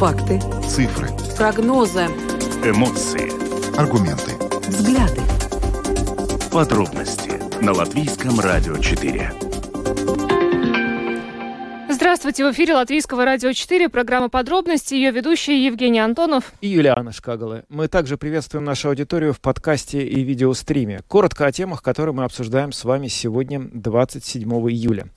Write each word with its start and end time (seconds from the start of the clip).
Факты. 0.00 0.40
Цифры. 0.66 1.08
Прогнозы. 1.36 2.06
Эмоции. 2.64 3.28
Аргументы. 3.78 4.32
Взгляды. 4.66 5.20
Подробности 6.50 7.32
на 7.62 7.74
Латвийском 7.74 8.40
радио 8.40 8.78
4. 8.78 9.30
Здравствуйте, 11.90 12.46
в 12.46 12.52
эфире 12.52 12.76
Латвийского 12.76 13.26
радио 13.26 13.52
4, 13.52 13.90
программа 13.90 14.30
«Подробности», 14.30 14.94
ее 14.94 15.10
ведущие 15.10 15.64
Евгений 15.66 15.98
Антонов 15.98 16.52
и 16.62 16.68
Юлиана 16.68 17.12
Шкагала. 17.12 17.64
Мы 17.68 17.88
также 17.88 18.16
приветствуем 18.16 18.64
нашу 18.64 18.88
аудиторию 18.88 19.34
в 19.34 19.40
подкасте 19.40 20.02
и 20.02 20.22
видеостриме. 20.22 21.02
Коротко 21.08 21.44
о 21.44 21.52
темах, 21.52 21.82
которые 21.82 22.14
мы 22.14 22.24
обсуждаем 22.24 22.72
с 22.72 22.84
вами 22.84 23.08
сегодня, 23.08 23.60
27 23.60 24.50
июля. 24.70 25.08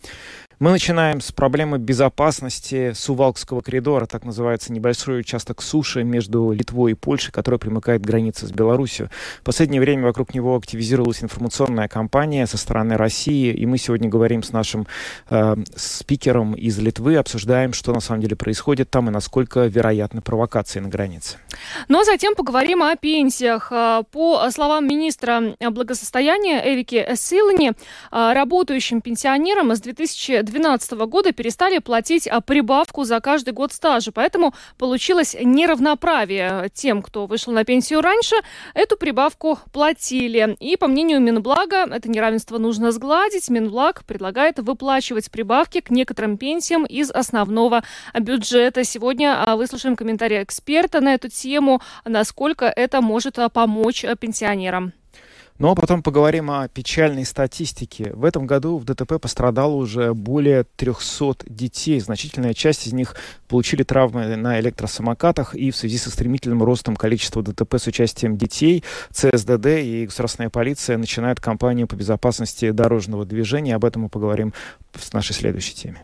Мы 0.63 0.71
начинаем 0.71 1.19
с 1.19 1.33
проблемы 1.33 1.77
безопасности 1.77 2.93
Сувалкского 2.95 3.59
коридора, 3.59 4.05
так 4.05 4.23
называется 4.23 4.71
небольшой 4.71 5.19
участок 5.19 5.61
суши 5.61 6.05
между 6.05 6.51
Литвой 6.51 6.93
и 6.93 6.95
Польшей, 6.95 7.33
который 7.33 7.59
примыкает 7.59 8.01
к 8.01 8.05
границе 8.05 8.47
с 8.47 8.51
Беларусью. 8.53 9.09
В 9.41 9.43
последнее 9.43 9.81
время 9.81 10.03
вокруг 10.03 10.33
него 10.33 10.55
активизировалась 10.55 11.21
информационная 11.21 11.89
кампания 11.89 12.47
со 12.47 12.57
стороны 12.57 12.95
России, 12.95 13.53
и 13.53 13.65
мы 13.65 13.77
сегодня 13.77 14.07
говорим 14.07 14.41
с 14.41 14.53
нашим 14.53 14.87
э, 15.29 15.57
спикером 15.75 16.53
из 16.53 16.79
Литвы, 16.79 17.17
обсуждаем, 17.17 17.73
что 17.73 17.91
на 17.91 17.99
самом 17.99 18.21
деле 18.21 18.37
происходит 18.37 18.89
там 18.89 19.09
и 19.09 19.11
насколько 19.11 19.65
вероятны 19.65 20.21
провокации 20.21 20.79
на 20.79 20.87
границе. 20.87 21.39
Ну, 21.89 21.99
а 21.99 22.05
затем 22.05 22.35
поговорим 22.35 22.83
о 22.83 22.95
пенсиях. 22.95 23.67
Э, 23.69 24.03
по 24.09 24.49
словам 24.49 24.87
министра 24.87 25.57
благосостояния 25.59 26.61
Эвики 26.63 27.05
Силани, 27.15 27.73
э, 28.13 28.33
работающим 28.33 29.01
пенсионерам 29.01 29.75
с 29.75 29.81
2000 29.81 30.52
2012 30.53 30.91
года 31.07 31.31
перестали 31.31 31.79
платить 31.79 32.27
а, 32.27 32.41
прибавку 32.41 33.03
за 33.03 33.19
каждый 33.19 33.53
год 33.53 33.73
стажа. 33.73 34.11
Поэтому 34.11 34.53
получилось 34.77 35.35
неравноправие. 35.39 36.69
Тем, 36.73 37.01
кто 37.01 37.25
вышел 37.25 37.53
на 37.53 37.63
пенсию 37.63 38.01
раньше, 38.01 38.35
эту 38.73 38.97
прибавку 38.97 39.59
платили. 39.71 40.55
И, 40.59 40.77
по 40.77 40.87
мнению 40.87 41.19
Минблага, 41.19 41.85
это 41.91 42.09
неравенство 42.09 42.57
нужно 42.57 42.91
сгладить. 42.91 43.49
Минблаг 43.49 44.03
предлагает 44.05 44.59
выплачивать 44.59 45.31
прибавки 45.31 45.81
к 45.81 45.89
некоторым 45.89 46.37
пенсиям 46.37 46.85
из 46.85 47.11
основного 47.11 47.83
бюджета. 48.17 48.83
Сегодня 48.83 49.43
а, 49.43 49.55
выслушаем 49.55 49.95
комментарий 49.95 50.41
эксперта 50.43 51.01
на 51.01 51.13
эту 51.15 51.29
тему, 51.29 51.81
насколько 52.05 52.65
это 52.65 53.01
может 53.01 53.39
а, 53.39 53.49
помочь 53.49 54.05
пенсионерам. 54.19 54.93
Ну 55.59 55.69
а 55.69 55.75
потом 55.75 56.01
поговорим 56.01 56.49
о 56.49 56.67
печальной 56.67 57.25
статистике. 57.25 58.11
В 58.13 58.25
этом 58.25 58.47
году 58.47 58.77
в 58.77 58.85
ДТП 58.85 59.19
пострадало 59.21 59.73
уже 59.73 60.13
более 60.13 60.63
300 60.63 61.45
детей. 61.47 61.99
Значительная 61.99 62.53
часть 62.53 62.87
из 62.87 62.93
них 62.93 63.15
получили 63.47 63.83
травмы 63.83 64.35
на 64.35 64.59
электросамокатах. 64.59 65.53
И 65.53 65.69
в 65.69 65.75
связи 65.75 65.97
со 65.97 66.09
стремительным 66.09 66.63
ростом 66.63 66.95
количества 66.95 67.43
ДТП 67.43 67.75
с 67.75 67.87
участием 67.87 68.35
детей, 68.35 68.83
ЦСДД 69.11 69.67
и 69.67 70.05
государственная 70.05 70.49
полиция 70.49 70.97
начинают 70.97 71.39
кампанию 71.39 71.87
по 71.87 71.95
безопасности 71.95 72.71
дорожного 72.71 73.25
движения. 73.25 73.75
Об 73.75 73.85
этом 73.85 74.03
мы 74.03 74.09
поговорим 74.09 74.53
в 74.91 75.13
нашей 75.13 75.33
следующей 75.33 75.75
теме. 75.75 76.01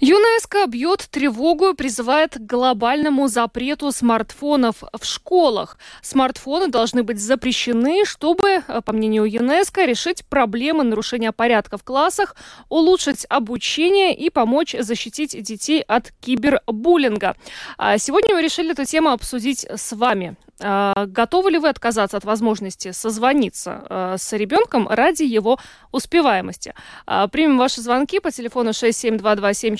ЮНЕСКО 0.00 0.66
бьет 0.66 1.08
тревогу 1.10 1.70
и 1.70 1.74
призывает 1.74 2.34
к 2.34 2.40
глобальному 2.40 3.26
запрету 3.26 3.90
смартфонов 3.90 4.84
в 4.92 5.04
школах. 5.04 5.76
Смартфоны 6.02 6.68
должны 6.68 7.02
быть 7.02 7.20
запрещены, 7.20 8.04
чтобы, 8.04 8.62
по 8.84 8.92
мнению 8.92 9.24
ЮНЕСКО, 9.24 9.84
решить 9.86 10.24
проблемы 10.24 10.84
нарушения 10.84 11.32
порядка 11.32 11.78
в 11.78 11.82
классах, 11.82 12.36
улучшить 12.68 13.26
обучение 13.28 14.14
и 14.14 14.30
помочь 14.30 14.76
защитить 14.78 15.42
детей 15.42 15.82
от 15.82 16.12
кибербуллинга. 16.20 17.34
А 17.76 17.98
сегодня 17.98 18.36
мы 18.36 18.42
решили 18.42 18.70
эту 18.70 18.84
тему 18.84 19.10
обсудить 19.10 19.66
с 19.68 19.92
вами. 19.92 20.36
А, 20.60 21.06
готовы 21.06 21.52
ли 21.52 21.58
вы 21.58 21.68
отказаться 21.68 22.16
от 22.16 22.24
возможности 22.24 22.90
созвониться 22.90 23.82
а, 23.88 24.16
с 24.18 24.32
ребенком 24.32 24.88
ради 24.88 25.22
его 25.22 25.58
успеваемости? 25.92 26.74
А, 27.06 27.28
примем 27.28 27.58
ваши 27.58 27.80
звонки 27.80 28.18
по 28.18 28.30
телефону 28.30 28.72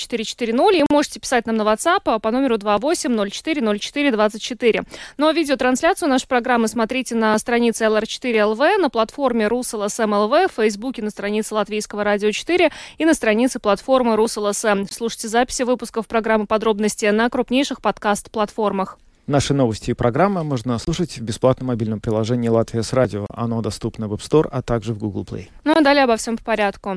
67227440 0.09 0.75
и 0.75 0.85
можете 0.91 1.21
писать 1.21 1.47
нам 1.47 1.57
на 1.57 1.63
WhatsApp 1.63 2.21
по 2.21 2.31
номеру 2.31 2.57
28040424. 2.57 4.87
Ну 5.17 5.29
а 5.29 5.33
видеотрансляцию 5.33 6.09
нашей 6.09 6.29
программы 6.29 6.69
смотрите 6.69 7.15
на 7.15 7.39
странице 7.39 7.85
LR4LV, 7.85 8.79
на 8.79 8.91
платформе 8.91 9.47
RusLSM.LV, 9.47 10.49
в 10.49 10.53
Фейсбуке 10.53 11.03
на 11.03 11.11
странице 11.11 11.55
Латвийского 11.55 12.05
радио 12.05 12.31
4 12.31 12.71
и 12.99 13.05
на 13.05 13.15
странице 13.15 13.59
платформы 13.59 14.15
RusLSM. 14.15 14.87
Слушайте 14.91 15.29
записи 15.29 15.63
выпусков 15.63 16.07
программы 16.07 16.47
«Подробности» 16.47 17.07
на 17.07 17.29
крупнейших 17.29 17.81
подкаст-платформах. 17.81 18.99
Наши 19.27 19.53
новости 19.53 19.91
и 19.91 19.95
программы 19.95 20.43
можно 20.43 20.79
слушать 20.79 21.19
в 21.19 21.23
бесплатном 21.23 21.69
мобильном 21.69 22.01
приложении 22.01 22.49
«Латвия 22.49 22.83
с 22.83 22.95
радио». 22.95 23.27
Оно 23.29 23.61
доступно 23.61 24.09
в 24.09 24.15
App 24.15 24.21
Store, 24.21 24.49
а 24.51 24.63
также 24.63 24.95
в 24.95 24.99
Google 24.99 25.25
Play. 25.25 25.49
Ну 25.65 25.77
а 25.77 25.83
далее 25.83 26.05
обо 26.05 26.17
всем 26.17 26.39
по 26.39 26.45
порядку. 26.45 26.97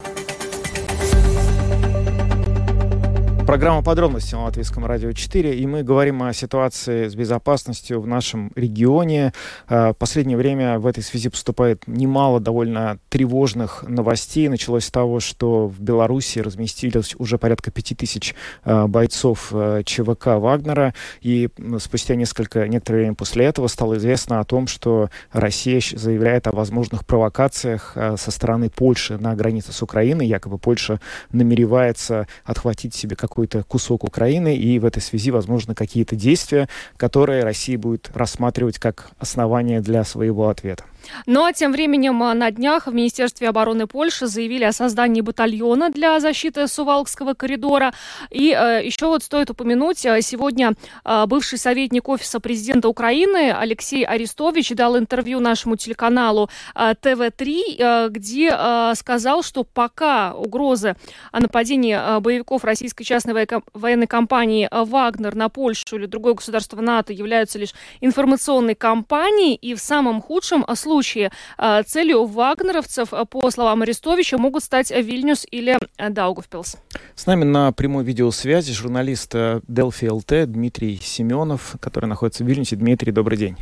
Программа 3.51 3.83
«Подробности» 3.83 4.33
на 4.33 4.45
Латвийском 4.45 4.85
радио 4.85 5.11
4, 5.11 5.57
и 5.57 5.67
мы 5.67 5.83
говорим 5.83 6.23
о 6.23 6.31
ситуации 6.31 7.09
с 7.09 7.15
безопасностью 7.15 7.99
в 7.99 8.07
нашем 8.07 8.49
регионе. 8.55 9.33
А, 9.67 9.91
в 9.91 9.97
последнее 9.97 10.37
время 10.37 10.79
в 10.79 10.87
этой 10.87 11.03
связи 11.03 11.27
поступает 11.27 11.85
немало 11.85 12.39
довольно 12.39 12.97
тревожных 13.09 13.83
новостей. 13.85 14.47
Началось 14.47 14.85
с 14.85 14.89
того, 14.89 15.19
что 15.19 15.67
в 15.67 15.81
Беларуси 15.81 16.39
разместились 16.39 17.13
уже 17.17 17.37
порядка 17.37 17.71
пяти 17.71 17.93
тысяч 17.93 18.35
а, 18.63 18.87
бойцов 18.87 19.49
а, 19.51 19.83
ЧВК 19.83 20.27
Вагнера, 20.27 20.93
и 21.19 21.49
спустя 21.79 22.15
несколько, 22.15 22.69
некоторое 22.69 22.99
время 22.99 23.15
после 23.15 23.43
этого 23.43 23.67
стало 23.67 23.97
известно 23.97 24.39
о 24.39 24.45
том, 24.45 24.67
что 24.67 25.09
Россия 25.33 25.81
заявляет 25.93 26.47
о 26.47 26.53
возможных 26.53 27.05
провокациях 27.05 27.97
со 28.15 28.31
стороны 28.31 28.69
Польши 28.69 29.17
на 29.17 29.35
границе 29.35 29.73
с 29.73 29.81
Украиной. 29.81 30.25
Якобы 30.25 30.57
Польша 30.57 31.01
намеревается 31.33 32.27
отхватить 32.45 32.95
себе 32.95 33.17
какой 33.17 33.40
какой-то 33.41 33.63
кусок 33.67 34.03
Украины, 34.03 34.55
и 34.55 34.77
в 34.77 34.85
этой 34.85 35.01
связи, 35.01 35.31
возможно, 35.31 35.73
какие-то 35.73 36.15
действия, 36.15 36.69
которые 36.97 37.43
Россия 37.43 37.77
будет 37.77 38.11
рассматривать 38.13 38.77
как 38.77 39.09
основание 39.17 39.81
для 39.81 40.03
своего 40.03 40.49
ответа. 40.49 40.83
Ну 41.25 41.45
а 41.45 41.53
тем 41.53 41.71
временем 41.71 42.21
а, 42.23 42.33
на 42.33 42.51
днях 42.51 42.87
в 42.87 42.93
Министерстве 42.93 43.49
обороны 43.49 43.87
Польши 43.87 44.27
заявили 44.27 44.63
о 44.63 44.71
создании 44.71 45.21
батальона 45.21 45.89
для 45.89 46.19
защиты 46.19 46.67
Сувалкского 46.67 47.33
коридора. 47.33 47.93
И 48.29 48.55
э, 48.57 48.85
еще 48.85 49.07
вот 49.07 49.23
стоит 49.23 49.49
упомянуть, 49.49 50.05
э, 50.05 50.21
сегодня 50.21 50.73
э, 51.03 51.25
бывший 51.27 51.57
советник 51.57 52.07
Офиса 52.09 52.39
президента 52.39 52.87
Украины 52.87 53.51
Алексей 53.51 54.03
Арестович 54.03 54.69
дал 54.71 54.97
интервью 54.97 55.39
нашему 55.39 55.75
телеканалу 55.75 56.49
э, 56.75 56.93
ТВ-3, 56.99 57.61
э, 57.77 58.09
где 58.09 58.55
э, 58.57 58.93
сказал, 58.95 59.43
что 59.43 59.63
пока 59.63 60.33
угрозы 60.33 60.95
о 61.31 61.39
нападении 61.39 61.95
э, 61.95 62.19
боевиков 62.19 62.63
российской 62.63 63.03
частной 63.03 63.47
военной 63.73 64.07
компании 64.07 64.69
«Вагнер» 64.71 65.35
на 65.35 65.49
Польшу 65.49 65.97
или 65.97 66.05
другое 66.05 66.33
государство 66.33 66.79
НАТО 66.81 67.13
являются 67.13 67.59
лишь 67.59 67.73
информационной 68.01 68.75
кампанией, 68.75 69.55
и 69.55 69.73
в 69.73 69.79
самом 69.79 70.21
худшем 70.21 70.65
случае 70.75 70.90
случае 70.91 71.31
э, 71.57 71.83
целью 71.83 72.25
вагнеровцев, 72.25 73.13
э, 73.13 73.25
по 73.25 73.49
словам 73.49 73.81
Арестовича, 73.81 74.37
могут 74.37 74.63
стать 74.63 74.91
Вильнюс 74.91 75.47
или 75.49 75.79
э, 75.97 76.09
Даугавпилс. 76.09 76.77
С 77.15 77.25
нами 77.25 77.45
на 77.45 77.71
прямой 77.71 78.03
видеосвязи 78.03 78.73
журналист 78.73 79.33
Делфи 79.67 80.05
ЛТ 80.05 80.51
Дмитрий 80.51 80.99
Семенов, 81.01 81.75
который 81.79 82.07
находится 82.07 82.43
в 82.43 82.47
Вильнюсе. 82.47 82.75
Дмитрий, 82.75 83.11
добрый 83.11 83.37
день. 83.37 83.57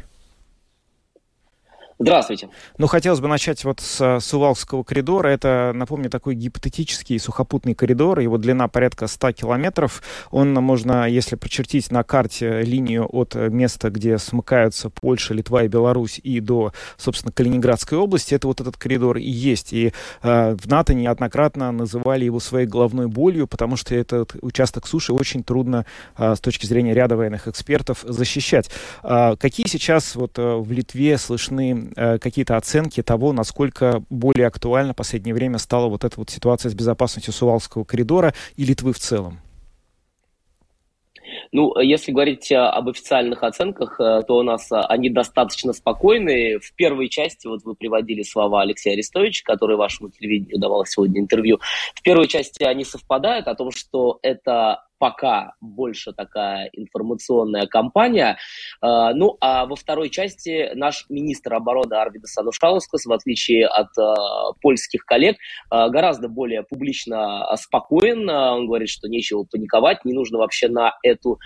Здравствуйте. 2.01 2.47
Ну, 2.77 2.87
хотелось 2.87 3.19
бы 3.19 3.27
начать 3.27 3.65
вот 3.65 3.81
с 3.81 4.21
Сувалского 4.21 4.83
коридора. 4.83 5.27
Это, 5.27 5.73
напомню, 5.75 6.09
такой 6.09 6.33
гипотетический 6.33 7.19
сухопутный 7.19 7.75
коридор. 7.75 8.19
Его 8.19 8.37
длина 8.37 8.69
порядка 8.69 9.07
100 9.07 9.33
километров. 9.33 10.01
Он 10.31 10.53
можно, 10.53 11.09
если 11.09 11.35
прочертить 11.35 11.91
на 11.91 12.03
карте 12.03 12.61
линию 12.61 13.05
от 13.05 13.35
места, 13.35 13.89
где 13.89 14.17
смыкаются 14.17 14.89
Польша, 14.89 15.33
Литва 15.33 15.63
и 15.63 15.67
Беларусь, 15.67 16.21
и 16.23 16.39
до, 16.39 16.71
собственно, 16.95 17.33
Калининградской 17.33 17.97
области, 17.97 18.33
это 18.33 18.47
вот 18.47 18.61
этот 18.61 18.77
коридор 18.77 19.17
и 19.17 19.29
есть. 19.29 19.73
И 19.73 19.91
э, 20.23 20.55
в 20.55 20.67
НАТО 20.67 20.93
неоднократно 20.93 21.69
называли 21.73 22.23
его 22.23 22.39
своей 22.39 22.65
головной 22.65 23.07
болью, 23.07 23.45
потому 23.45 23.75
что 23.75 23.93
этот 23.93 24.37
участок 24.41 24.87
суши 24.87 25.11
очень 25.11 25.43
трудно 25.43 25.85
э, 26.17 26.33
с 26.33 26.39
точки 26.39 26.65
зрения 26.65 26.93
ряда 26.93 27.17
военных 27.17 27.49
экспертов 27.49 28.05
защищать. 28.07 28.69
Э, 29.03 29.35
какие 29.37 29.67
сейчас 29.67 30.15
вот 30.15 30.39
э, 30.39 30.55
в 30.55 30.71
Литве 30.71 31.17
слышны 31.17 31.88
Э, 31.88 31.88
какие-то 31.95 32.57
оценки 32.57 33.01
того, 33.03 33.33
насколько 33.33 34.03
более 34.09 34.47
актуальна 34.47 34.93
в 34.93 34.97
последнее 34.97 35.33
время 35.33 35.57
стала 35.57 35.87
вот 35.87 36.03
эта 36.03 36.19
вот 36.19 36.29
ситуация 36.29 36.69
с 36.69 36.73
безопасностью 36.73 37.33
Сувалского 37.33 37.83
коридора 37.83 38.33
и 38.55 38.65
Литвы 38.65 38.93
в 38.93 38.99
целом? 38.99 39.39
Ну, 41.51 41.79
если 41.79 42.11
говорить 42.11 42.51
об 42.51 42.89
официальных 42.89 43.43
оценках, 43.43 43.97
то 43.97 44.37
у 44.37 44.43
нас 44.43 44.67
они 44.71 45.09
достаточно 45.09 45.73
спокойные. 45.73 46.59
В 46.59 46.73
первой 46.75 47.09
части, 47.09 47.47
вот 47.47 47.63
вы 47.63 47.75
приводили 47.75 48.23
слова 48.23 48.61
Алексея 48.61 48.93
Арестовича, 48.93 49.43
который 49.45 49.77
вашему 49.77 50.09
телевидению 50.09 50.59
давал 50.59 50.85
сегодня 50.85 51.19
интервью, 51.19 51.59
в 51.95 52.01
первой 52.01 52.27
части 52.27 52.63
они 52.63 52.83
совпадают 52.83 53.47
о 53.47 53.55
том, 53.55 53.71
что 53.71 54.19
это 54.21 54.83
пока 54.97 55.53
больше 55.61 56.11
такая 56.13 56.69
информационная 56.73 57.67
кампания. 57.67 58.37
А, 58.81 59.13
ну, 59.13 59.37
а 59.41 59.65
во 59.65 59.75
второй 59.75 60.09
части 60.09 60.71
наш 60.75 61.05
министр 61.09 61.55
обороны 61.55 61.95
Арвидас 61.95 62.37
Анушаускас, 62.37 63.05
в 63.05 63.11
отличие 63.11 63.67
от 63.67 63.89
а, 63.97 64.53
польских 64.61 65.05
коллег, 65.05 65.37
а, 65.69 65.89
гораздо 65.89 66.29
более 66.29 66.63
публично 66.63 67.45
спокоен. 67.57 68.29
Он 68.29 68.67
говорит, 68.67 68.89
что 68.89 69.07
нечего 69.07 69.43
паниковать, 69.43 70.05
не 70.05 70.13
нужно 70.13 70.37
вообще 70.39 70.67
на 70.67 70.93
эту 71.03 71.39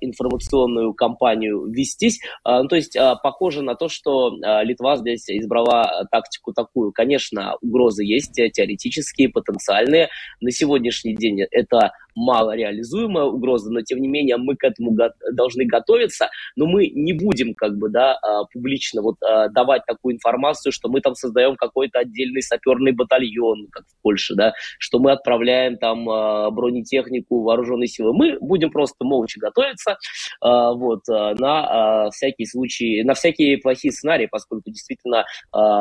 информационную 0.00 0.94
кампанию 0.94 1.66
вестись. 1.66 2.18
Ну, 2.44 2.66
то 2.66 2.74
есть 2.74 2.96
похоже 3.22 3.62
на 3.62 3.76
то, 3.76 3.88
что 3.88 4.32
Литва 4.62 4.96
здесь 4.96 5.28
избрала 5.28 6.06
тактику 6.10 6.52
такую. 6.52 6.92
Конечно, 6.92 7.54
угрозы 7.60 8.02
есть 8.04 8.32
теоретические, 8.32 9.28
потенциальные. 9.28 10.08
На 10.40 10.50
сегодняшний 10.50 11.14
день 11.14 11.42
это 11.52 11.92
мало 12.14 12.54
реализуемая 12.54 13.24
угроза, 13.24 13.70
но 13.70 13.82
тем 13.82 14.00
не 14.00 14.08
менее 14.08 14.36
мы 14.36 14.56
к 14.56 14.64
этому 14.64 14.92
го- 14.92 15.12
должны 15.32 15.64
готовиться, 15.64 16.28
но 16.56 16.66
мы 16.66 16.88
не 16.88 17.12
будем 17.12 17.54
как 17.54 17.76
бы, 17.76 17.88
да, 17.90 18.14
а, 18.14 18.44
публично 18.52 19.02
вот 19.02 19.16
а, 19.22 19.48
давать 19.48 19.82
такую 19.86 20.14
информацию, 20.14 20.72
что 20.72 20.88
мы 20.88 21.00
там 21.00 21.14
создаем 21.14 21.56
какой-то 21.56 22.00
отдельный 22.00 22.42
саперный 22.42 22.92
батальон, 22.92 23.68
как 23.70 23.84
в 23.84 24.02
Польше, 24.02 24.34
да, 24.34 24.52
что 24.78 24.98
мы 24.98 25.12
отправляем 25.12 25.76
там 25.76 26.08
а, 26.08 26.50
бронетехнику, 26.50 27.42
вооруженные 27.42 27.88
силы. 27.88 28.12
Мы 28.12 28.38
будем 28.40 28.70
просто 28.70 29.04
молча 29.04 29.40
готовиться 29.40 29.96
вот, 30.40 31.06
на 31.08 32.10
всякий 32.10 32.46
случай, 32.46 33.02
на 33.02 33.14
всякие 33.14 33.58
плохие 33.58 33.92
сценарии, 33.92 34.26
поскольку 34.30 34.70
действительно, 34.70 35.24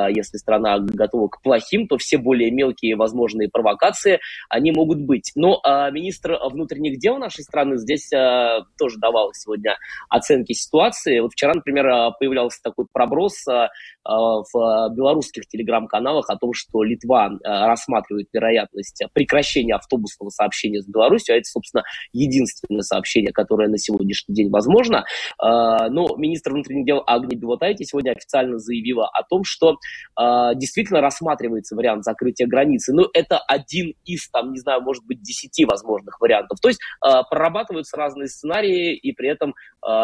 если 0.10 0.38
страна 0.38 0.80
готова 0.80 1.28
к 1.28 1.42
плохим, 1.42 1.88
то 1.88 1.98
все 1.98 2.18
более 2.18 2.52
мелкие 2.52 2.96
возможные 2.96 3.50
провокации, 3.50 4.20
они 4.50 4.72
могут 4.72 5.00
быть. 5.00 5.32
Но 5.36 5.62
министр 5.92 6.23
министр 6.24 6.40
внутренних 6.52 7.00
дел 7.00 7.18
нашей 7.18 7.44
страны 7.44 7.78
здесь 7.78 8.12
э, 8.12 8.60
тоже 8.78 8.98
давал 9.00 9.32
сегодня 9.34 9.78
оценки 10.10 10.54
ситуации. 10.54 11.20
Вот 11.20 11.34
вчера, 11.34 11.54
например, 11.54 11.88
э, 11.88 12.12
появлялся 12.20 12.60
такой 12.64 12.86
проброс 12.92 13.46
э, 13.48 13.68
в 14.06 14.90
белорусских 14.96 15.48
телеграм-каналах 15.48 16.30
о 16.30 16.36
том, 16.38 16.54
что 16.54 16.84
Литва 16.84 17.30
э, 17.32 17.38
рассматривает 17.44 18.28
вероятность 18.34 19.04
прекращения 19.14 19.76
автобусного 19.76 20.30
сообщения 20.30 20.82
с 20.82 20.88
Беларусью, 20.88 21.36
а 21.36 21.38
это, 21.38 21.46
собственно, 21.46 21.84
единственное 22.12 22.82
сообщение, 22.82 23.32
которое 23.32 23.70
на 23.70 23.78
сегодняшний 23.78 24.36
день 24.36 24.50
возможно. 24.50 25.06
Э, 25.42 25.90
но 25.90 26.16
министр 26.18 26.52
внутренних 26.52 26.86
дел 26.86 27.04
Агни 27.06 27.36
Белотайте 27.36 27.86
сегодня 27.86 28.12
официально 28.12 28.60
заявила 28.60 29.08
о 29.08 29.24
том, 29.24 29.44
что 29.44 29.78
э, 30.20 30.52
действительно 30.56 31.02
рассматривается 31.02 31.76
вариант 31.76 32.04
закрытия 32.04 32.48
границы. 32.48 32.94
Но 32.94 33.08
это 33.14 33.38
один 33.40 33.94
из, 34.06 34.30
там, 34.30 34.54
не 34.54 34.60
знаю, 34.60 34.82
может 34.82 35.06
быть, 35.06 35.22
десяти 35.22 35.66
возможных 35.66 36.13
разных 36.14 36.20
вариантов. 36.20 36.60
То 36.60 36.70
есть 36.70 36.80
э, 37.06 37.10
прорабатываются 37.30 37.98
разные 37.98 38.28
сценарии, 38.28 38.96
и 38.96 39.12
при 39.14 39.30
этом 39.30 39.52
э, 39.52 39.54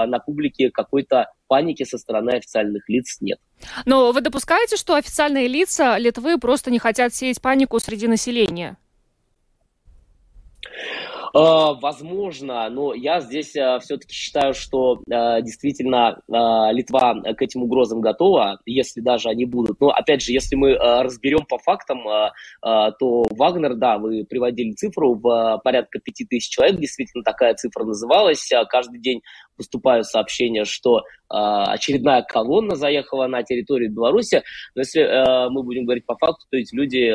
на 0.05 0.19
публике 0.19 0.69
какой-то 0.71 1.31
паники 1.47 1.83
со 1.83 1.97
стороны 1.97 2.31
официальных 2.31 2.87
лиц 2.89 3.17
нет. 3.21 3.39
Но 3.85 4.11
вы 4.11 4.21
допускаете, 4.21 4.77
что 4.77 4.95
официальные 4.95 5.47
лица 5.47 5.97
Литвы 5.97 6.37
просто 6.39 6.71
не 6.71 6.79
хотят 6.79 7.13
сеять 7.13 7.41
панику 7.41 7.79
среди 7.79 8.07
населения? 8.07 8.77
Э, 11.33 11.73
возможно, 11.79 12.69
но 12.69 12.93
я 12.93 13.19
здесь 13.19 13.55
э, 13.55 13.79
все-таки 13.81 14.13
считаю, 14.13 14.53
что 14.53 15.01
э, 15.09 15.41
действительно 15.41 16.21
Литва 16.27 17.21
к 17.21 17.41
этим 17.41 17.63
угрозам 17.63 18.01
готова, 18.01 18.59
если 18.65 19.01
даже 19.01 19.29
они 19.29 19.45
будут. 19.45 19.79
Но 19.79 19.89
опять 19.89 20.21
же, 20.21 20.31
если 20.31 20.55
мы 20.55 20.75
разберем 20.75 21.45
по 21.47 21.57
фактам, 21.57 22.03
то 22.61 23.25
Вагнер, 23.31 23.75
да, 23.75 23.97
вы 23.97 24.25
приводили 24.25 24.71
цифру 24.73 25.15
в 25.15 25.61
порядка 25.63 25.99
5000 25.99 26.49
человек, 26.49 26.79
действительно 26.79 27.23
такая 27.23 27.53
цифра 27.55 27.83
называлась. 27.83 28.49
Каждый 28.69 28.99
день 28.99 29.21
поступают 29.57 30.05
сообщения, 30.05 30.65
что 30.65 31.01
очередная 31.29 32.21
колонна 32.21 32.75
заехала 32.75 33.27
на 33.27 33.43
территорию 33.43 33.91
Беларуси. 33.91 34.43
Но 34.75 34.81
если 34.81 35.49
мы 35.49 35.63
будем 35.63 35.85
говорить 35.85 36.05
по 36.05 36.15
факту, 36.17 36.45
то 36.49 36.57
эти 36.57 36.75
люди, 36.75 37.13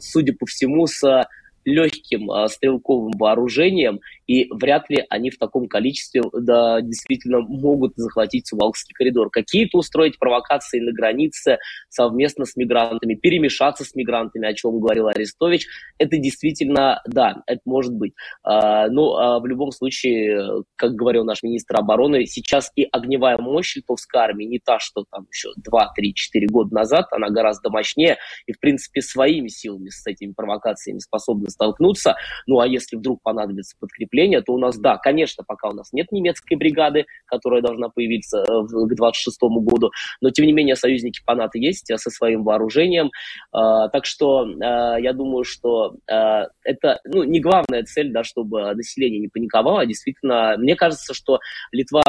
судя 0.00 0.32
по 0.34 0.46
всему, 0.46 0.86
с 0.86 1.26
легким 1.66 2.30
э, 2.30 2.48
стрелковым 2.48 3.12
вооружением, 3.18 4.00
и 4.26 4.48
вряд 4.50 4.90
ли 4.90 5.04
они 5.08 5.30
в 5.30 5.38
таком 5.38 5.68
количестве 5.68 6.22
да, 6.32 6.80
действительно 6.80 7.40
могут 7.40 7.92
захватить 7.96 8.48
Сувалкский 8.48 8.92
коридор. 8.94 9.30
Какие-то 9.30 9.78
устроить 9.78 10.18
провокации 10.18 10.80
на 10.80 10.92
границе 10.92 11.58
совместно 11.88 12.44
с 12.44 12.56
мигрантами, 12.56 13.14
перемешаться 13.14 13.84
с 13.84 13.94
мигрантами, 13.94 14.48
о 14.48 14.54
чем 14.54 14.80
говорил 14.80 15.08
Арестович, 15.08 15.66
это 15.98 16.18
действительно, 16.18 17.00
да, 17.06 17.42
это 17.46 17.60
может 17.64 17.92
быть. 17.92 18.14
А, 18.42 18.88
но 18.88 19.16
а, 19.16 19.40
в 19.40 19.46
любом 19.46 19.70
случае, 19.70 20.64
как 20.76 20.92
говорил 20.94 21.24
наш 21.24 21.42
министр 21.42 21.76
обороны, 21.78 22.26
сейчас 22.26 22.70
и 22.76 22.86
огневая 22.90 23.38
мощь 23.38 23.76
литовской 23.76 24.20
армии 24.20 24.44
не 24.44 24.58
та, 24.58 24.78
что 24.78 25.04
там 25.10 25.26
еще 25.32 25.50
2, 25.56 25.92
3, 25.94 26.14
4 26.14 26.46
года 26.48 26.74
назад, 26.74 27.06
она 27.12 27.28
гораздо 27.30 27.70
мощнее, 27.70 28.18
и, 28.46 28.52
в 28.52 28.60
принципе, 28.60 29.00
своими 29.00 29.48
силами 29.48 29.88
с 29.88 30.06
этими 30.06 30.32
провокациями 30.32 30.98
способна 30.98 31.48
столкнуться. 31.48 32.16
Ну, 32.46 32.60
а 32.60 32.66
если 32.66 32.96
вдруг 32.96 33.22
понадобится 33.22 33.76
подкрепление, 33.78 34.15
то 34.42 34.52
у 34.52 34.58
нас, 34.58 34.78
да, 34.78 34.96
конечно, 34.96 35.44
пока 35.46 35.68
у 35.68 35.72
нас 35.72 35.92
нет 35.92 36.10
немецкой 36.12 36.56
бригады, 36.56 37.06
которая 37.26 37.62
должна 37.62 37.88
появиться 37.88 38.38
э, 38.40 38.44
к 38.44 38.94
26 38.94 39.38
году, 39.42 39.90
но, 40.20 40.30
тем 40.30 40.46
не 40.46 40.52
менее, 40.52 40.76
союзники 40.76 41.20
по 41.24 41.34
НАТО 41.34 41.58
есть 41.58 41.90
э, 41.90 41.96
со 41.96 42.10
своим 42.10 42.44
вооружением. 42.44 43.10
А, 43.52 43.88
так 43.88 44.06
что 44.06 44.46
я 44.46 45.12
думаю, 45.12 45.44
что 45.44 45.96
это 46.06 47.00
ну, 47.04 47.24
не 47.24 47.40
главная 47.40 47.84
цель, 47.84 48.12
да, 48.12 48.24
чтобы 48.24 48.74
население 48.74 49.20
не 49.20 49.28
паниковало. 49.28 49.86
Действительно, 49.86 50.56
мне 50.58 50.76
кажется, 50.76 51.14
что 51.14 51.38
Литва 51.72 52.02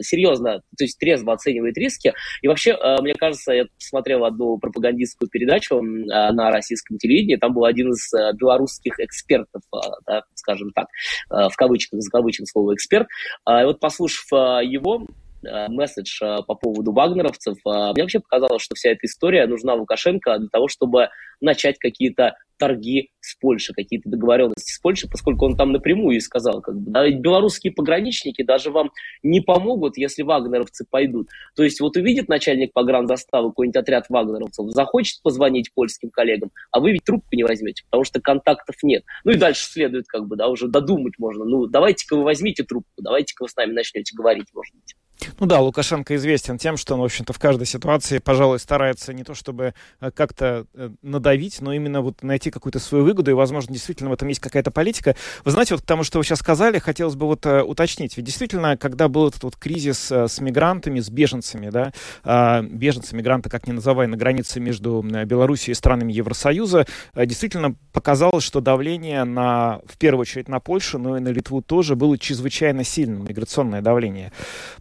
серьезно, 0.00 0.60
то 0.76 0.84
есть 0.84 0.98
трезво 0.98 1.32
оценивает 1.32 1.76
риски. 1.76 2.12
И 2.42 2.48
вообще, 2.48 2.76
мне 3.00 3.14
кажется, 3.14 3.52
я 3.52 3.64
посмотрел 3.78 4.24
одну 4.24 4.58
пропагандистскую 4.58 5.28
передачу 5.28 5.80
на 5.80 6.50
российском 6.50 6.98
телевидении, 6.98 7.36
там 7.36 7.52
был 7.52 7.64
один 7.64 7.90
из 7.90 8.10
белорусских 8.38 8.80
русских 8.80 9.00
экспертов, 9.00 9.62
да, 10.06 10.22
скажем 10.34 10.70
так, 10.72 10.86
в 11.28 11.52
кавычках, 11.56 12.00
за 12.00 12.10
кавычком 12.10 12.46
слово 12.46 12.74
эксперт. 12.74 13.06
А, 13.44 13.62
и 13.62 13.64
вот 13.64 13.80
послушав 13.80 14.26
его, 14.62 15.06
месседж 15.42 16.20
по 16.46 16.54
поводу 16.54 16.92
вагнеровцев, 16.92 17.56
мне 17.64 18.02
вообще 18.02 18.20
показалось, 18.20 18.62
что 18.62 18.74
вся 18.74 18.90
эта 18.90 19.06
история 19.06 19.46
нужна 19.46 19.74
Лукашенко 19.74 20.38
для 20.38 20.48
того, 20.48 20.68
чтобы 20.68 21.08
начать 21.40 21.78
какие-то 21.78 22.36
торги 22.58 23.10
с 23.20 23.36
Польшей, 23.36 23.74
какие-то 23.74 24.10
договоренности 24.10 24.70
с 24.70 24.78
Польшей, 24.78 25.08
поскольку 25.08 25.46
он 25.46 25.56
там 25.56 25.72
напрямую 25.72 26.18
и 26.18 26.20
сказал, 26.20 26.60
как 26.60 26.78
бы, 26.78 26.90
да, 26.90 27.10
белорусские 27.10 27.72
пограничники 27.72 28.42
даже 28.42 28.70
вам 28.70 28.90
не 29.22 29.40
помогут, 29.40 29.96
если 29.96 30.22
вагнеровцы 30.22 30.84
пойдут. 30.88 31.28
То 31.56 31.62
есть 31.62 31.80
вот 31.80 31.96
увидит 31.96 32.28
начальник 32.28 32.74
погранзаставы 32.74 33.48
какой-нибудь 33.48 33.76
отряд 33.76 34.10
вагнеровцев, 34.10 34.70
захочет 34.72 35.22
позвонить 35.22 35.72
польским 35.72 36.10
коллегам, 36.10 36.50
а 36.70 36.80
вы 36.80 36.92
ведь 36.92 37.04
трубку 37.04 37.34
не 37.34 37.44
возьмете, 37.44 37.82
потому 37.86 38.04
что 38.04 38.20
контактов 38.20 38.76
нет. 38.82 39.04
Ну 39.24 39.32
и 39.32 39.36
дальше 39.36 39.64
следует, 39.64 40.06
как 40.06 40.28
бы, 40.28 40.36
да, 40.36 40.48
уже 40.48 40.68
додумать 40.68 41.14
можно. 41.18 41.46
Ну, 41.46 41.66
давайте-ка 41.66 42.14
вы 42.14 42.24
возьмите 42.24 42.62
трубку, 42.62 43.00
давайте-ка 43.00 43.44
вы 43.44 43.48
с 43.48 43.56
нами 43.56 43.72
начнете 43.72 44.14
говорить, 44.14 44.48
может 44.52 44.74
быть. 44.74 44.94
Ну 45.38 45.46
да, 45.46 45.60
Лукашенко 45.60 46.16
известен 46.16 46.58
тем, 46.58 46.76
что 46.76 46.94
он, 46.94 47.00
в 47.00 47.04
общем-то, 47.04 47.32
в 47.32 47.38
каждой 47.38 47.66
ситуации, 47.66 48.18
пожалуй, 48.18 48.58
старается 48.58 49.12
не 49.12 49.24
то 49.24 49.34
чтобы 49.34 49.74
э, 50.00 50.10
как-то 50.10 50.66
э, 50.74 50.90
надавить, 51.02 51.60
но 51.60 51.72
именно 51.72 52.00
вот 52.00 52.22
найти 52.22 52.50
какую-то 52.50 52.78
свою 52.78 53.04
выгоду, 53.04 53.30
и, 53.30 53.34
возможно, 53.34 53.72
действительно 53.72 54.10
в 54.10 54.12
этом 54.12 54.28
есть 54.28 54.40
какая-то 54.40 54.70
политика. 54.70 55.16
Вы 55.44 55.50
знаете, 55.50 55.74
вот 55.74 55.82
к 55.82 55.86
тому, 55.86 56.04
что 56.04 56.18
вы 56.18 56.24
сейчас 56.24 56.40
сказали, 56.40 56.78
хотелось 56.78 57.14
бы 57.14 57.26
вот 57.26 57.46
э, 57.46 57.62
уточнить. 57.62 58.16
Ведь 58.16 58.26
действительно, 58.26 58.76
когда 58.76 59.08
был 59.08 59.28
этот 59.28 59.42
вот 59.42 59.56
кризис 59.56 60.10
с 60.10 60.40
мигрантами, 60.40 61.00
с 61.00 61.10
беженцами, 61.10 61.70
да, 61.70 61.92
а, 62.24 62.62
беженцы, 62.62 63.14
мигранты, 63.14 63.50
как 63.50 63.66
ни 63.66 63.72
называй, 63.72 64.06
на 64.06 64.16
границе 64.16 64.60
между 64.60 65.02
Белоруссией 65.02 65.72
и 65.72 65.74
странами 65.74 66.12
Евросоюза, 66.12 66.86
действительно 67.14 67.74
показалось, 67.92 68.44
что 68.44 68.60
давление 68.60 69.24
на, 69.24 69.80
в 69.86 69.98
первую 69.98 70.22
очередь 70.22 70.48
на 70.48 70.60
Польшу, 70.60 70.98
но 70.98 71.16
и 71.16 71.20
на 71.20 71.28
Литву 71.28 71.62
тоже 71.62 71.96
было 71.96 72.18
чрезвычайно 72.18 72.84
сильным, 72.84 73.24
миграционное 73.24 73.82
давление. 73.82 74.32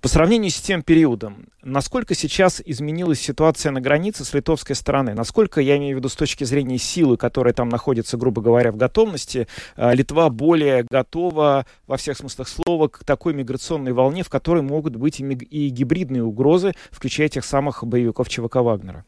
По 0.01 0.07
сравнению 0.07 0.28
сравнении 0.29 0.49
с 0.49 0.61
тем 0.61 0.83
периодом, 0.83 1.47
насколько 1.63 2.13
сейчас 2.13 2.61
изменилась 2.63 3.19
ситуация 3.19 3.71
на 3.71 3.81
границе 3.81 4.23
с 4.23 4.31
литовской 4.35 4.75
стороны? 4.75 5.15
Насколько, 5.15 5.59
я 5.59 5.75
имею 5.77 5.95
в 5.95 5.97
виду 5.97 6.07
с 6.07 6.15
точки 6.15 6.43
зрения 6.43 6.77
силы, 6.77 7.17
которая 7.17 7.51
там 7.51 7.67
находится, 7.67 8.15
грубо 8.15 8.39
говоря, 8.39 8.71
в 8.71 8.77
готовности, 8.77 9.47
э, 9.75 9.95
Литва 9.95 10.29
более 10.29 10.85
готова 10.87 11.65
во 11.87 11.97
всех 11.97 12.15
смыслах 12.15 12.47
слова 12.47 12.89
к 12.89 13.03
такой 13.05 13.33
миграционной 13.33 13.91
волне, 13.91 14.21
в 14.21 14.29
которой 14.29 14.61
могут 14.61 14.97
быть 14.97 15.19
и, 15.19 15.23
и 15.23 15.69
гибридные 15.69 16.23
угрозы, 16.23 16.73
включая 16.91 17.27
тех 17.27 17.43
самых 17.43 17.83
боевиков 17.83 18.29
ЧВК 18.29 18.57
Вагнера? 18.57 19.05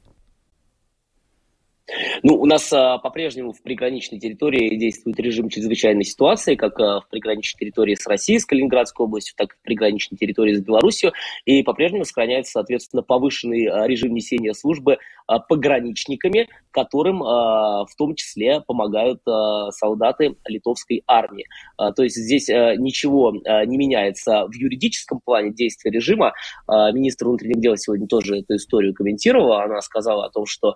Ну, 2.23 2.35
у 2.35 2.45
нас 2.45 2.71
а, 2.73 2.97
по-прежнему 2.97 3.53
в 3.53 3.61
приграничной 3.61 4.19
территории 4.19 4.75
действует 4.75 5.19
режим 5.19 5.49
чрезвычайной 5.49 6.03
ситуации, 6.03 6.55
как 6.55 6.79
а, 6.79 7.01
в 7.01 7.09
приграничной 7.09 7.59
территории 7.59 7.95
с 7.95 8.07
Россией, 8.07 8.39
с 8.39 8.45
Калининградской 8.45 9.05
областью, 9.05 9.35
так 9.37 9.53
и 9.53 9.57
в 9.57 9.61
приграничной 9.61 10.17
территории 10.17 10.53
с 10.53 10.61
Беларусью. 10.61 11.13
И 11.45 11.63
по-прежнему 11.63 12.05
сохраняется, 12.05 12.53
соответственно, 12.53 13.03
повышенный 13.03 13.65
а, 13.67 13.87
режим 13.87 14.13
несения 14.13 14.53
службы 14.53 14.97
а, 15.27 15.39
пограничниками, 15.39 16.47
которым 16.71 17.23
а, 17.23 17.85
в 17.85 17.95
том 17.95 18.15
числе 18.15 18.61
помогают 18.61 19.21
а, 19.27 19.71
солдаты 19.71 20.35
литовской 20.45 21.03
армии. 21.07 21.47
А, 21.77 21.91
то 21.91 22.03
есть 22.03 22.15
здесь 22.15 22.49
а, 22.49 22.75
ничего 22.75 23.33
а, 23.45 23.65
не 23.65 23.77
меняется 23.77 24.45
в 24.47 24.53
юридическом 24.53 25.19
плане 25.23 25.53
действия 25.53 25.91
режима. 25.91 26.33
А, 26.67 26.91
министр 26.91 27.25
внутренних 27.25 27.59
дел 27.59 27.77
сегодня 27.77 28.07
тоже 28.07 28.39
эту 28.39 28.55
историю 28.55 28.93
комментировала. 28.93 29.63
Она 29.63 29.81
сказала 29.81 30.25
о 30.25 30.29
том, 30.29 30.45
что 30.45 30.73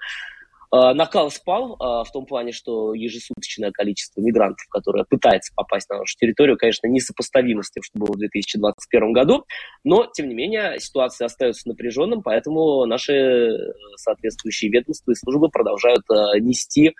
накал 0.93 1.31
спал 1.31 1.73
э, 1.73 2.03
в 2.07 2.11
том 2.11 2.25
плане, 2.25 2.51
что 2.51 2.93
ежесуточное 2.93 3.71
количество 3.71 4.21
мигрантов, 4.21 4.65
которое 4.69 5.03
пытается 5.03 5.53
попасть 5.55 5.89
на 5.89 5.99
нашу 5.99 6.15
территорию, 6.17 6.57
конечно, 6.57 6.87
несопоставимо 6.87 7.63
с 7.63 7.71
тем, 7.71 7.83
что 7.83 7.99
было 7.99 8.13
в 8.13 8.17
2021 8.17 9.13
году, 9.13 9.45
но, 9.83 10.05
тем 10.05 10.27
не 10.27 10.35
менее, 10.35 10.79
ситуация 10.79 11.25
остается 11.25 11.67
напряженным, 11.67 12.21
поэтому 12.21 12.85
наши 12.85 13.13
э, 13.13 13.57
соответствующие 13.97 14.71
ведомства 14.71 15.11
и 15.11 15.15
службы 15.15 15.49
продолжают 15.49 16.03
нести 16.39 16.89
Э, 16.89 16.93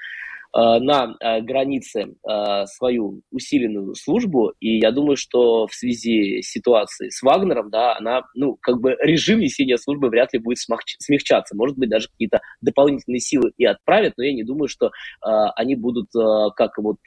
на 0.57 1.15
э, 1.19 1.41
границе 1.41 2.15
э, 2.27 2.65
свою 2.65 3.21
усиленную 3.29 3.93
службу, 3.95 4.53
и 4.61 4.79
я 4.79 4.91
думаю, 4.91 5.17
что 5.17 5.67
в 5.67 5.73
связи 5.73 6.41
с 6.41 6.49
ситуацией 6.49 7.11
с 7.11 7.21
Вагнером, 7.21 7.69
да, 7.69 7.97
она, 7.97 8.21
ну, 8.35 8.57
как 8.61 8.79
бы 8.79 8.95
режим 9.01 9.39
несения 9.39 9.75
службы 9.75 10.07
вряд 10.07 10.31
ли 10.31 10.39
будет 10.39 10.59
смягчаться. 10.99 11.55
Может 11.57 11.77
быть, 11.77 11.89
даже 11.89 12.07
какие-то 12.07 12.39
дополнительные 12.61 13.19
силы 13.19 13.51
и 13.57 13.65
отправят, 13.65 14.13
но 14.17 14.23
я 14.23 14.33
не 14.33 14.43
думаю, 14.43 14.69
что 14.69 14.91
они 15.21 15.75
будут, 15.75 16.07
как 16.55 16.77
вот 16.77 16.97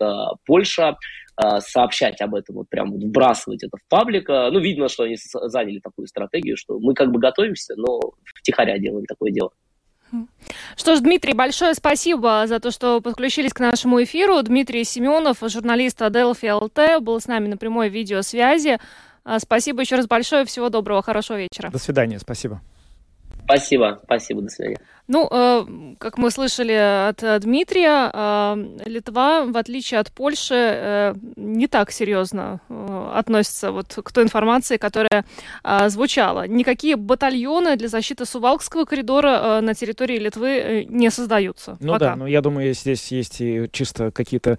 Польша, 0.45 0.97
сообщать 1.61 2.21
об 2.21 2.35
этом, 2.35 2.57
вот 2.57 2.69
прям 2.69 2.93
вот 2.93 3.03
вбрасывать 3.03 3.63
это 3.63 3.77
в 3.77 3.89
паблик. 3.89 4.29
Ну, 4.29 4.59
видно, 4.59 4.89
что 4.89 5.05
они 5.05 5.17
заняли 5.17 5.79
такую 5.79 6.07
стратегию, 6.07 6.57
что 6.57 6.79
мы 6.79 6.95
как 6.95 7.11
бы 7.11 7.19
готовимся, 7.19 7.75
но 7.77 8.01
втихаря 8.25 8.79
делаем 8.79 9.07
такое 9.07 9.31
дело. 9.31 9.51
Что 10.77 10.97
ж, 10.97 11.01
Дмитрий, 11.01 11.35
большое 11.35 11.75
спасибо 11.75 12.45
за 12.47 12.61
то, 12.61 12.71
что 12.71 13.01
подключились 13.01 13.53
к 13.53 13.61
нашему 13.61 14.03
эфиру. 14.03 14.43
Дмитрий 14.43 14.85
Семенов, 14.85 15.39
журналист 15.43 16.01
Delphi 16.01 16.53
ЛТ, 16.53 17.03
был 17.03 17.21
с 17.21 17.27
нами 17.27 17.49
на 17.49 17.57
прямой 17.57 17.89
видеосвязи. 17.89 18.79
А, 19.25 19.39
спасибо 19.39 19.83
еще 19.83 19.97
раз 19.97 20.07
большое. 20.07 20.45
Всего 20.45 20.69
доброго, 20.71 21.03
хорошего 21.03 21.37
вечера. 21.37 21.71
До 21.71 21.79
свидания, 21.79 22.19
спасибо. 22.19 22.61
Спасибо, 23.45 24.01
спасибо, 24.05 24.43
до 24.43 24.49
свидания. 24.49 24.79
Ну, 25.09 25.27
э, 25.31 25.95
как 25.99 26.19
мы 26.19 26.31
слышали 26.31 27.09
от 27.09 27.41
Дмитрия, 27.41 28.11
э, 28.13 28.57
Литва, 28.85 29.47
в 29.47 29.57
отличие 29.57 30.01
от 30.01 30.13
Польши, 30.13 30.55
э, 30.55 31.15
не 31.37 31.67
так 31.67 31.91
серьезно 31.91 32.61
относится 33.15 33.73
вот 33.73 33.99
к 34.05 34.13
той 34.13 34.25
информации, 34.25 34.77
которая 34.77 35.25
звучала. 35.87 36.47
Никакие 36.47 36.97
батальоны 36.97 37.77
для 37.77 37.89
защиты 37.89 38.27
Сувалкского 38.27 38.85
коридора 38.85 39.61
на 39.63 39.75
территории 39.75 40.19
Литвы 40.19 40.87
не 40.89 41.11
создаются. 41.11 41.79
Ну 41.81 41.95
пока. 41.95 42.11
да, 42.11 42.17
но 42.17 42.27
я 42.27 42.43
думаю, 42.43 42.75
здесь 42.75 43.11
есть 43.11 43.41
и 43.41 43.69
чисто 43.73 44.11
какие-то 44.11 44.59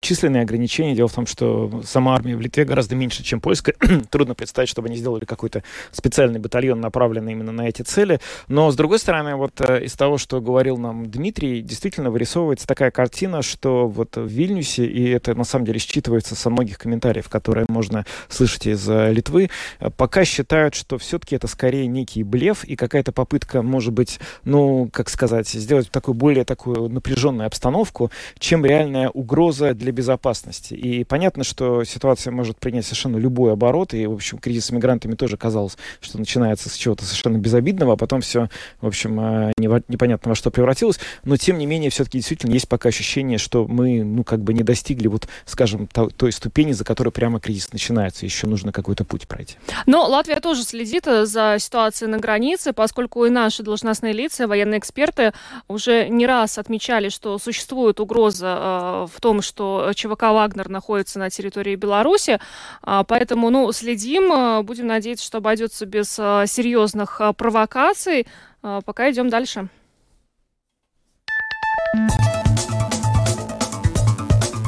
численные 0.00 0.42
ограничения. 0.42 0.94
Дело 0.94 1.08
в 1.08 1.14
том, 1.14 1.26
что 1.26 1.82
сама 1.84 2.14
армия 2.14 2.36
в 2.36 2.40
Литве 2.40 2.64
гораздо 2.64 2.94
меньше, 2.94 3.24
чем 3.24 3.40
польская. 3.40 3.74
Трудно 4.10 4.34
представить, 4.34 4.68
чтобы 4.68 4.88
они 4.88 4.96
сделали 4.96 5.24
какой-то 5.24 5.62
специальный 5.90 6.38
батальон, 6.38 6.80
направленный 6.80 7.32
именно 7.32 7.52
на 7.52 7.68
эти 7.68 7.82
цели. 7.82 8.20
Но, 8.46 8.70
с 8.70 8.76
другой 8.76 8.98
стороны, 8.98 9.34
вот 9.34 9.60
из 9.88 9.94
того, 9.94 10.18
что 10.18 10.40
говорил 10.40 10.76
нам 10.76 11.10
Дмитрий, 11.10 11.62
действительно 11.62 12.10
вырисовывается 12.10 12.66
такая 12.66 12.90
картина, 12.90 13.42
что 13.42 13.88
вот 13.88 14.16
в 14.16 14.26
Вильнюсе, 14.26 14.86
и 14.86 15.08
это 15.08 15.34
на 15.34 15.44
самом 15.44 15.64
деле 15.64 15.78
считывается 15.78 16.34
со 16.34 16.50
многих 16.50 16.78
комментариев, 16.78 17.28
которые 17.28 17.64
можно 17.68 18.04
слышать 18.28 18.66
из 18.66 18.88
э, 18.88 19.10
Литвы, 19.12 19.48
пока 19.96 20.24
считают, 20.24 20.74
что 20.74 20.98
все-таки 20.98 21.36
это 21.36 21.46
скорее 21.46 21.86
некий 21.86 22.22
блеф 22.22 22.64
и 22.64 22.76
какая-то 22.76 23.12
попытка, 23.12 23.62
может 23.62 23.94
быть, 23.94 24.20
ну, 24.44 24.90
как 24.92 25.08
сказать, 25.08 25.48
сделать 25.48 25.90
такую 25.90 26.14
более 26.14 26.44
такую 26.44 26.90
напряженную 26.90 27.46
обстановку, 27.46 28.10
чем 28.38 28.66
реальная 28.66 29.08
угроза 29.08 29.72
для 29.72 29.90
безопасности. 29.90 30.74
И 30.74 31.04
понятно, 31.04 31.44
что 31.44 31.82
ситуация 31.84 32.30
может 32.30 32.58
принять 32.58 32.84
совершенно 32.84 33.16
любой 33.16 33.52
оборот, 33.54 33.94
и, 33.94 34.06
в 34.06 34.12
общем, 34.12 34.36
кризис 34.38 34.66
с 34.66 34.70
мигрантами 34.70 35.14
тоже 35.14 35.38
казалось, 35.38 35.78
что 36.00 36.18
начинается 36.18 36.68
с 36.68 36.74
чего-то 36.74 37.04
совершенно 37.04 37.38
безобидного, 37.38 37.94
а 37.94 37.96
потом 37.96 38.20
все, 38.20 38.50
в 38.82 38.86
общем, 38.86 39.18
э, 39.20 39.52
непонятно 39.88 40.30
во 40.30 40.34
что 40.34 40.50
превратилось, 40.50 40.98
но 41.24 41.36
тем 41.36 41.58
не 41.58 41.66
менее 41.66 41.90
все-таки 41.90 42.18
действительно 42.18 42.52
есть 42.52 42.68
пока 42.68 42.88
ощущение, 42.88 43.38
что 43.38 43.66
мы, 43.66 44.02
ну, 44.02 44.24
как 44.24 44.40
бы 44.40 44.54
не 44.54 44.62
достигли 44.62 45.08
вот, 45.08 45.28
скажем, 45.44 45.86
то, 45.86 46.08
той 46.08 46.32
ступени, 46.32 46.72
за 46.72 46.84
которой 46.84 47.10
прямо 47.10 47.40
кризис 47.40 47.72
начинается, 47.72 48.24
еще 48.24 48.46
нужно 48.46 48.72
какой-то 48.72 49.04
путь 49.04 49.28
пройти. 49.28 49.56
Но 49.86 50.06
Латвия 50.06 50.40
тоже 50.40 50.64
следит 50.64 51.06
э, 51.06 51.26
за 51.26 51.56
ситуацией 51.58 52.10
на 52.10 52.18
границе, 52.18 52.72
поскольку 52.72 53.24
и 53.24 53.30
наши 53.30 53.62
должностные 53.62 54.12
лица, 54.12 54.46
военные 54.46 54.78
эксперты 54.78 55.32
уже 55.68 56.08
не 56.08 56.26
раз 56.26 56.58
отмечали, 56.58 57.08
что 57.08 57.38
существует 57.38 58.00
угроза 58.00 58.58
э, 58.58 59.06
в 59.14 59.20
том, 59.20 59.42
что 59.42 59.92
ЧВК 59.94 60.22
«Вагнер» 60.22 60.68
находится 60.68 61.18
на 61.18 61.30
территории 61.30 61.76
Беларуси, 61.76 62.40
э, 62.82 63.02
поэтому, 63.06 63.50
ну, 63.50 63.70
следим, 63.72 64.32
э, 64.32 64.62
будем 64.62 64.86
надеяться, 64.86 65.24
что 65.24 65.38
обойдется 65.38 65.86
без 65.86 66.18
э, 66.18 66.44
серьезных 66.46 67.20
э, 67.20 67.32
провокаций, 67.32 68.26
пока 68.60 69.10
идем 69.10 69.28
дальше. 69.28 69.68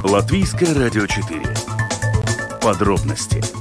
Латвийское 0.03 0.75
радио 0.75 1.07
4. 1.07 1.43
Подробности 2.63 3.60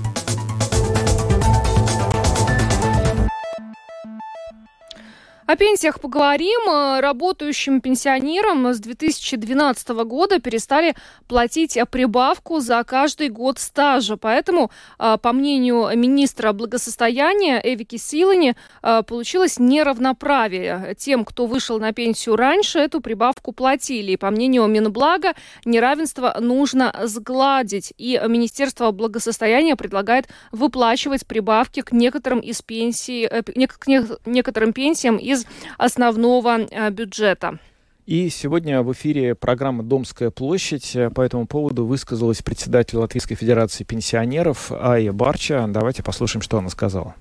О 5.50 5.56
пенсиях 5.56 6.00
поговорим. 6.00 7.00
Работающим 7.02 7.82
пенсионерам 7.82 8.72
с 8.72 8.80
2012 8.80 9.90
года 10.06 10.40
перестали 10.40 10.94
платить 11.28 11.76
прибавку 11.90 12.60
за 12.60 12.84
каждый 12.84 13.30
год 13.30 13.58
стажа. 13.58 14.16
Поэтому, 14.16 14.70
а, 15.00 15.18
по 15.18 15.34
мнению 15.34 15.90
министра 15.98 16.54
благосостояния 16.54 17.60
Эвики 17.64 17.96
Силани, 17.96 18.56
а, 18.84 19.02
получилось 19.02 19.58
неравноправие. 19.58 20.96
Тем, 21.00 21.26
кто 21.26 21.48
вышел 21.48 21.80
на 21.80 21.94
пенсию 21.94 22.36
раньше, 22.36 22.78
эту 22.78 23.02
прибавку 23.02 23.52
платили. 23.52 24.12
И, 24.12 24.18
по 24.18 24.30
мнению 24.30 24.68
Минблага, 24.68 25.34
неравенство 25.66 26.38
нужно 26.40 26.94
сгладить. 27.06 27.92
И 27.98 28.22
Министерство 28.28 28.92
благосостояния 28.92 29.76
предлагает 29.76 30.28
выплачивать 30.52 31.26
прибавки 31.26 31.82
к 31.82 31.92
некоторым 31.92 32.40
из 32.40 32.62
пенсий, 32.62 33.24
э, 33.26 33.42
к 33.42 33.88
некоторым 34.28 34.74
пенсиям 34.74 35.18
из 35.18 35.39
из 35.40 35.46
основного 35.78 36.60
э, 36.60 36.90
бюджета. 36.90 37.60
И 38.06 38.30
сегодня 38.30 38.82
в 38.82 38.92
эфире 38.94 39.36
программа 39.36 39.84
«Домская 39.84 40.32
площадь». 40.32 40.98
По 41.14 41.22
этому 41.22 41.46
поводу 41.46 41.86
высказалась 41.86 42.42
председатель 42.42 42.98
Латвийской 42.98 43.36
Федерации 43.36 43.84
пенсионеров 43.84 44.72
Ая 44.72 45.12
Барча. 45.12 45.66
Давайте 45.68 46.02
послушаем, 46.02 46.42
что 46.42 46.58
она 46.58 46.70
сказала. 46.70 47.14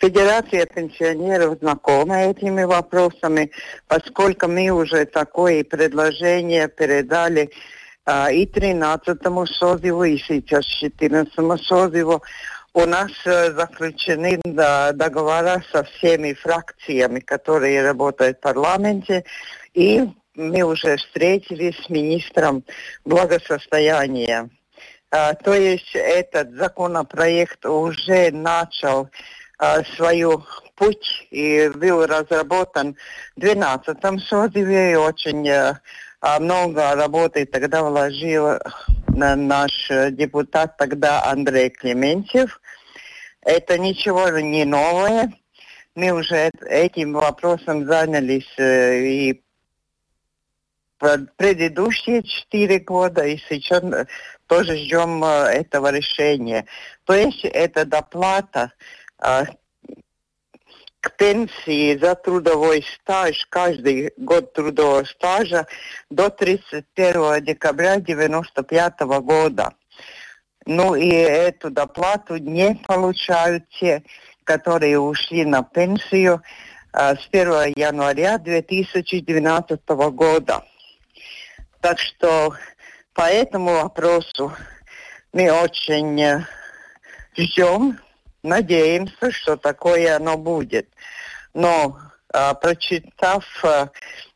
Федерация 0.00 0.66
пенсионеров 0.66 1.58
знакома 1.60 2.24
этими 2.24 2.62
вопросами, 2.64 3.50
поскольку 3.88 4.48
мы 4.48 4.70
уже 4.70 5.06
такое 5.06 5.64
предложение 5.64 6.68
передали 6.68 7.50
а, 8.04 8.30
и 8.30 8.46
13-му 8.46 9.46
созыву, 9.46 10.04
и 10.04 10.18
сейчас 10.18 10.66
14-му 10.82 11.56
созыву 11.58 12.22
у 12.74 12.86
нас 12.86 13.12
э, 13.24 13.52
заключены 13.52 14.40
договора 14.44 15.62
со 15.72 15.84
всеми 15.84 16.34
фракциями, 16.34 17.20
которые 17.20 17.82
работают 17.82 18.38
в 18.38 18.40
парламенте, 18.40 19.24
и 19.72 20.08
мы 20.34 20.62
уже 20.62 20.96
встретились 20.96 21.76
с 21.84 21.88
министром 21.88 22.64
благосостояния. 23.04 24.50
А, 25.10 25.34
то 25.34 25.54
есть 25.54 25.94
этот 25.94 26.52
законопроект 26.54 27.64
уже 27.64 28.32
начал 28.32 29.08
а, 29.58 29.84
свою 29.96 30.44
путь 30.74 31.28
и 31.30 31.70
был 31.72 32.04
разработан 32.04 32.96
в 33.36 33.40
12-м 33.40 34.18
созыве 34.18 34.92
и 34.92 34.96
очень 34.96 35.48
а, 35.48 35.80
много 36.40 36.96
работы 36.96 37.46
тогда 37.46 37.84
вложил 37.84 38.58
наш 39.16 39.88
депутат 40.12 40.76
тогда 40.76 41.24
Андрей 41.24 41.70
Клементьев. 41.70 42.60
Это 43.42 43.78
ничего 43.78 44.28
не 44.38 44.64
новое. 44.64 45.32
Мы 45.94 46.10
уже 46.10 46.50
этим 46.66 47.12
вопросом 47.12 47.86
занялись 47.86 48.52
э, 48.58 49.00
и 49.00 49.44
предыдущие 51.36 52.22
четыре 52.22 52.80
года, 52.80 53.24
и 53.24 53.38
сейчас 53.48 53.82
тоже 54.46 54.76
ждем 54.76 55.22
э, 55.22 55.50
этого 55.52 55.90
решения. 55.90 56.66
То 57.04 57.14
есть 57.14 57.44
это 57.44 57.84
доплата, 57.84 58.72
э, 59.22 59.44
к 61.04 61.16
пенсии 61.18 61.98
за 61.98 62.14
трудовой 62.14 62.82
стаж, 62.94 63.46
каждый 63.50 64.14
год 64.16 64.54
трудового 64.54 65.04
стажа 65.04 65.66
до 66.08 66.30
31 66.30 67.44
декабря 67.44 67.92
1995 67.96 69.00
года. 69.20 69.74
Ну 70.64 70.94
и 70.94 71.10
эту 71.10 71.70
доплату 71.70 72.38
не 72.38 72.80
получают 72.86 73.68
те, 73.68 74.02
которые 74.44 74.98
ушли 74.98 75.44
на 75.44 75.62
пенсию 75.62 76.42
а, 76.94 77.16
с 77.16 77.28
1 77.30 77.74
января 77.76 78.38
2012 78.38 79.80
года. 79.86 80.64
Так 81.82 81.98
что 81.98 82.54
по 83.12 83.28
этому 83.28 83.74
вопросу 83.82 84.54
мы 85.34 85.52
очень 85.52 86.46
ждем, 87.36 87.98
надеемся, 88.44 89.32
что 89.32 89.56
такое 89.56 90.16
оно 90.16 90.36
будет. 90.36 90.88
Но 91.54 91.98
э, 92.32 92.54
прочитав 92.60 93.44
э, 93.64 93.88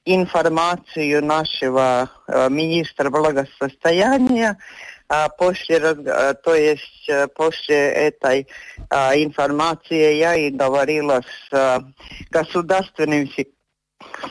информацию 0.05 1.25
нашего 1.25 2.11
министра 2.49 3.11
благосостояния, 3.11 4.57
после, 5.37 5.95
то 5.95 6.55
есть 6.55 7.11
после 7.35 7.77
этой 7.77 8.47
информации 8.91 10.15
я 10.17 10.35
и 10.35 10.51
говорила 10.51 11.23
с 11.51 11.85
государственным 12.31 13.29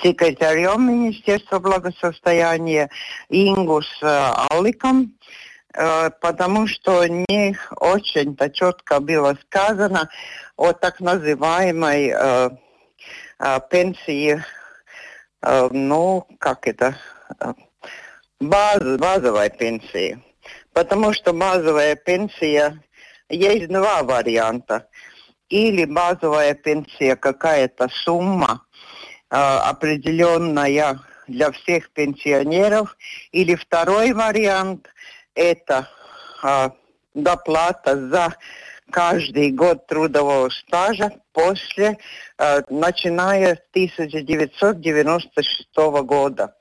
секретарем 0.03 0.88
Министерства 0.88 1.60
благосостояния 1.60 2.89
Ингус 3.29 3.88
Аликом, 4.01 5.13
потому 6.22 6.65
что 6.65 7.05
не 7.05 7.55
очень-то 7.75 8.50
четко 8.50 9.00
было 9.00 9.38
сказано 9.46 10.10
о 10.55 10.74
так 10.74 11.00
называемой 11.00 12.15
пенсии, 13.69 14.43
ну, 15.41 16.27
как 16.39 16.67
это, 16.67 16.98
баз, 18.39 18.81
базовой 18.81 19.51
пенсии. 19.51 20.19
Потому 20.74 21.13
что 21.13 21.31
базовая 21.34 21.96
пенсия, 21.96 22.81
есть 23.29 23.67
два 23.67 24.01
варианта. 24.01 24.88
Или 25.50 25.86
базовая 25.86 26.55
пенсия 26.55 27.15
какая-то 27.15 27.88
сумма, 27.89 28.65
определенная 29.29 31.00
для 31.27 31.51
всех 31.51 31.91
пенсионеров. 31.91 32.98
Или 33.31 33.53
второй 33.53 34.13
вариант– 34.13 34.89
это 35.38 35.88
а, 36.44 36.74
доплата 37.13 38.10
за 38.10 38.36
каждый 38.89 39.51
год 39.51 39.86
трудового 39.88 40.50
стажа 40.50 41.13
после, 41.32 41.98
а, 42.38 42.63
начиная 42.70 43.56
с 43.56 43.62
1996 43.72 46.01
года. 46.03 46.53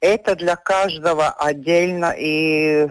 Это 0.00 0.34
для 0.34 0.56
каждого 0.56 1.30
отдельно 1.30 2.14
и 2.18 2.88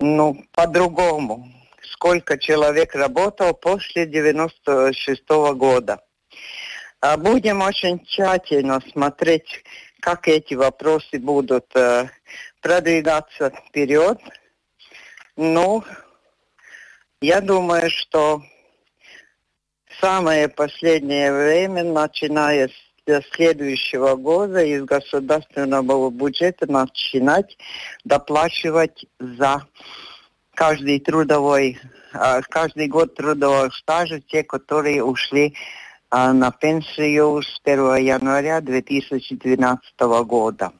ну, 0.00 0.44
по-другому. 0.52 1.48
Сколько 1.82 2.38
человек 2.38 2.94
работал 2.94 3.54
после 3.54 4.02
1996 4.02 5.56
года. 5.56 6.00
А 7.00 7.16
будем 7.16 7.62
очень 7.62 8.04
тщательно 8.04 8.82
смотреть, 8.92 9.64
как 10.00 10.28
эти 10.28 10.52
вопросы 10.54 11.18
будут 11.18 11.66
э, 11.74 12.08
продвигаться 12.60 13.50
вперед. 13.50 14.18
Ну, 15.36 15.84
я 17.20 17.40
думаю, 17.40 17.90
что 17.90 18.42
самое 20.00 20.48
последнее 20.48 21.32
время, 21.32 21.84
начиная 21.84 22.68
с 22.68 23.22
следующего 23.32 24.16
года 24.16 24.64
из 24.64 24.84
государственного 24.84 26.10
бюджета 26.10 26.70
начинать 26.70 27.56
доплачивать 28.04 29.06
за 29.20 29.66
каждый 30.54 30.98
трудовой, 31.00 31.78
э, 32.12 32.40
каждый 32.48 32.88
год 32.88 33.14
трудового 33.14 33.70
стажа 33.70 34.20
те, 34.20 34.42
которые 34.42 35.04
ушли 35.04 35.54
а 36.08 36.32
на 36.32 36.52
пенсию 36.52 37.42
с 37.42 37.60
1 37.64 37.96
января 37.96 38.60
2012 38.60 40.00
года. 40.24 40.72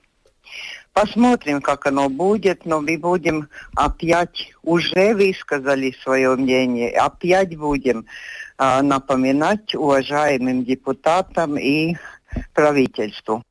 Посмотрим, 0.97 1.61
как 1.61 1.87
оно 1.87 2.09
будет, 2.09 2.65
но 2.65 2.81
мы 2.81 2.97
будем 2.97 3.51
опять, 3.75 4.51
уже 4.63 5.13
высказали 5.15 5.95
свое 6.03 6.35
мнение, 6.37 6.91
опять 6.97 7.55
будем 7.55 8.07
а, 8.57 8.81
напоминать 8.81 9.75
уважаемым 9.75 10.65
депутатам 10.65 11.59
и 11.59 11.97
правительству. 12.55 13.43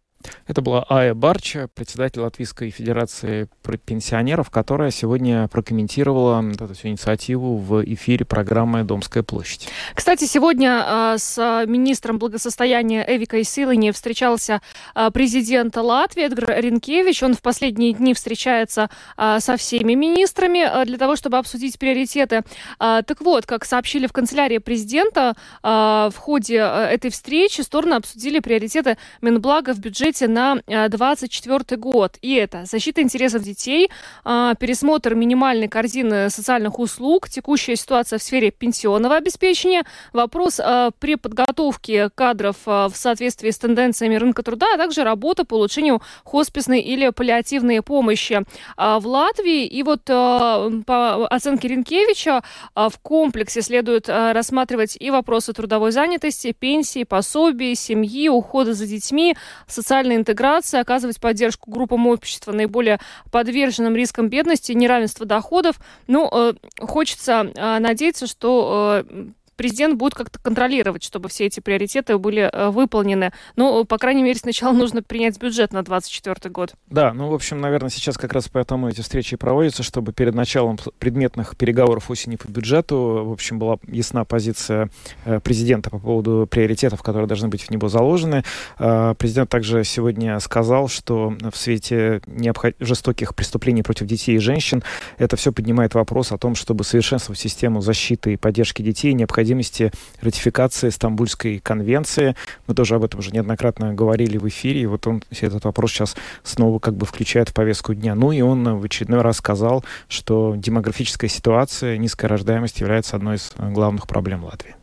Это 0.47 0.61
была 0.61 0.85
Ая 0.89 1.13
Барча, 1.13 1.67
председатель 1.73 2.21
Латвийской 2.21 2.69
Федерации 2.69 3.47
пенсионеров, 3.85 4.49
которая 4.49 4.91
сегодня 4.91 5.47
прокомментировала 5.47 6.43
эту 6.51 6.73
всю 6.73 6.89
инициативу 6.89 7.57
в 7.57 7.83
эфире 7.83 8.25
программы 8.25 8.83
«Домская 8.83 9.23
площадь». 9.23 9.67
Кстати, 9.93 10.25
сегодня 10.25 10.85
э, 10.85 11.15
с 11.17 11.65
министром 11.67 12.19
благосостояния 12.19 13.05
Эвикой 13.07 13.43
Силани 13.43 13.91
встречался 13.91 14.61
э, 14.95 15.09
президент 15.13 15.75
Латвии 15.77 16.23
Эдгар 16.23 16.59
Ренкевич. 16.59 17.23
Он 17.23 17.33
в 17.33 17.41
последние 17.41 17.93
дни 17.93 18.13
встречается 18.13 18.89
со 19.17 19.57
всеми 19.57 19.93
министрами 19.93 20.85
для 20.85 20.97
того, 20.97 21.15
чтобы 21.15 21.38
обсудить 21.38 21.77
приоритеты. 21.79 22.43
Так 22.77 23.21
вот, 23.21 23.45
как 23.45 23.65
сообщили 23.65 24.07
в 24.07 24.13
канцелярии 24.13 24.57
президента, 24.57 25.35
в 25.63 26.13
ходе 26.17 26.57
этой 26.57 27.11
встречи 27.11 27.61
стороны 27.61 27.95
обсудили 27.95 28.39
приоритеты 28.39 28.97
Минблага 29.21 29.73
в 29.73 29.79
бюджете 29.79 30.14
на 30.21 30.56
2024 30.65 31.60
э, 31.69 31.75
год. 31.78 32.17
И 32.21 32.34
это 32.36 32.65
защита 32.65 33.01
интересов 33.01 33.43
детей, 33.43 33.89
а, 34.23 34.56
пересмотр 34.56 35.15
минимальной 35.15 35.67
корзины 35.67 36.30
социальных 36.30 36.80
услуг, 36.80 37.30
текущая 37.30 37.75
ситуация 37.75 38.19
в 38.19 38.23
сфере 38.23 38.51
пенсионного 38.51 39.15
обеспечения, 39.15 39.84
вопрос 40.13 40.60
а, 40.60 40.91
при 40.99 41.15
подготовке 41.15 42.10
кадров 42.13 42.56
а, 42.65 42.89
в 42.89 42.95
соответствии 42.95 43.51
с 43.51 43.58
тенденциями 43.58 44.15
рынка 44.15 44.43
труда, 44.43 44.67
а 44.73 44.78
также 44.78 45.04
работа 45.04 45.45
по 45.45 45.56
улучшению 45.56 46.01
хосписной 46.23 46.80
или 46.80 47.10
паллиативной 47.10 47.82
помощи 47.82 48.43
в 48.78 49.01
Латвии. 49.06 49.65
И 49.65 49.84
вот 49.84 50.06
по 50.06 51.28
оценке 51.28 51.67
Ренкевича 51.67 52.43
в 52.75 52.93
комплексе 53.01 53.62
следует 53.62 54.08
рассматривать 54.10 54.97
и 54.99 55.12
вопросы 55.12 55.54
трудовой 55.54 55.91
занятости, 55.91 56.56
пенсии, 56.58 57.04
пособий, 57.04 57.75
семьи, 57.75 58.30
ухода 58.30 58.73
за 58.73 58.88
детьми, 58.88 59.36
социальной 59.67 60.05
интеграции, 60.13 60.80
оказывать 60.80 61.20
поддержку 61.20 61.72
группам 61.72 62.06
общества, 62.08 62.52
наиболее 62.52 63.00
подверженным 63.32 63.96
рискам 63.96 64.30
бедности, 64.30 64.74
неравенства 64.74 65.26
доходов. 65.26 65.78
Ну, 66.08 66.30
э, 66.32 66.54
хочется 66.80 67.52
э, 67.56 67.80
надеяться, 67.80 68.28
что 68.28 69.04
э, 69.04 69.26
президент 69.56 69.98
будет 69.98 70.13
как-то 70.13 70.39
контролировать, 70.39 71.04
чтобы 71.04 71.30
все 71.30 71.46
эти 71.46 71.60
приоритеты 71.60 72.18
были 72.18 72.50
э, 72.52 72.70
выполнены. 72.70 73.32
Ну, 73.56 73.86
по 73.86 73.98
крайней 73.98 74.24
мере, 74.24 74.38
сначала 74.38 74.74
нужно 74.74 75.02
принять 75.02 75.39
бюджет 75.39 75.74
на 75.74 75.84
2024 75.84 76.52
год. 76.52 76.74
Да, 76.88 77.13
ну, 77.13 77.30
в 77.30 77.34
общем, 77.34 77.60
наверное, 77.62 77.89
сейчас 77.89 78.18
как 78.18 78.34
раз 78.34 78.50
поэтому 78.50 78.89
эти 78.89 79.02
встречи 79.02 79.36
проводятся, 79.38 79.84
чтобы 79.84 80.13
перед 80.13 80.36
началом 80.36 80.78
предметных 81.00 81.56
переговоров 81.58 82.10
осени 82.10 82.36
по 82.36 82.48
бюджету, 82.48 83.24
в 83.26 83.32
общем, 83.32 83.60
была 83.60 83.78
ясна 83.88 84.26
позиция 84.26 84.89
э, 85.26 85.39
президента 85.39 85.89
по 85.89 86.00
поводу 86.00 86.48
приоритетов, 86.50 87.02
которые 87.02 87.28
должны 87.28 87.48
быть 87.48 87.63
в 87.63 87.72
него 87.72 87.88
заложены. 87.88 88.44
Э, 88.80 89.15
президент 89.18 89.50
также 89.50 89.84
сегодня 89.84 90.39
сказал, 90.39 90.88
что 90.88 91.34
в 91.52 91.58
свете 91.58 92.22
необход... 92.28 92.76
жестоких 92.80 93.36
преступлений 93.36 93.84
против 93.84 94.08
детей 94.08 94.36
и 94.36 94.39
женщин 94.39 94.84
это 95.18 95.36
все 95.36 95.52
поднимает 95.52 95.94
вопрос 95.94 96.32
о 96.32 96.38
том, 96.38 96.56
чтобы 96.56 96.84
совершенствовать 96.84 97.39
систему 97.39 97.82
защиты 97.82 98.34
и 98.34 98.38
поддержки 98.38 98.82
детей, 98.82 99.13
необходимо 99.13 99.44
необходимости 99.45 99.91
ратификации 100.21 100.89
Стамбульской 100.89 101.60
конвенции. 101.60 102.36
Мы 102.67 102.73
тоже 102.73 102.95
об 102.95 103.03
этом 103.03 103.19
уже 103.19 103.31
неоднократно 103.31 103.93
говорили 103.93 104.38
в 104.38 104.47
эфире, 104.47 104.81
и 104.81 104.86
вот 104.86 105.05
он 105.08 105.23
этот 105.29 105.63
вопрос 105.65 105.91
сейчас 105.91 106.15
снова 106.43 106.79
как 106.79 106.95
бы 106.95 107.05
включает 107.05 107.49
в 107.49 107.53
повестку 107.53 107.93
дня. 107.93 108.15
Ну 108.15 108.31
и 108.31 108.41
он 108.41 108.79
в 108.79 108.84
очередной 108.84 109.21
раз 109.21 109.38
сказал, 109.38 109.86
что 110.08 110.55
демографическая 110.58 111.29
ситуация, 111.29 111.97
низкая 111.97 112.29
рождаемость 112.29 112.79
является 112.79 113.15
одной 113.15 113.36
из 113.36 113.53
главных 113.58 114.08
проблем 114.08 114.43
Латвии. 114.43 114.75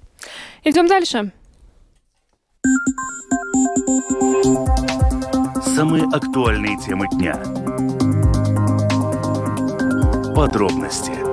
Идем 0.64 0.86
дальше. 0.86 1.32
Самые 5.74 6.04
актуальные 6.12 6.78
темы 6.78 7.08
дня. 7.12 7.34
Подробности 10.34 11.31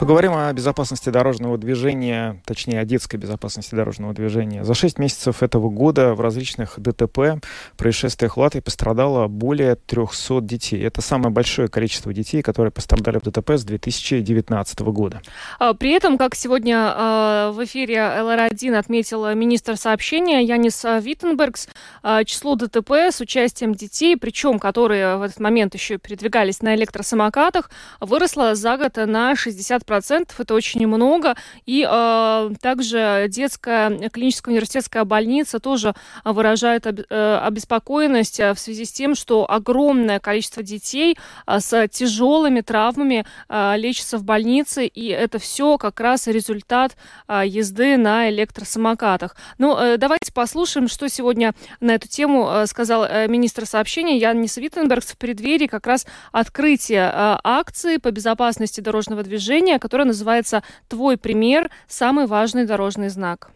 Поговорим 0.00 0.32
о 0.32 0.50
безопасности 0.54 1.10
дорожного 1.10 1.58
движения, 1.58 2.40
точнее 2.46 2.80
о 2.80 2.86
детской 2.86 3.16
безопасности 3.16 3.74
дорожного 3.74 4.14
движения. 4.14 4.64
За 4.64 4.72
6 4.72 4.98
месяцев 4.98 5.42
этого 5.42 5.68
года 5.68 6.14
в 6.14 6.22
различных 6.22 6.80
ДТП, 6.80 7.38
происшествиях 7.76 8.38
Латвии 8.38 8.60
пострадало 8.60 9.28
более 9.28 9.74
300 9.76 10.40
детей. 10.40 10.82
Это 10.82 11.02
самое 11.02 11.28
большое 11.28 11.68
количество 11.68 12.14
детей, 12.14 12.40
которые 12.40 12.72
пострадали 12.72 13.18
в 13.18 13.24
ДТП 13.24 13.50
с 13.50 13.64
2019 13.64 14.80
года. 14.80 15.20
А, 15.58 15.74
при 15.74 15.90
этом, 15.90 16.16
как 16.16 16.34
сегодня 16.34 16.78
а, 16.78 17.52
в 17.52 17.62
эфире 17.66 17.96
ЛР1 17.96 18.78
отметил 18.78 19.34
министр 19.34 19.76
сообщения 19.76 20.42
Янис 20.42 20.82
Виттенбергс, 20.82 21.68
а, 22.02 22.24
число 22.24 22.54
ДТП 22.54 22.92
с 23.12 23.20
участием 23.20 23.74
детей, 23.74 24.16
причем 24.16 24.60
которые 24.60 25.18
в 25.18 25.22
этот 25.22 25.40
момент 25.40 25.74
еще 25.74 25.98
передвигались 25.98 26.62
на 26.62 26.74
электросамокатах, 26.74 27.70
выросло 28.00 28.54
за 28.54 28.78
год 28.78 28.96
на 28.96 29.36
60 29.36 29.89
процентов, 29.90 30.38
это 30.38 30.54
очень 30.54 30.86
много. 30.86 31.34
И 31.66 31.84
э, 31.84 32.50
также 32.60 33.26
детская 33.28 34.08
клиническая 34.08 34.52
университетская 34.52 35.04
больница 35.04 35.58
тоже 35.58 35.94
выражает 36.24 36.86
об, 36.86 37.00
э, 37.00 37.38
обеспокоенность 37.42 38.38
э, 38.38 38.54
в 38.54 38.60
связи 38.60 38.84
с 38.84 38.92
тем, 38.92 39.16
что 39.16 39.50
огромное 39.50 40.20
количество 40.20 40.62
детей 40.62 41.18
э, 41.48 41.58
с 41.58 41.88
тяжелыми 41.88 42.60
травмами 42.60 43.26
э, 43.48 43.74
лечится 43.78 44.18
в 44.18 44.22
больнице, 44.22 44.86
и 44.86 45.08
это 45.08 45.40
все 45.40 45.76
как 45.76 45.98
раз 45.98 46.28
результат 46.28 46.96
э, 47.26 47.42
езды 47.46 47.96
на 47.96 48.30
электросамокатах. 48.30 49.34
Ну, 49.58 49.76
э, 49.76 49.96
давайте 49.96 50.32
послушаем, 50.32 50.86
что 50.86 51.08
сегодня 51.08 51.52
на 51.80 51.96
эту 51.96 52.06
тему 52.06 52.48
э, 52.48 52.66
сказал 52.66 53.04
э, 53.04 53.26
министр 53.26 53.66
сообщения 53.66 54.18
Яннис 54.18 54.56
Виттенбергс 54.56 55.14
в 55.14 55.18
преддверии 55.18 55.66
как 55.66 55.88
раз 55.88 56.06
открытия 56.30 57.10
э, 57.12 57.38
акции 57.42 57.96
по 57.96 58.12
безопасности 58.12 58.80
дорожного 58.80 59.24
движения, 59.24 59.79
которая 59.80 60.06
называется 60.06 60.62
«Твой 60.88 61.16
пример– 61.16 61.70
самый 61.88 62.26
важный 62.26 62.66
дорожный 62.66 63.08
знак». 63.08 63.50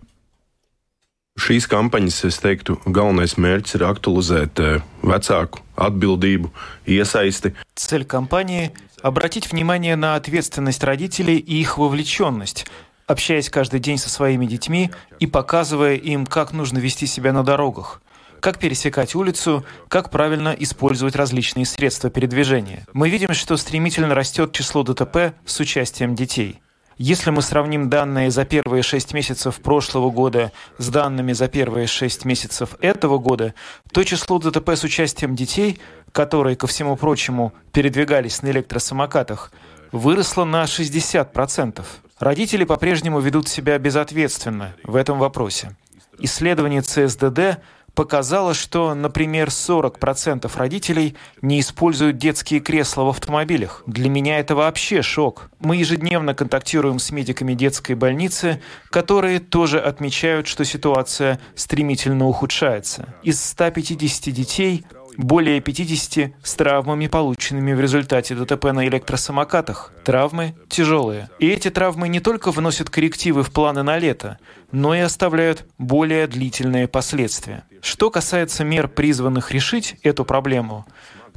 Šīs 1.35 1.67
kampaņas, 1.67 2.21
es 2.29 2.37
teiktu, 2.39 2.77
galvenais 2.87 3.35
mērķis 3.35 3.75
ir 3.75 3.83
aktualizēt 3.89 4.61
vecāku 5.03 5.65
atbildību, 5.75 6.51
iesaisti. 6.87 7.55
Цель 7.75 8.05
кампании– 8.05 8.71
обратить 9.03 9.51
внимание 9.51 9.97
на 9.97 10.15
ответственность 10.15 10.85
родителей 10.85 11.39
и 11.39 11.61
их 11.61 11.77
вовлеченность, 11.77 12.67
общаясь 13.09 13.51
каждый 13.51 13.81
день 13.81 13.99
со 13.99 14.11
своими 14.11 14.47
детьми 14.47 14.93
и 15.19 15.27
показывая 15.27 15.97
им, 15.97 16.25
как 16.25 16.53
нужно 16.53 16.79
вести 16.79 17.07
себя 17.07 17.33
на 17.33 17.43
дорогах– 17.43 18.01
как 18.44 18.59
пересекать 18.59 19.14
улицу, 19.14 19.64
как 19.88 20.11
правильно 20.11 20.50
использовать 20.50 21.16
различные 21.16 21.64
средства 21.64 22.11
передвижения. 22.11 22.87
Мы 22.92 23.09
видим, 23.09 23.33
что 23.33 23.57
стремительно 23.57 24.14
растет 24.14 24.52
число 24.52 24.83
ДТП 24.83 25.33
с 25.46 25.61
участием 25.61 26.14
детей. 26.14 26.61
Если 26.98 27.30
мы 27.30 27.40
сравним 27.40 27.88
данные 27.88 28.30
за 28.30 28.44
первые 28.44 28.83
шесть 28.83 29.14
месяцев 29.14 29.62
прошлого 29.62 30.11
года 30.11 30.52
с 30.76 30.90
данными 30.90 31.33
за 31.33 31.48
первые 31.48 31.87
шесть 31.87 32.26
месяцев 32.26 32.76
этого 32.83 33.16
года, 33.16 33.54
то 33.94 34.04
число 34.04 34.38
ДТП 34.38 34.68
с 34.76 34.85
участием 34.85 35.35
детей, 35.35 35.80
которые, 36.12 36.54
ко 36.54 36.66
всему 36.66 36.96
прочему, 36.96 37.54
передвигались 37.72 38.42
на 38.42 38.50
электросамокатах, 38.50 39.52
выросло 39.90 40.44
на 40.44 40.64
60%. 40.64 41.83
Родители 42.18 42.64
по-прежнему 42.64 43.20
ведут 43.20 43.48
себя 43.48 43.78
безответственно 43.78 44.76
в 44.85 44.96
этом 44.96 45.18
вопросе. 45.18 45.74
Исследование 46.18 46.83
ЦСДД 46.83 47.62
показало, 47.94 48.54
что, 48.54 48.94
например, 48.94 49.48
40% 49.48 50.50
родителей 50.57 51.16
не 51.42 51.61
используют 51.61 52.18
детские 52.18 52.61
кресла 52.61 53.04
в 53.04 53.09
автомобилях. 53.09 53.83
Для 53.87 54.09
меня 54.09 54.38
это 54.38 54.54
вообще 54.54 55.02
шок. 55.02 55.50
Мы 55.61 55.76
ежедневно 55.76 56.35
контактируем 56.35 56.98
с 56.98 57.11
медиками 57.11 57.54
детской 57.54 57.94
больницы, 57.94 58.61
которые 58.90 59.38
тоже 59.40 59.80
отмечают, 59.80 60.46
что 60.46 60.64
ситуация 60.64 61.40
стремительно 61.54 62.26
ухудшается. 62.26 63.14
Из 63.22 63.42
150 63.42 64.35
детей 64.35 64.85
более 65.16 65.61
50 65.61 66.33
с 66.42 66.55
травмами, 66.55 67.07
полученными 67.07 67.72
в 67.72 67.81
результате 67.81 68.35
ДТП 68.35 68.66
на 68.72 68.87
электросамокатах. 68.87 69.92
Травмы 70.05 70.55
тяжелые. 70.68 71.31
И 71.38 71.48
эти 71.48 71.70
травмы 71.70 72.09
не 72.09 72.20
только 72.20 72.50
вносят 72.50 72.90
коррективы 72.90 73.42
в 73.42 73.53
планы 73.53 73.83
на 73.83 73.98
лето, 73.98 74.38
но 74.72 74.94
и 74.94 75.00
оставляют 75.00 75.66
более 75.79 76.27
длительные 76.27 76.88
последствия. 76.88 77.64
Что 77.81 78.11
касается 78.11 78.64
мер, 78.64 78.88
призванных 78.88 79.53
решить 79.53 79.96
эту 80.03 80.24
проблему, 80.24 80.87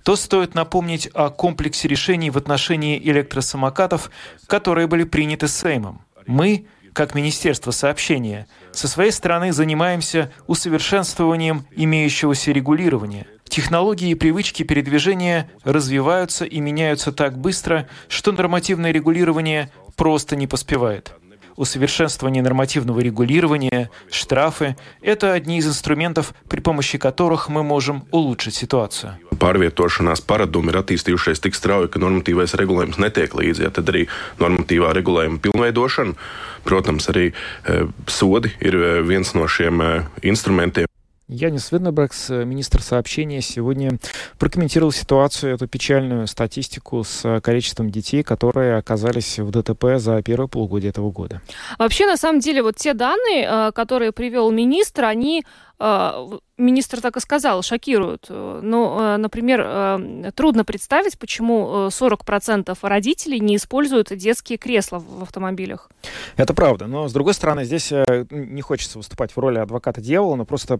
то 0.04 0.16
стоит 0.16 0.56
напомнить 0.56 1.10
о 1.14 1.30
комплексе 1.30 1.88
решений 1.88 2.30
в 2.30 2.38
отношении 2.38 2.98
электросамокатов, 2.98 4.10
которые 4.48 4.88
были 4.88 5.04
приняты 5.04 5.48
Сеймом. 5.48 6.02
Мы 6.26 6.68
как 6.98 7.14
Министерство 7.14 7.70
сообщения, 7.70 8.48
со 8.72 8.88
своей 8.88 9.12
стороны 9.12 9.54
занимаемся 9.54 10.32
усовершенствованием 10.48 11.68
имеющегося 11.76 12.52
регулирования. 12.52 13.28
Технологии 13.50 14.10
и 14.12 14.16
привычки 14.16 14.64
передвижения 14.64 15.50
развиваются 15.64 16.46
и 16.46 16.60
меняются 16.60 17.12
так 17.12 17.38
быстро, 17.38 17.88
что 18.08 18.32
нормативное 18.32 18.92
регулирование 18.92 19.72
просто 19.96 20.36
не 20.36 20.48
поспевает 20.48 21.14
усовершенствование 21.58 22.42
нормативного 22.42 23.02
регулирования, 23.02 23.90
штрафы– 24.10 24.78
это 25.02 25.34
одни 25.34 25.58
из 25.58 25.68
инструментов, 25.68 26.34
при 26.48 26.62
помощи 26.62 26.98
которых 26.98 27.50
мы 27.50 27.64
можем 27.64 28.06
улучшить 28.12 28.56
ситуацию. 28.56 29.18
Pārvietošanās 29.38 30.24
paradumi 30.26 30.72
ir 30.72 30.80
attīstījušies 30.80 31.42
tik 31.44 31.58
strauji, 31.58 31.92
ka 31.94 32.02
normatīvais 32.02 32.56
regulējums 32.58 32.98
netiek 33.02 33.34
līdzi. 33.38 33.68
Ja, 33.68 33.74
tad 33.74 33.90
arī 33.92 34.08
normatīvā 34.40 34.94
regulējuma 34.98 35.42
pilnveidošana, 35.44 36.18
protams, 36.66 37.10
arī 37.14 37.30
e, 37.30 37.86
sodi 38.10 38.54
ir 38.62 38.78
viens 39.06 39.34
no 39.38 39.46
šiem 39.46 39.82
e, 39.82 39.92
instrumentiem. 40.26 40.87
Янис 41.30 41.74
Виннебрекс, 41.74 42.30
министр 42.30 42.82
сообщения, 42.82 43.42
сегодня 43.42 44.00
прокомментировал 44.40 44.94
ситуацию, 44.94 45.56
эту 45.56 45.68
печальную 45.68 46.26
статистику 46.28 47.04
с 47.04 47.42
количеством 47.42 47.90
детей, 47.90 48.24
которые 48.24 48.78
оказались 48.78 49.38
в 49.40 49.52
ДТП 49.52 49.98
за 49.98 50.22
первое 50.22 50.48
полугодие 50.48 50.90
этого 50.90 51.12
года. 51.12 51.42
Вообще, 51.78 52.06
на 52.06 52.16
самом 52.16 52.40
деле, 52.40 52.64
вот 52.64 52.78
те 52.78 52.94
данные, 52.94 53.46
э, 53.46 53.72
которые 53.74 54.14
привел 54.14 54.52
министр, 54.52 55.04
они 55.04 55.44
э, 55.80 56.28
министр 56.58 57.02
так 57.02 57.18
и 57.18 57.20
сказал, 57.20 57.62
шокируют. 57.62 58.26
Ну, 58.30 59.00
э, 59.00 59.18
например, 59.18 59.62
э, 59.64 60.32
трудно 60.36 60.66
представить, 60.66 61.18
почему 61.18 61.88
40% 61.90 62.78
э, 62.82 62.88
родителей 62.88 63.40
не 63.40 63.56
используют 63.56 64.16
детские 64.16 64.58
кресла 64.58 65.00
в 65.00 65.24
автомобилях. 65.24 65.90
Это 66.36 66.54
правда. 66.54 66.88
Но, 66.88 67.08
с 67.08 67.14
другой 67.14 67.34
стороны, 67.34 67.64
здесь 67.64 67.92
не 68.32 68.62
хочется 68.62 68.98
выступать 68.98 69.32
в 69.32 69.38
роли 69.38 69.60
адвоката 69.60 70.02
дьявола, 70.02 70.36
но 70.36 70.46
просто 70.46 70.80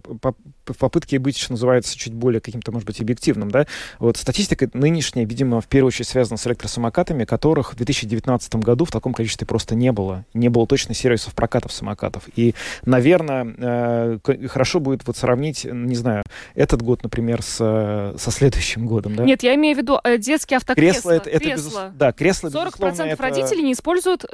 попытке 0.80 1.20
быть, 1.20 1.38
что 1.38 1.54
называется, 1.54 1.98
чуть 1.98 2.14
более 2.14 2.42
каким-то, 2.42 2.72
может 2.72 2.88
быть, 2.88 3.00
объективным. 3.00 3.52
Да? 3.52 3.68
Вот 4.00 4.18
статистика 4.18 4.70
нынешняя, 4.74 5.26
видимо, 5.26 5.62
в 5.62 5.68
первую 5.68 5.90
очередь 5.90 6.08
связана 6.08 6.38
с 6.38 6.48
электросамокатами, 6.48 7.26
которых 7.26 7.74
в 7.74 7.76
2019 7.76 8.56
году 8.56 8.86
в 8.86 8.92
таком 8.92 9.14
количестве 9.14 9.46
просто 9.46 9.76
не 9.76 9.92
было. 9.92 10.26
Не 10.34 10.50
было 10.50 10.66
точно 10.66 10.94
сервисов 10.94 11.36
прокатов 11.36 11.72
самокатов. 11.72 12.24
И, 12.36 12.56
наверное, 12.86 14.20
хорошо 14.48 14.80
будет 14.80 15.06
вот 15.06 15.18
сравнить 15.18 15.67
не 15.72 15.96
знаю, 15.96 16.24
этот 16.56 16.82
год, 16.82 17.04
например, 17.04 17.42
с, 17.42 17.58
э, 17.60 18.18
со 18.18 18.32
следующим 18.32 18.88
годом, 18.88 19.16
да? 19.16 19.24
Нет, 19.24 19.44
я 19.44 19.56
имею 19.56 19.76
в 19.76 19.80
виду 19.80 20.00
э, 20.04 20.18
детские 20.18 20.58
автокресла. 20.58 21.12
Кресло, 21.12 21.12
это, 21.12 21.30
это 21.30 21.40
кресло. 21.40 21.70
Безус... 21.70 21.96
Да, 21.96 22.12
кресло, 22.12 22.48
40% 22.50 23.04
это... 23.04 23.24
родителей 23.24 23.64
не 23.64 23.74
используют 23.74 24.26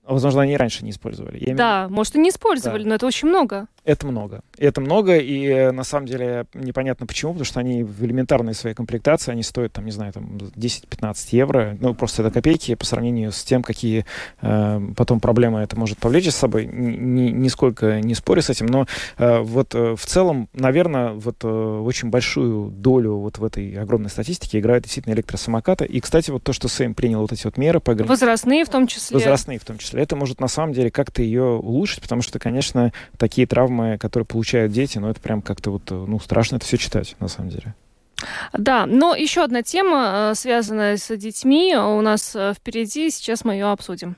кресла. 0.00 0.14
Возможно, 0.14 0.42
они 0.42 0.56
раньше 0.56 0.84
не 0.84 0.90
использовали. 0.90 1.38
Я 1.38 1.54
да, 1.54 1.78
имею... 1.80 1.90
может, 1.90 2.16
и 2.16 2.18
не 2.18 2.30
использовали, 2.30 2.82
да. 2.82 2.88
но 2.90 2.94
это 2.96 3.06
очень 3.06 3.28
много. 3.28 3.66
Это 3.84 4.06
много. 4.06 4.42
Это 4.58 4.80
много, 4.80 5.16
и 5.16 5.46
э, 5.46 5.70
на 5.72 5.84
самом 5.84 6.06
деле 6.06 6.46
непонятно 6.52 7.06
почему, 7.06 7.32
потому 7.32 7.46
что 7.46 7.60
они 7.60 7.82
в 7.82 8.04
элементарной 8.04 8.54
своей 8.54 8.76
комплектации, 8.76 9.32
они 9.32 9.42
стоят, 9.42 9.72
там, 9.72 9.86
не 9.86 9.90
знаю, 9.90 10.12
там 10.12 10.36
10-15 10.36 11.16
евро. 11.32 11.76
Ну, 11.80 11.94
просто 11.94 12.22
это 12.22 12.30
копейки 12.30 12.74
по 12.74 12.84
сравнению 12.84 13.32
с 13.32 13.42
тем, 13.42 13.62
какие 13.62 14.04
э, 14.42 14.80
потом 14.96 15.20
проблемы 15.20 15.60
это 15.60 15.78
может 15.78 15.98
повлечь 15.98 16.30
с 16.30 16.36
собой. 16.36 16.66
Ни, 16.66 17.30
нисколько 17.30 18.00
не 18.00 18.14
спорю 18.14 18.42
с 18.42 18.50
этим, 18.50 18.66
но 18.66 18.86
э, 19.16 19.38
вот 19.40 19.74
э, 19.74 19.96
в 19.96 20.04
целом, 20.04 20.48
наверное, 20.52 21.12
вот 21.12 21.42
э, 21.42 21.48
очень 21.48 22.10
большую 22.10 22.70
долю 22.70 23.16
вот 23.16 23.38
в 23.38 23.44
этой 23.44 23.74
огромной 23.74 24.10
статистике 24.10 24.58
играют 24.58 24.84
действительно 24.84 25.14
электросамокаты. 25.14 25.86
И, 25.86 26.00
кстати, 26.00 26.30
вот 26.30 26.42
то, 26.42 26.52
что 26.52 26.68
Сэм 26.68 26.94
принял 26.94 27.20
вот 27.20 27.32
эти 27.32 27.44
вот 27.44 27.56
меры 27.56 27.80
по... 27.80 27.94
Возрастные 27.94 28.64
в 28.64 28.68
том 28.68 28.86
числе. 28.86 29.16
Возрастные 29.16 29.58
в 29.58 29.64
том 29.64 29.78
числе. 29.78 29.89
Это 29.92 30.16
может 30.16 30.40
на 30.40 30.48
самом 30.48 30.72
деле 30.72 30.90
как-то 30.90 31.22
ее 31.22 31.42
улучшить, 31.42 32.02
потому 32.02 32.22
что, 32.22 32.38
конечно, 32.38 32.92
такие 33.18 33.46
травмы, 33.46 33.98
которые 33.98 34.26
получают 34.26 34.72
дети, 34.72 34.98
ну, 34.98 35.08
это 35.08 35.20
прям 35.20 35.42
как-то 35.42 35.70
вот, 35.70 35.90
ну, 35.90 36.18
страшно 36.20 36.56
это 36.56 36.66
все 36.66 36.76
читать, 36.76 37.16
на 37.20 37.28
самом 37.28 37.50
деле. 37.50 37.74
Да, 38.52 38.86
но 38.86 39.14
еще 39.14 39.42
одна 39.42 39.62
тема, 39.62 40.30
э, 40.32 40.34
связанная 40.34 40.96
с 40.96 41.16
детьми, 41.16 41.74
у 41.74 42.00
нас 42.00 42.36
э, 42.36 42.52
впереди, 42.54 43.10
сейчас 43.10 43.44
мы 43.44 43.54
ее 43.54 43.66
обсудим. 43.66 44.16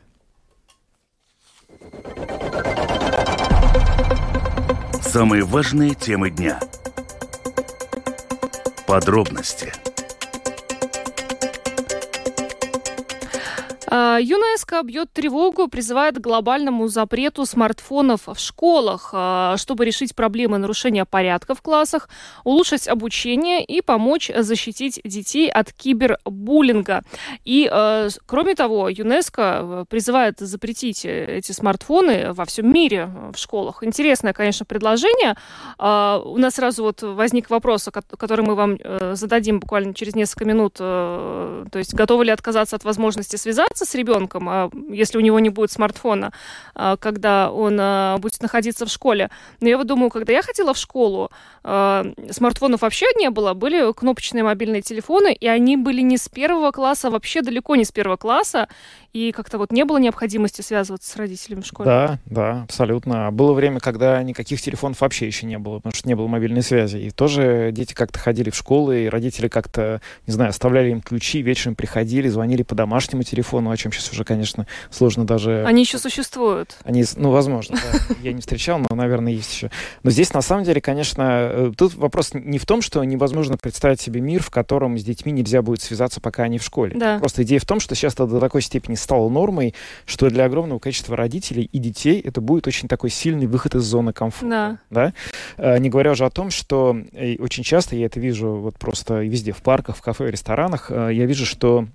Самые 5.00 5.44
важные 5.44 5.94
темы 5.94 6.30
дня. 6.30 6.58
Подробности– 8.86 9.72
А, 9.86 9.91
ЮНЕСКО 13.92 14.82
бьет 14.82 15.12
тревогу, 15.12 15.68
призывает 15.68 16.16
к 16.16 16.20
глобальному 16.20 16.88
запрету 16.88 17.44
смартфонов 17.44 18.22
в 18.26 18.38
школах, 18.38 19.10
а, 19.12 19.56
чтобы 19.58 19.84
решить 19.84 20.14
проблемы 20.14 20.58
нарушения 20.58 21.04
порядка 21.04 21.54
в 21.54 21.62
классах, 21.62 22.08
улучшить 22.44 22.88
обучение 22.88 23.64
и 23.64 23.82
помочь 23.82 24.30
защитить 24.34 25.00
детей 25.04 25.50
от 25.50 25.72
кибербуллинга. 25.72 27.02
И, 27.44 27.68
а, 27.70 28.08
кроме 28.26 28.54
того, 28.54 28.88
ЮНЕСКО 28.88 29.86
призывает 29.88 30.38
запретить 30.38 31.04
эти 31.04 31.52
смартфоны 31.52 32.32
во 32.32 32.44
всем 32.44 32.72
мире 32.72 33.10
в 33.32 33.38
школах. 33.38 33.82
Интересное, 33.82 34.32
конечно, 34.32 34.64
предложение. 34.64 35.36
У 35.78 36.38
нас 36.38 36.54
сразу 36.54 36.82
вот 36.82 37.02
возник 37.02 37.50
вопрос, 37.50 37.88
который 38.18 38.44
мы 38.44 38.54
вам 38.54 38.76
э, 38.78 39.14
зададим 39.14 39.60
буквально 39.60 39.94
через 39.94 40.14
несколько 40.14 40.44
минут. 40.44 40.76
Э, 40.80 41.64
то 41.70 41.78
есть, 41.78 41.94
готовы 41.94 42.24
ли 42.24 42.30
отказаться 42.30 42.76
от 42.76 42.84
возможности 42.84 43.36
связаться 43.36 43.81
с 43.84 43.94
ребенком, 43.94 44.48
а 44.48 44.70
если 44.90 45.18
у 45.18 45.20
него 45.20 45.38
не 45.40 45.50
будет 45.50 45.70
смартфона, 45.70 46.32
а, 46.74 46.96
когда 46.96 47.50
он 47.50 47.78
а, 47.80 48.18
будет 48.18 48.40
находиться 48.40 48.86
в 48.86 48.90
школе. 48.90 49.30
Но 49.60 49.68
я 49.68 49.78
вот 49.78 49.86
думаю, 49.86 50.10
когда 50.10 50.32
я 50.32 50.42
ходила 50.42 50.74
в 50.74 50.78
школу, 50.78 51.30
смартфонов 51.62 52.82
вообще 52.82 53.06
не 53.16 53.30
было, 53.30 53.54
были 53.54 53.92
кнопочные 53.92 54.42
мобильные 54.42 54.82
телефоны, 54.82 55.32
и 55.32 55.46
они 55.46 55.76
были 55.76 56.00
не 56.00 56.18
с 56.18 56.28
первого 56.28 56.72
класса, 56.72 57.10
вообще 57.10 57.42
далеко 57.42 57.76
не 57.76 57.84
с 57.84 57.92
первого 57.92 58.16
класса, 58.16 58.68
и 59.12 59.30
как-то 59.32 59.58
вот 59.58 59.72
не 59.72 59.84
было 59.84 59.98
необходимости 59.98 60.62
связываться 60.62 61.10
с 61.10 61.16
родителями 61.16 61.60
в 61.60 61.66
школе. 61.66 61.88
Да, 61.88 62.18
да, 62.26 62.62
абсолютно. 62.62 63.30
Было 63.30 63.52
время, 63.52 63.78
когда 63.78 64.22
никаких 64.22 64.60
телефонов 64.60 65.00
вообще 65.00 65.26
еще 65.26 65.46
не 65.46 65.58
было, 65.58 65.76
потому 65.76 65.94
что 65.94 66.08
не 66.08 66.14
было 66.14 66.26
мобильной 66.26 66.62
связи. 66.62 66.98
И 66.98 67.10
тоже 67.10 67.70
дети 67.72 67.94
как-то 67.94 68.18
ходили 68.18 68.50
в 68.50 68.56
школу, 68.56 68.92
и 68.92 69.06
родители 69.06 69.48
как-то, 69.48 70.00
не 70.26 70.32
знаю, 70.32 70.50
оставляли 70.50 70.90
им 70.90 71.00
ключи, 71.00 71.42
вечером 71.42 71.74
приходили, 71.74 72.28
звонили 72.28 72.62
по 72.62 72.74
домашнему 72.74 73.22
телефону, 73.22 73.70
о 73.72 73.76
чем 73.76 73.92
сейчас 73.92 74.12
уже, 74.12 74.24
конечно, 74.24 74.66
сложно 74.90 75.24
даже... 75.26 75.64
Они 75.66 75.82
еще 75.82 75.98
существуют. 75.98 76.76
Они, 76.84 77.04
ну, 77.16 77.30
возможно, 77.30 77.76
да. 77.76 78.14
Я 78.22 78.32
не 78.32 78.40
встречал, 78.40 78.78
но, 78.78 78.94
наверное, 78.94 79.32
есть 79.32 79.52
еще. 79.52 79.70
Но 80.02 80.10
здесь, 80.10 80.32
на 80.32 80.42
самом 80.42 80.64
деле, 80.64 80.80
конечно, 80.80 81.22
э, 81.22 81.72
тут 81.76 81.94
вопрос 81.94 82.34
не 82.34 82.58
в 82.58 82.66
том, 82.66 82.82
что 82.82 83.02
невозможно 83.04 83.56
представить 83.56 84.00
себе 84.00 84.20
мир, 84.20 84.42
в 84.42 84.50
котором 84.50 84.98
с 84.98 85.04
детьми 85.04 85.32
нельзя 85.32 85.62
будет 85.62 85.82
связаться, 85.82 86.20
пока 86.20 86.44
они 86.44 86.58
в 86.58 86.64
школе. 86.64 86.96
Да. 86.96 87.18
Просто 87.18 87.42
идея 87.42 87.60
в 87.60 87.66
том, 87.66 87.80
что 87.80 87.94
сейчас 87.94 88.14
это 88.14 88.26
до 88.26 88.40
такой 88.40 88.62
степени 88.62 88.94
стало 88.94 89.28
нормой, 89.28 89.74
что 90.06 90.28
для 90.30 90.44
огромного 90.44 90.78
количества 90.78 91.16
родителей 91.16 91.68
и 91.72 91.78
детей 91.78 92.20
это 92.20 92.40
будет 92.40 92.66
очень 92.66 92.88
такой 92.88 93.10
сильный 93.10 93.46
выход 93.46 93.74
из 93.74 93.82
зоны 93.82 94.12
комфорта. 94.12 94.78
Да. 94.90 95.12
Да? 95.58 95.78
Не 95.78 95.88
говоря 95.88 96.12
уже 96.12 96.24
о 96.24 96.30
том, 96.30 96.50
что 96.50 96.96
очень 97.38 97.62
часто 97.62 97.96
я 97.96 98.06
это 98.06 98.20
вижу 98.20 98.50
вот 98.56 98.78
просто 98.78 99.22
везде, 99.22 99.52
в 99.52 99.62
парках, 99.62 99.96
в 99.96 100.02
кафе, 100.02 100.26
в 100.26 100.30
ресторанах, 100.30 100.90
э, 100.90 101.10
я 101.12 101.26
вижу, 101.26 101.46
что 101.46 101.86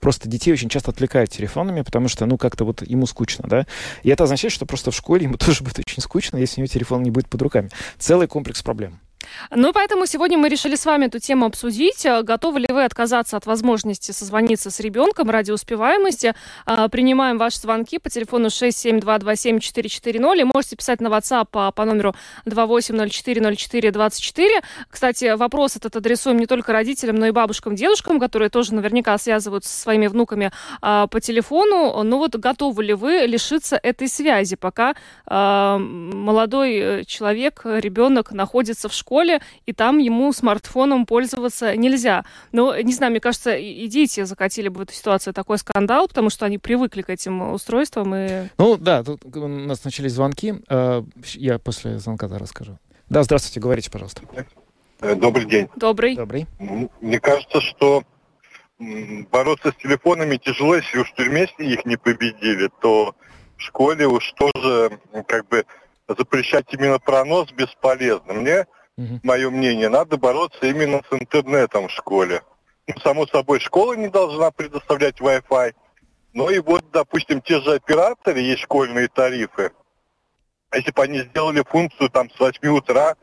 просто 0.00 0.28
детей 0.28 0.52
очень 0.52 0.68
часто 0.68 0.77
отвлекают 0.86 1.30
телефонами, 1.30 1.82
потому 1.82 2.08
что, 2.08 2.26
ну, 2.26 2.38
как-то 2.38 2.64
вот 2.64 2.82
ему 2.82 3.06
скучно, 3.06 3.48
да. 3.48 3.66
И 4.02 4.10
это 4.10 4.24
означает, 4.24 4.52
что 4.52 4.66
просто 4.66 4.90
в 4.90 4.94
школе 4.94 5.24
ему 5.24 5.36
тоже 5.38 5.64
будет 5.64 5.78
очень 5.78 6.02
скучно, 6.02 6.36
если 6.36 6.60
у 6.60 6.64
него 6.64 6.72
телефон 6.72 7.02
не 7.02 7.10
будет 7.10 7.28
под 7.28 7.42
руками. 7.42 7.70
Целый 7.98 8.28
комплекс 8.28 8.62
проблем. 8.62 9.00
Ну, 9.50 9.72
поэтому 9.72 10.06
сегодня 10.06 10.38
мы 10.38 10.48
решили 10.48 10.76
с 10.76 10.86
вами 10.86 11.06
эту 11.06 11.18
тему 11.18 11.46
обсудить. 11.46 12.06
Э, 12.06 12.22
готовы 12.22 12.60
ли 12.60 12.68
вы 12.68 12.84
отказаться 12.84 13.36
от 13.36 13.46
возможности 13.46 14.12
созвониться 14.12 14.70
с 14.70 14.78
ребенком 14.80 15.28
ради 15.30 15.50
успеваемости? 15.50 16.34
А, 16.66 16.88
принимаем 16.88 17.38
ваши 17.38 17.58
звонки 17.58 17.98
по 17.98 18.08
телефону 18.10 18.48
67227-440 18.48 20.40
и 20.40 20.44
можете 20.44 20.76
писать 20.76 21.00
на 21.00 21.08
WhatsApp 21.08 21.46
по, 21.50 21.72
по 21.72 21.84
номеру 21.84 22.14
28040424. 22.46 24.62
Кстати, 24.90 25.34
вопрос 25.36 25.76
этот 25.76 25.96
адресуем 25.96 26.38
не 26.38 26.46
только 26.46 26.72
родителям, 26.72 27.16
но 27.16 27.26
и 27.26 27.30
бабушкам, 27.30 27.74
дедушкам, 27.74 28.20
которые 28.20 28.50
тоже 28.50 28.74
наверняка 28.74 29.16
связываются 29.18 29.70
со 29.70 29.80
своими 29.80 30.06
внуками 30.06 30.52
по 30.80 31.20
телефону. 31.20 32.02
Ну 32.02 32.18
вот 32.18 32.36
готовы 32.36 32.84
ли 32.84 32.94
вы 32.94 33.26
лишиться 33.26 33.78
этой 33.82 34.08
связи, 34.08 34.56
пока 34.56 34.94
молодой 35.26 36.76
э, 36.76 37.04
человек, 37.04 37.62
ребенок 37.64 38.32
находится 38.32 38.88
в 38.88 38.92
школе? 38.92 39.17
Школе, 39.18 39.40
и 39.66 39.72
там 39.72 39.98
ему 39.98 40.32
смартфоном 40.32 41.06
пользоваться 41.06 41.76
нельзя. 41.76 42.24
Но, 42.52 42.78
не 42.80 42.92
знаю, 42.92 43.10
мне 43.10 43.20
кажется, 43.20 43.56
и 43.56 43.86
дети 43.88 44.24
закатили 44.24 44.68
бы 44.68 44.78
в 44.78 44.82
эту 44.82 44.92
ситуацию 44.92 45.34
такой 45.34 45.58
скандал, 45.58 46.08
потому 46.08 46.30
что 46.30 46.46
они 46.46 46.58
привыкли 46.58 47.02
к 47.02 47.10
этим 47.10 47.52
устройствам. 47.52 48.14
И... 48.14 48.48
Ну 48.58 48.76
да, 48.76 49.02
тут 49.02 49.24
у 49.24 49.48
нас 49.48 49.84
начались 49.84 50.12
звонки. 50.12 50.54
Э, 50.68 51.02
я 51.34 51.58
после 51.58 51.98
звонка 51.98 52.28
расскажу. 52.28 52.78
Да, 53.08 53.22
здравствуйте, 53.22 53.60
говорите, 53.60 53.90
пожалуйста. 53.90 54.22
Э, 55.00 55.14
добрый 55.14 55.46
день. 55.46 55.68
Добрый. 55.76 56.14
Добрый. 56.14 56.46
Мне 57.00 57.20
кажется, 57.20 57.60
что 57.60 58.04
бороться 59.32 59.72
с 59.72 59.82
телефонами 59.82 60.36
тяжело, 60.36 60.76
если 60.76 60.98
уж 60.98 61.10
в 61.10 61.14
тюрьме 61.14 61.48
их 61.58 61.84
не 61.84 61.96
победили, 61.96 62.70
то 62.80 63.16
в 63.56 63.62
школе 63.62 64.06
уж 64.06 64.32
тоже 64.32 65.00
как 65.26 65.48
бы 65.48 65.64
запрещать 66.06 66.66
именно 66.72 67.00
пронос 67.00 67.50
бесполезно. 67.50 68.34
Мне 68.34 68.66
угу. 68.98 69.20
мое 69.22 69.48
мнение, 69.48 69.88
надо 69.88 70.18
бороться 70.18 70.66
именно 70.66 71.02
с 71.08 71.14
интернетом 71.14 71.88
в 71.88 71.92
школе. 71.92 72.42
Ну, 72.86 73.00
само 73.00 73.26
собой, 73.26 73.60
школа 73.60 73.94
не 73.94 74.08
должна 74.08 74.50
предоставлять 74.50 75.20
Wi-Fi. 75.20 75.74
Но 76.34 76.50
и 76.50 76.58
вот, 76.58 76.90
допустим, 76.90 77.40
те 77.40 77.60
же 77.60 77.74
операторы, 77.74 78.40
есть 78.40 78.62
школьные 78.62 79.08
тарифы. 79.08 79.72
Если 80.74 80.90
бы 80.90 81.02
они 81.02 81.20
сделали 81.20 81.62
функцию 81.66 82.10
там 82.10 82.30
с 82.30 82.38
8 82.38 82.68
утра 82.68 83.16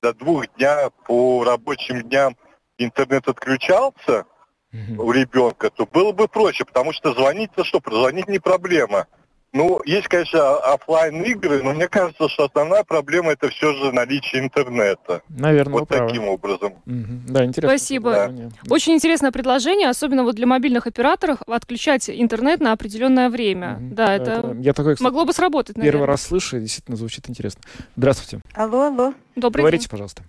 до 0.00 0.12
2 0.12 0.46
дня 0.56 0.90
по 1.06 1.44
рабочим 1.44 2.02
дням 2.02 2.36
интернет 2.78 3.26
отключался 3.28 4.26
угу. 4.72 5.04
у 5.04 5.12
ребенка, 5.12 5.70
то 5.70 5.86
было 5.86 6.12
бы 6.12 6.28
проще, 6.28 6.64
потому 6.64 6.92
что 6.92 7.12
звонить-то 7.12 7.64
что, 7.64 7.80
прозвонить 7.80 8.28
не 8.28 8.38
проблема. 8.38 9.06
Ну, 9.54 9.82
есть, 9.84 10.08
конечно, 10.08 10.56
офлайн 10.56 11.22
игры, 11.22 11.62
но 11.62 11.74
мне 11.74 11.86
кажется, 11.86 12.26
что 12.30 12.44
основная 12.44 12.84
проблема 12.84 13.32
это 13.32 13.50
все 13.50 13.74
же 13.74 13.92
наличие 13.92 14.42
интернета. 14.42 15.20
Наверное, 15.28 15.80
вот 15.80 15.88
таким 15.90 16.26
образом. 16.26 16.72
Угу. 16.86 17.28
Да, 17.28 17.44
интересно. 17.44 17.76
Спасибо. 17.76 18.10
Да. 18.12 18.48
Очень 18.70 18.94
интересное 18.94 19.30
предложение, 19.30 19.90
особенно 19.90 20.24
вот 20.24 20.36
для 20.36 20.46
мобильных 20.46 20.86
операторов, 20.86 21.42
отключать 21.46 22.08
интернет 22.08 22.60
на 22.60 22.72
определенное 22.72 23.28
время. 23.28 23.76
Угу. 23.76 23.94
Да, 23.94 24.14
это, 24.14 24.30
это 24.30 24.56
я 24.60 24.72
такой, 24.72 24.94
кстати, 24.94 25.04
могло 25.04 25.26
бы 25.26 25.34
сработать. 25.34 25.76
Наверное. 25.76 25.92
Первый 25.92 26.06
раз 26.06 26.22
слышу, 26.22 26.56
и 26.56 26.60
действительно 26.60 26.96
звучит 26.96 27.28
интересно. 27.28 27.60
Здравствуйте. 27.94 28.42
Алло, 28.54 28.86
алло. 28.86 29.12
Добрый 29.36 29.64
Говорите, 29.64 29.82
день. 29.82 29.90
пожалуйста. 29.90 30.22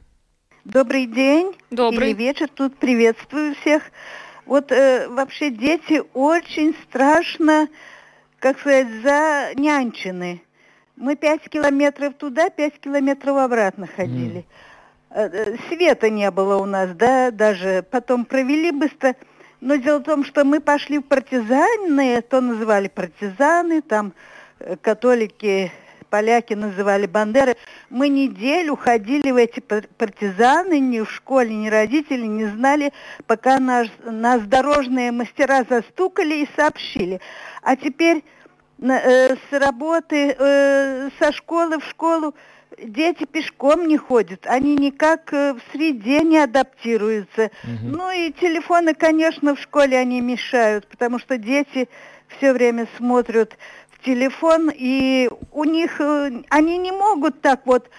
Добрый 0.65 1.05
день. 1.05 1.53
Добрый. 1.71 2.11
Или 2.11 2.17
вечер. 2.17 2.49
Тут 2.53 2.75
приветствую 2.75 3.55
всех. 3.55 3.83
Вот 4.45 4.73
э, 4.73 5.07
вообще 5.07 5.49
дети 5.49 6.01
очень 6.13 6.75
страшно 6.89 7.69
как 8.43 8.59
сказать, 8.59 8.87
занянчены. 9.01 10.41
Мы 10.97 11.15
пять 11.15 11.47
километров 11.49 12.15
туда, 12.15 12.49
пять 12.49 12.77
километров 12.77 13.37
обратно 13.37 13.87
ходили. 13.87 14.45
Mm. 15.09 15.59
Света 15.69 16.09
не 16.09 16.29
было 16.29 16.57
у 16.57 16.65
нас, 16.65 16.89
да, 16.93 17.31
даже 17.31 17.85
потом 17.89 18.25
провели 18.25 18.71
быстро. 18.71 19.15
Но 19.61 19.75
дело 19.75 19.99
в 19.99 20.03
том, 20.03 20.25
что 20.25 20.43
мы 20.43 20.59
пошли 20.59 20.99
в 20.99 21.03
партизаны, 21.03 22.21
то 22.21 22.41
называли 22.41 22.89
партизаны, 22.89 23.81
там 23.81 24.11
э, 24.59 24.75
католики, 24.81 25.71
поляки 26.13 26.53
называли 26.53 27.07
бандеры. 27.07 27.55
Мы 27.89 28.07
неделю 28.07 28.75
ходили 28.75 29.31
в 29.31 29.37
эти 29.37 29.61
партизаны, 29.61 30.79
ни 30.79 30.99
в 30.99 31.09
школе, 31.09 31.55
ни 31.55 31.69
родители 31.69 32.27
не 32.27 32.45
знали, 32.45 32.91
пока 33.25 33.57
нас, 33.59 33.87
нас 34.03 34.41
дорожные 34.41 35.11
мастера 35.11 35.65
застукали 35.67 36.43
и 36.43 36.49
сообщили. 36.55 37.19
А 37.63 37.75
теперь 37.75 38.23
э, 38.81 39.35
с 39.35 39.51
работы, 39.51 40.35
э, 40.37 41.09
со 41.19 41.31
школы 41.31 41.79
в 41.79 41.85
школу 41.85 42.35
дети 42.81 43.25
пешком 43.25 43.87
не 43.87 43.97
ходят, 43.97 44.45
они 44.47 44.75
никак 44.75 45.33
э, 45.33 45.53
в 45.53 45.61
среде 45.71 46.21
не 46.21 46.37
адаптируются. 46.37 47.51
Угу. 47.63 47.95
Ну 47.95 48.11
и 48.11 48.31
телефоны, 48.31 48.93
конечно, 48.93 49.55
в 49.55 49.59
школе 49.59 49.97
они 49.97 50.21
мешают, 50.21 50.87
потому 50.87 51.19
что 51.19 51.37
дети 51.37 51.87
все 52.37 52.53
время 52.53 52.87
смотрят 52.97 53.57
в 53.91 54.03
телефон, 54.03 54.71
и 54.73 55.29
у 55.51 55.63
них, 55.63 56.01
э, 56.01 56.43
они 56.49 56.77
не 56.77 56.91
могут 56.91 57.41
так 57.41 57.61
вот 57.65 57.89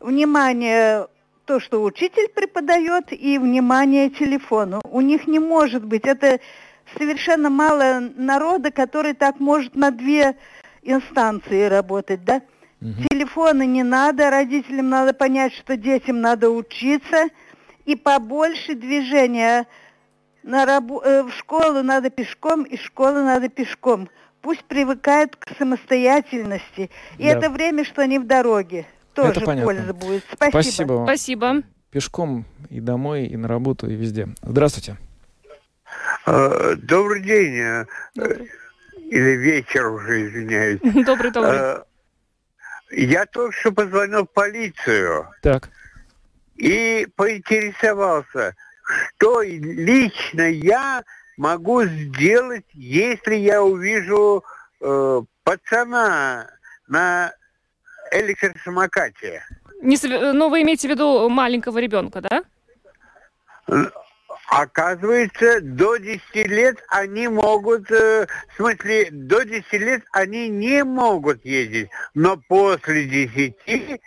внимание 0.00 1.06
то, 1.44 1.60
что 1.60 1.82
учитель 1.82 2.28
преподает, 2.28 3.12
и 3.12 3.38
внимание 3.38 4.10
телефону. 4.10 4.80
У 4.84 5.00
них 5.00 5.26
не 5.26 5.38
может 5.38 5.84
быть. 5.84 6.04
Это 6.04 6.40
совершенно 6.98 7.50
мало 7.50 8.00
народа, 8.16 8.70
который 8.70 9.14
так 9.14 9.40
может 9.40 9.74
на 9.74 9.90
две 9.90 10.36
инстанции 10.82 11.64
работать, 11.64 12.24
да? 12.24 12.42
Угу. 12.80 13.08
Телефоны 13.10 13.66
не 13.66 13.82
надо, 13.82 14.30
родителям 14.30 14.88
надо 14.88 15.12
понять, 15.12 15.54
что 15.54 15.76
детям 15.76 16.20
надо 16.20 16.50
учиться, 16.50 17.28
и 17.84 17.96
побольше 17.96 18.74
движения. 18.74 19.66
На 20.42 20.64
рабу- 20.66 21.02
э, 21.04 21.22
в 21.22 21.30
школу 21.30 21.82
надо 21.82 22.10
пешком, 22.10 22.64
и 22.64 22.76
школу 22.76 23.22
надо 23.22 23.48
пешком. 23.48 24.08
Пусть 24.40 24.64
привыкают 24.64 25.36
к 25.36 25.56
самостоятельности. 25.56 26.90
И 27.18 27.22
да. 27.22 27.28
это 27.28 27.50
время, 27.50 27.84
что 27.84 28.02
они 28.02 28.18
в 28.18 28.26
дороге. 28.26 28.86
Тоже 29.14 29.40
это 29.40 29.40
польза 29.42 29.94
будет. 29.94 30.24
Спасибо. 30.32 30.50
Спасибо. 30.50 31.02
Спасибо. 31.04 31.62
Пешком 31.92 32.44
и 32.70 32.80
домой, 32.80 33.26
и 33.26 33.36
на 33.36 33.46
работу, 33.46 33.88
и 33.88 33.94
везде. 33.94 34.28
Здравствуйте. 34.42 34.96
Э, 36.26 36.74
добрый 36.76 37.20
день. 37.22 37.56
Э, 37.58 37.86
Добрый. 38.14 38.50
или 39.10 39.36
вечер 39.36 39.86
уже, 39.88 40.26
извиняюсь. 40.28 40.80
Добрый, 41.06 41.30
добрый. 41.30 41.56
Э, 41.58 41.82
Я 42.90 43.26
только 43.26 43.52
что 43.58 43.72
позвонил 43.72 44.24
в 44.26 44.30
полицию 44.32 45.28
Так. 45.42 45.68
и 46.56 47.06
поинтересовался, 47.16 48.54
что 49.16 49.42
лично 49.42 50.42
я 50.50 51.02
могу 51.36 51.84
сделать, 51.84 52.66
если 52.72 53.34
я 53.36 53.62
увижу 53.62 54.44
э, 54.80 55.22
пацана 55.44 56.48
на 56.88 57.32
электросамокате. 58.12 59.42
Не 59.80 59.96
Ну, 60.32 60.48
вы 60.50 60.62
имеете 60.62 60.86
в 60.88 60.90
виду 60.90 61.28
маленького 61.28 61.78
ребенка, 61.78 62.20
да? 62.20 62.44
Оказывается, 64.48 65.60
до 65.62 65.96
10 65.96 66.20
лет 66.34 66.76
они 66.88 67.28
могут, 67.28 67.90
э, 67.90 68.26
в 68.52 68.56
смысле, 68.56 69.08
до 69.10 69.44
10 69.44 69.72
лет 69.74 70.02
они 70.12 70.48
не 70.48 70.84
могут 70.84 71.44
ездить, 71.44 71.88
но 72.14 72.36
после 72.36 73.04
10 73.06 74.00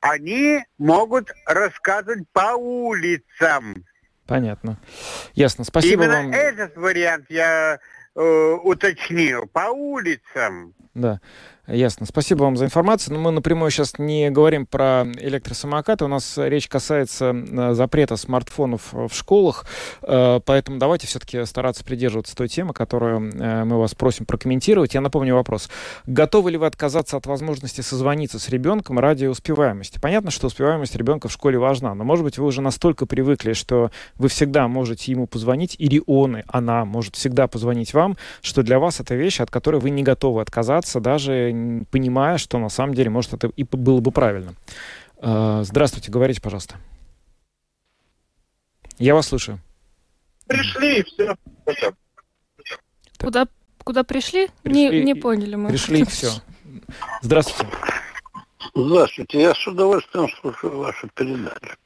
они 0.00 0.64
могут 0.78 1.30
рассказывать 1.46 2.24
по 2.32 2.54
улицам. 2.56 3.84
Понятно. 4.26 4.78
Ясно. 5.34 5.64
Спасибо 5.64 6.04
Именно 6.04 6.22
вам. 6.22 6.32
этот 6.32 6.76
вариант 6.76 7.26
я 7.28 7.78
э, 8.14 8.56
уточнил, 8.64 9.46
по 9.46 9.70
улицам. 9.70 10.74
Да, 10.94 11.20
ясно. 11.66 12.06
Спасибо 12.06 12.44
вам 12.44 12.56
за 12.56 12.64
информацию. 12.64 13.14
Но 13.14 13.20
мы 13.20 13.30
напрямую 13.30 13.70
сейчас 13.70 13.98
не 13.98 14.30
говорим 14.30 14.66
про 14.66 15.06
электросамокаты. 15.18 16.04
У 16.04 16.08
нас 16.08 16.34
речь 16.36 16.68
касается 16.68 17.32
э, 17.34 17.74
запрета 17.74 18.16
смартфонов 18.16 18.92
в 18.92 19.10
школах. 19.12 19.66
Э, 20.02 20.40
Поэтому 20.44 20.78
давайте 20.78 21.06
все-таки 21.06 21.44
стараться 21.44 21.84
придерживаться 21.84 22.34
той 22.34 22.48
темы, 22.48 22.72
которую 22.72 23.32
э, 23.32 23.64
мы 23.64 23.78
вас 23.78 23.94
просим 23.94 24.26
прокомментировать. 24.26 24.94
Я 24.94 25.00
напомню 25.00 25.34
вопрос. 25.34 25.70
Готовы 26.06 26.50
ли 26.50 26.56
вы 26.58 26.66
отказаться 26.66 27.16
от 27.16 27.26
возможности 27.26 27.80
созвониться 27.80 28.38
с 28.38 28.48
ребенком 28.48 28.98
ради 28.98 29.26
успеваемости? 29.26 29.98
Понятно, 30.00 30.30
что 30.30 30.48
успеваемость 30.48 30.96
ребенка 30.96 31.28
в 31.28 31.32
школе 31.32 31.58
важна, 31.58 31.94
но, 31.94 32.04
может 32.04 32.24
быть, 32.24 32.38
вы 32.38 32.46
уже 32.46 32.60
настолько 32.60 33.06
привыкли, 33.06 33.52
что 33.52 33.90
вы 34.16 34.28
всегда 34.28 34.68
можете 34.68 35.12
ему 35.12 35.26
позвонить, 35.26 35.76
или 35.78 36.02
он, 36.06 36.38
и 36.38 36.42
она 36.48 36.84
может 36.84 37.16
всегда 37.16 37.46
позвонить 37.46 37.94
вам, 37.94 38.16
что 38.40 38.62
для 38.62 38.78
вас 38.78 39.00
это 39.00 39.14
вещь, 39.14 39.40
от 39.40 39.50
которой 39.50 39.80
вы 39.80 39.90
не 39.90 40.02
готовы 40.02 40.40
отказаться, 40.40 41.00
даже 41.00 41.51
понимая, 41.90 42.38
что 42.38 42.58
на 42.58 42.68
самом 42.68 42.94
деле, 42.94 43.10
может, 43.10 43.34
это 43.34 43.48
и 43.56 43.64
было 43.64 44.00
бы 44.00 44.10
правильно. 44.10 44.54
Э, 45.18 45.62
Здравствуйте, 45.64 46.10
говорите, 46.10 46.40
пожалуйста. 46.40 46.76
Я 48.98 49.14
вас 49.14 49.28
слушаю. 49.28 49.58
Пришли 50.46 51.00
и 51.00 51.02
все. 51.02 51.36
Куда, 53.18 53.46
куда 53.84 54.04
пришли? 54.04 54.48
Пришли 54.62 54.90
Не, 54.90 55.04
не 55.04 55.14
поняли 55.14 55.54
мы. 55.54 55.70
Пришли, 55.70 56.04
все. 56.04 56.30
Здравствуйте. 57.22 57.72
Здравствуйте, 58.74 59.40
я 59.40 59.54
с 59.54 59.66
удовольствием 59.66 60.28
слушаю 60.40 60.78
вашу 60.78 61.08
передачу. 61.14 61.76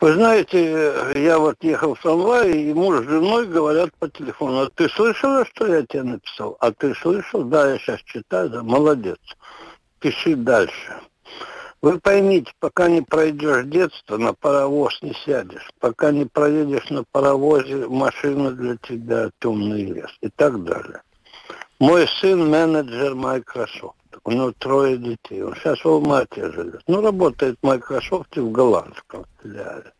Вы 0.00 0.12
знаете, 0.12 0.94
я 1.16 1.40
вот 1.40 1.56
ехал 1.60 1.94
в 1.96 2.00
трамвае, 2.00 2.70
и 2.70 2.72
муж 2.72 3.00
с 3.00 3.08
женой 3.08 3.48
говорят 3.48 3.90
по 3.98 4.08
телефону, 4.08 4.60
а 4.60 4.70
ты 4.70 4.88
слышала, 4.88 5.44
что 5.46 5.66
я 5.66 5.82
тебе 5.84 6.04
написал? 6.04 6.56
А 6.60 6.70
ты 6.70 6.94
слышал? 6.94 7.42
Да, 7.42 7.72
я 7.72 7.78
сейчас 7.78 8.00
читаю, 8.04 8.48
да, 8.48 8.62
молодец. 8.62 9.18
Пиши 9.98 10.36
дальше. 10.36 10.96
Вы 11.82 11.98
поймите, 11.98 12.52
пока 12.60 12.88
не 12.88 13.02
пройдешь 13.02 13.66
детство, 13.66 14.18
на 14.18 14.34
паровоз 14.34 15.02
не 15.02 15.14
сядешь. 15.14 15.68
Пока 15.80 16.12
не 16.12 16.26
проедешь 16.26 16.90
на 16.90 17.02
паровозе, 17.10 17.88
машина 17.88 18.52
для 18.52 18.76
тебя 18.76 19.30
темный 19.40 19.84
лес 19.84 20.10
и 20.20 20.28
так 20.28 20.62
далее. 20.62 21.02
Мой 21.80 22.06
сын 22.20 22.48
менеджер 22.48 23.16
Microsoft. 23.16 23.97
У 24.28 24.30
него 24.30 24.52
трое 24.58 24.98
детей. 24.98 25.42
Он 25.42 25.54
сейчас 25.54 25.82
в 25.82 25.88
Алмате 25.88 26.52
живет. 26.52 26.82
Ну, 26.86 27.00
работает 27.00 27.56
в 27.62 27.66
Microsoft 27.66 28.36
в 28.36 28.50
голландском 28.50 29.24
филиале. 29.42 29.90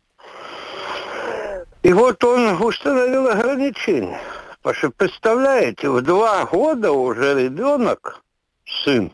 И 1.81 1.91
вот 1.91 2.23
он 2.23 2.61
установил 2.61 3.27
ограничения. 3.27 4.21
Потому 4.61 4.75
что, 4.75 4.89
представляете, 4.91 5.89
в 5.89 6.03
два 6.03 6.45
года 6.45 6.91
уже 6.91 7.43
ребенок, 7.43 8.21
сын, 8.83 9.11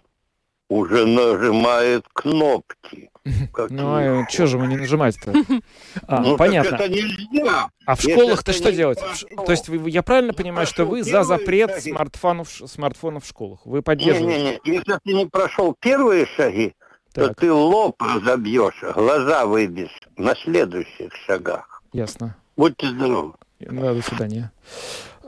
уже 0.69 1.05
нажимает 1.05 2.05
кнопки. 2.13 3.09
Ну, 3.69 3.95
а 3.95 4.27
что 4.29 4.45
же 4.45 4.57
вы 4.59 4.67
не 4.67 4.77
нажимаете-то? 4.77 5.33
А, 6.07 6.19
Ну, 6.21 6.29
так 6.31 6.37
понятно. 6.37 6.75
это 6.75 6.89
нельзя. 6.89 7.69
А 7.87 7.95
в 7.95 8.01
школах-то 8.01 8.53
что 8.53 8.69
не 8.69 8.77
делать? 8.77 8.99
Ш- 9.15 9.25
То 9.45 9.51
есть 9.51 9.67
вы- 9.67 9.89
я 9.89 10.03
правильно 10.03 10.33
понимаю, 10.33 10.67
что 10.67 10.85
вы 10.85 11.01
за 11.03 11.23
запрет 11.23 11.71
шаги. 11.71 11.91
смартфонов, 11.91 12.49
смартфонов 12.49 13.23
в 13.23 13.27
школах? 13.27 13.59
Вы 13.65 13.81
поддерживаете? 13.81 14.37
Не-не-не, 14.43 14.75
если 14.77 14.99
ты 15.03 15.13
не 15.13 15.25
прошел 15.25 15.75
первые 15.79 16.27
шаги, 16.35 16.75
то 17.13 17.29
Так. 17.29 17.39
ты 17.39 17.51
лоб 17.51 17.99
разобьешь, 18.01 18.83
глаза 18.93 19.45
выбьешь 19.47 19.97
на 20.17 20.35
следующих 20.35 21.11
шагах. 21.25 21.81
Ясно. 21.93 22.35
Будьте 22.55 22.87
здоровы. 22.89 23.33
Да, 23.59 23.93
до 23.93 24.01
свидания. 24.03 24.51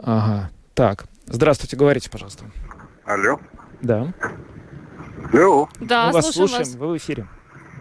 Ага. 0.04 0.52
Так. 0.76 1.06
Здравствуйте, 1.26 1.76
говорите, 1.78 2.12
пожалуйста. 2.12 2.46
Алло. 3.06 3.40
Да. 3.82 4.14
Алло. 5.34 5.70
Да, 5.80 6.08
Мы 6.08 6.14
вас 6.14 6.32
слушаем 6.32 6.64
вас. 6.64 6.76
вы 6.76 6.88
в 6.94 6.98
эфире. 6.98 7.28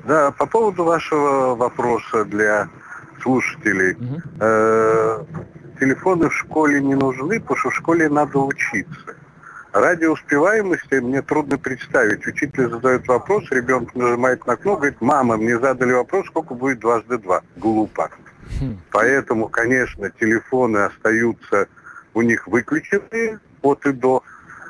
Да, 0.05 0.31
по 0.31 0.47
поводу 0.47 0.85
вашего 0.85 1.55
вопроса 1.55 2.25
для 2.25 2.69
слушателей. 3.23 3.97
Мгм. 3.99 4.23
Э, 4.41 5.25
телефоны 5.81 6.29
в 6.29 6.35
школе 6.35 6.81
не 6.81 6.95
нужны, 6.95 7.41
потому 7.41 7.59
что 7.59 7.71
в 7.71 7.75
школе 7.75 8.09
надо 8.09 8.39
учиться. 8.39 9.17
Ради 9.73 10.07
успеваемости 10.07 10.95
мне 10.95 11.23
трудно 11.23 11.59
представить. 11.59 12.27
Учитель 12.27 12.71
задает 12.71 13.07
вопрос, 13.09 13.45
ребенок 13.51 13.95
нажимает 13.95 14.47
на 14.47 14.57
кнопку, 14.57 14.81
говорит, 14.81 15.01
мама, 15.01 15.37
мне 15.37 15.59
задали 15.59 15.93
вопрос, 15.93 16.27
сколько 16.27 16.55
будет 16.55 16.81
дважды 16.81 17.19
два. 17.19 17.43
Глупо. 17.57 18.11
Хм. 18.61 18.79
Поэтому, 18.91 19.49
конечно, 19.49 20.09
телефоны 20.11 20.79
остаются 20.79 21.69
у 22.15 22.23
них 22.23 22.47
выключенные 22.47 23.41
от 23.61 23.85
и 23.87 23.93
до, 23.93 24.23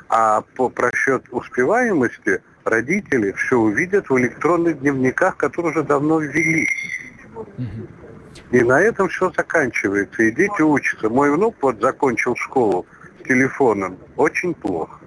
а 0.09 0.41
по 0.55 0.69
просчет 0.69 1.23
успеваемости 1.31 2.41
родители 2.63 3.31
все 3.33 3.57
увидят 3.57 4.09
в 4.09 4.17
электронных 4.17 4.79
дневниках, 4.79 5.37
которые 5.37 5.71
уже 5.71 5.83
давно 5.83 6.19
ввели. 6.19 6.67
И 8.51 8.61
на 8.61 8.81
этом 8.81 9.09
все 9.09 9.31
заканчивается. 9.31 10.23
И 10.23 10.31
дети 10.31 10.61
учатся. 10.61 11.09
Мой 11.09 11.31
внук 11.31 11.55
вот 11.61 11.81
закончил 11.81 12.35
школу 12.35 12.85
с 13.19 13.27
телефоном. 13.27 13.97
Очень 14.15 14.53
плохо. 14.53 14.99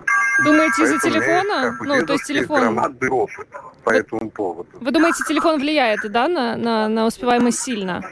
Думаете, 0.44 0.84
из-за 0.84 0.98
телефона? 0.98 1.66
есть, 1.66 1.80
Ну, 1.80 2.06
то 2.06 2.12
есть 2.14 2.24
телефон... 2.24 2.60
громадный 2.60 3.08
опыт 3.08 3.48
по 3.84 3.90
этому 3.90 4.30
поводу. 4.30 4.68
Вы 4.80 4.90
думаете, 4.90 5.22
телефон 5.26 5.60
влияет, 5.60 6.00
да, 6.10 6.28
на, 6.28 6.56
на, 6.56 6.88
на 6.88 7.06
успеваемость 7.06 7.60
сильно? 7.60 8.02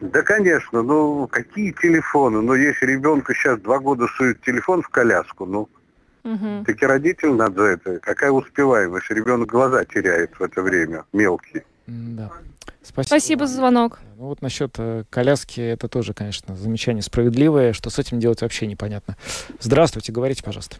Да, 0.00 0.22
конечно. 0.22 0.82
Ну, 0.82 1.28
какие 1.28 1.72
телефоны? 1.72 2.40
Ну, 2.40 2.54
если 2.54 2.86
ребенку 2.86 3.34
сейчас 3.34 3.58
два 3.60 3.78
года 3.78 4.06
сует 4.16 4.40
телефон 4.42 4.82
в 4.82 4.88
коляску, 4.88 5.46
ну, 5.46 5.68
Мгм. 6.22 6.64
таки 6.64 6.86
родителям 6.86 7.36
надо 7.36 7.62
за 7.62 7.66
это. 7.68 7.98
Какая 8.00 8.30
успеваемость? 8.30 9.10
Ребенок 9.10 9.48
глаза 9.48 9.84
теряет 9.84 10.38
в 10.38 10.42
это 10.42 10.62
время, 10.62 11.04
мелкий. 11.12 11.62
Да. 11.86 12.30
Спасибо. 12.82 13.06
Спасибо 13.06 13.46
за 13.46 13.56
звонок. 13.56 14.00
Ну 14.16 14.26
вот 14.26 14.42
насчет 14.42 14.74
э, 14.78 15.04
коляски, 15.10 15.60
это 15.60 15.88
тоже, 15.88 16.14
конечно, 16.14 16.56
замечание 16.56 17.02
справедливое. 17.02 17.72
Что 17.72 17.90
с 17.90 17.98
этим 17.98 18.20
делать 18.20 18.42
вообще 18.42 18.66
непонятно. 18.66 19.16
Здравствуйте, 19.60 20.12
говорите, 20.12 20.42
пожалуйста. 20.42 20.76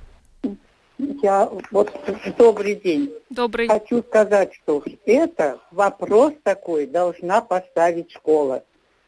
Я 1.22 1.48
вот 1.70 1.92
добрый 2.38 2.74
день. 2.74 3.12
Добрый. 3.30 3.68
Хочу 3.68 4.02
сказать, 4.02 4.52
что 4.54 4.82
это 5.06 5.58
вопрос 5.70 6.34
такой 6.42 6.86
должна 6.86 7.40
поставить 7.40 8.12
школа. 8.12 8.64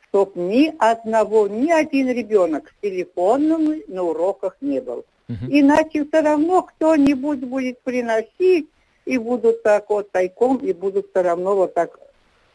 Чтоб 0.08 0.36
ни 0.36 0.74
одного, 0.78 1.48
ни 1.48 1.70
один 1.70 2.10
ребенок 2.10 2.70
с 2.70 2.82
телефоном 2.82 3.80
на 3.88 4.02
уроках 4.02 4.56
не 4.60 4.80
был. 4.80 5.04
Иначе 5.48 6.04
все 6.04 6.20
равно 6.20 6.62
кто-нибудь 6.62 7.40
будет 7.40 7.80
приносить, 7.82 8.68
и 9.04 9.18
будут 9.18 9.62
так 9.62 9.90
вот 9.90 10.10
тайком, 10.10 10.58
и 10.58 10.72
будут 10.72 11.10
все 11.10 11.22
равно 11.22 11.56
вот 11.56 11.74
так 11.74 11.98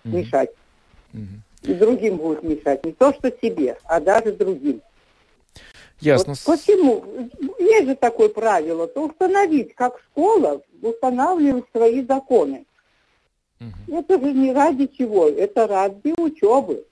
Мгм. 0.03 0.17
мешать. 0.17 0.51
Мгм. 1.13 1.43
И 1.63 1.73
другим 1.73 2.17
будут 2.17 2.43
мешать. 2.43 2.85
Не 2.85 2.93
то, 2.93 3.13
что 3.13 3.31
себе, 3.41 3.77
а 3.83 3.99
даже 3.99 4.31
другим. 4.31 4.81
Ясно. 5.99 6.33
Вот 6.45 6.57
почему? 6.57 7.03
Есть 7.59 7.87
же 7.87 7.95
такое 7.95 8.29
правило, 8.29 8.87
то 8.87 9.07
установить, 9.07 9.73
как 9.73 9.99
школа 9.99 10.61
устанавливает 10.81 11.65
свои 11.73 12.03
законы. 12.05 12.65
Мгм. 13.59 13.97
Это 13.97 14.19
же 14.19 14.31
не 14.33 14.53
ради 14.53 14.85
чего, 14.87 15.27
это 15.27 15.67
ради 15.67 16.13
учебы. 16.17 16.85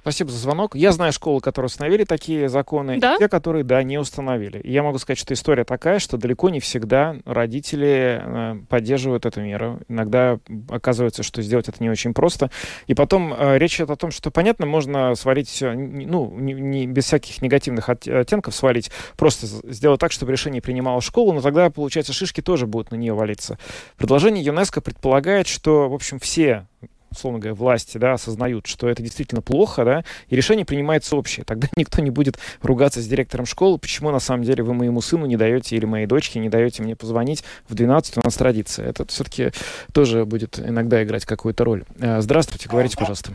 Спасибо 0.00 0.30
за 0.30 0.38
звонок. 0.38 0.74
Я 0.74 0.92
знаю 0.92 1.12
школы, 1.12 1.40
которые 1.40 1.66
установили 1.66 2.04
такие 2.04 2.48
законы, 2.48 2.98
да? 2.98 3.18
те, 3.18 3.28
которые, 3.28 3.64
да, 3.64 3.82
не 3.82 3.98
установили. 3.98 4.58
И 4.58 4.72
я 4.72 4.82
могу 4.82 4.98
сказать, 4.98 5.18
что 5.18 5.34
история 5.34 5.64
такая, 5.64 5.98
что 5.98 6.16
далеко 6.16 6.48
не 6.48 6.58
всегда 6.58 7.16
родители 7.26 8.22
э, 8.22 8.56
поддерживают 8.68 9.26
эту 9.26 9.42
меру. 9.42 9.80
Иногда 9.88 10.38
оказывается, 10.70 11.22
что 11.22 11.42
сделать 11.42 11.68
это 11.68 11.82
не 11.82 11.90
очень 11.90 12.14
просто. 12.14 12.50
И 12.86 12.94
потом 12.94 13.34
э, 13.34 13.58
речь 13.58 13.76
идет 13.76 13.90
о 13.90 13.96
том, 13.96 14.10
что, 14.10 14.30
понятно, 14.30 14.64
можно 14.64 15.14
свалить, 15.14 15.58
ну, 15.60 16.34
не, 16.38 16.54
не 16.54 16.86
без 16.86 17.04
всяких 17.04 17.42
негативных 17.42 17.88
оттенков 17.90 18.54
свалить, 18.54 18.90
просто 19.16 19.46
сделать 19.46 20.00
так, 20.00 20.12
чтобы 20.12 20.32
решение 20.32 20.62
принимала 20.62 21.00
школа, 21.02 21.34
но 21.34 21.42
тогда, 21.42 21.68
получается, 21.68 22.14
шишки 22.14 22.40
тоже 22.40 22.66
будут 22.66 22.90
на 22.90 22.96
нее 22.96 23.12
валиться. 23.12 23.58
Предложение 23.98 24.42
ЮНЕСКО 24.44 24.80
предполагает, 24.80 25.46
что, 25.46 25.90
в 25.90 25.94
общем, 25.94 26.18
все 26.18 26.66
условно 27.10 27.38
говоря, 27.38 27.54
власти, 27.54 27.98
да, 27.98 28.14
осознают, 28.14 28.66
что 28.66 28.88
это 28.88 29.02
действительно 29.02 29.42
плохо, 29.42 29.84
да, 29.84 30.04
и 30.28 30.36
решение 30.36 30.64
принимается 30.64 31.16
общее. 31.16 31.44
Тогда 31.44 31.68
никто 31.76 32.02
не 32.02 32.10
будет 32.10 32.38
ругаться 32.62 33.00
с 33.00 33.06
директором 33.06 33.46
школы, 33.46 33.78
почему 33.78 34.10
на 34.10 34.20
самом 34.20 34.44
деле 34.44 34.62
вы 34.62 34.74
моему 34.74 35.00
сыну 35.00 35.26
не 35.26 35.36
даете 35.36 35.76
или 35.76 35.84
моей 35.84 36.06
дочке 36.06 36.38
не 36.38 36.48
даете 36.48 36.82
мне 36.82 36.96
позвонить 36.96 37.44
в 37.68 37.74
12 37.74 38.18
у 38.18 38.20
нас 38.24 38.34
традиция. 38.34 38.88
Это 38.88 39.06
все-таки 39.06 39.50
тоже 39.92 40.24
будет 40.24 40.58
иногда 40.58 41.02
играть 41.02 41.24
какую-то 41.24 41.64
роль. 41.64 41.84
Э, 42.00 42.20
здравствуйте, 42.20 42.68
говорите, 42.68 42.96
пожалуйста. 42.96 43.32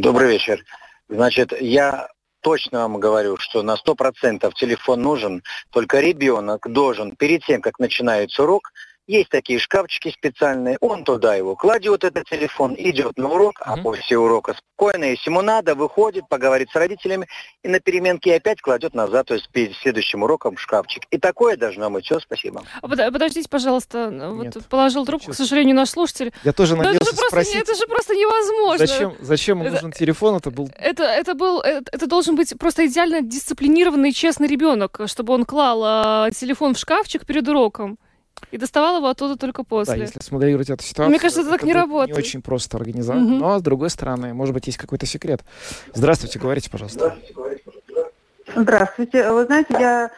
Добрый 0.00 0.32
вечер. 0.32 0.64
Значит, 1.08 1.52
я 1.60 2.08
точно 2.40 2.80
вам 2.80 3.00
говорю, 3.00 3.36
что 3.36 3.62
на 3.62 3.74
100% 3.74 4.52
телефон 4.54 5.02
нужен, 5.02 5.42
только 5.70 6.00
ребенок 6.00 6.66
должен 6.70 7.16
перед 7.16 7.44
тем, 7.44 7.60
как 7.60 7.78
начинается 7.78 8.42
урок, 8.42 8.72
есть 9.08 9.30
такие 9.30 9.58
шкафчики 9.58 10.10
специальные, 10.10 10.76
он 10.80 11.02
туда 11.02 11.34
его 11.34 11.56
кладет, 11.56 12.04
этот 12.04 12.28
телефон, 12.28 12.74
идет 12.78 13.16
на 13.16 13.28
урок, 13.28 13.60
mm-hmm. 13.60 13.72
а 13.80 13.82
после 13.82 14.18
урока 14.18 14.54
спокойно, 14.54 15.04
если 15.04 15.30
ему 15.30 15.40
надо, 15.40 15.74
выходит, 15.74 16.28
поговорит 16.28 16.68
с 16.70 16.76
родителями, 16.76 17.26
и 17.64 17.68
на 17.68 17.80
переменке 17.80 18.36
опять 18.36 18.60
кладет 18.60 18.94
назад, 18.94 19.26
то 19.26 19.34
есть 19.34 19.48
перед 19.50 19.74
следующим 19.76 20.22
уроком 20.22 20.56
в 20.56 20.60
шкафчик. 20.60 21.04
И 21.10 21.18
такое 21.18 21.56
должно 21.56 21.90
быть. 21.90 22.04
Все, 22.04 22.20
спасибо. 22.20 22.62
А 22.82 22.88
подождите, 22.88 23.48
пожалуйста, 23.48 24.10
Нет. 24.10 24.54
вот 24.54 24.66
положил 24.66 25.06
трубку, 25.06 25.32
Сейчас. 25.32 25.36
к 25.36 25.38
сожалению, 25.38 25.74
наш 25.74 25.88
слушатель. 25.88 26.32
Я 26.44 26.52
тоже 26.52 26.76
надеялся 26.76 27.10
это 27.10 27.10
же, 27.10 27.28
спросить. 27.28 27.54
Просто, 27.54 27.72
это 27.72 27.80
же 27.80 27.86
просто 27.86 28.14
невозможно. 28.14 28.86
Зачем, 28.86 29.14
зачем 29.20 29.62
это, 29.62 29.70
нужен 29.72 29.92
телефон? 29.92 30.36
Это 30.36 30.50
был... 30.50 30.70
Это, 30.76 31.04
это 31.04 31.34
был, 31.34 31.60
это, 31.60 31.90
это 31.92 32.06
должен 32.06 32.36
быть 32.36 32.52
просто 32.58 32.86
идеально 32.86 33.22
дисциплинированный, 33.22 34.12
честный 34.12 34.48
ребенок, 34.48 35.00
чтобы 35.06 35.32
он 35.32 35.46
клал 35.46 36.26
э, 36.26 36.30
телефон 36.32 36.74
в 36.74 36.78
шкафчик 36.78 37.24
перед 37.24 37.48
уроком. 37.48 37.98
И 38.50 38.58
доставал 38.58 38.96
его 38.96 39.08
оттуда 39.08 39.36
только 39.36 39.64
после. 39.64 39.94
Да, 39.94 40.00
если 40.00 40.20
смоделировать 40.20 40.70
эту 40.70 40.82
ситуацию. 40.82 41.10
Мне 41.10 41.18
кажется, 41.18 41.42
это 41.42 41.50
так 41.50 41.62
не 41.62 41.72
работает. 41.72 42.16
Не 42.16 42.22
очень 42.22 42.42
просто 42.42 42.76
организовать. 42.76 43.22
Угу. 43.22 43.34
Но, 43.34 43.58
с 43.58 43.62
другой 43.62 43.90
стороны, 43.90 44.34
может 44.34 44.54
быть, 44.54 44.66
есть 44.66 44.78
какой-то 44.78 45.06
секрет. 45.06 45.42
Здравствуйте, 45.94 46.38
говорите, 46.38 46.70
пожалуйста. 46.70 47.16
Здравствуйте. 48.54 49.30
Вы 49.30 49.44
знаете, 49.44 49.74
я 49.78 50.10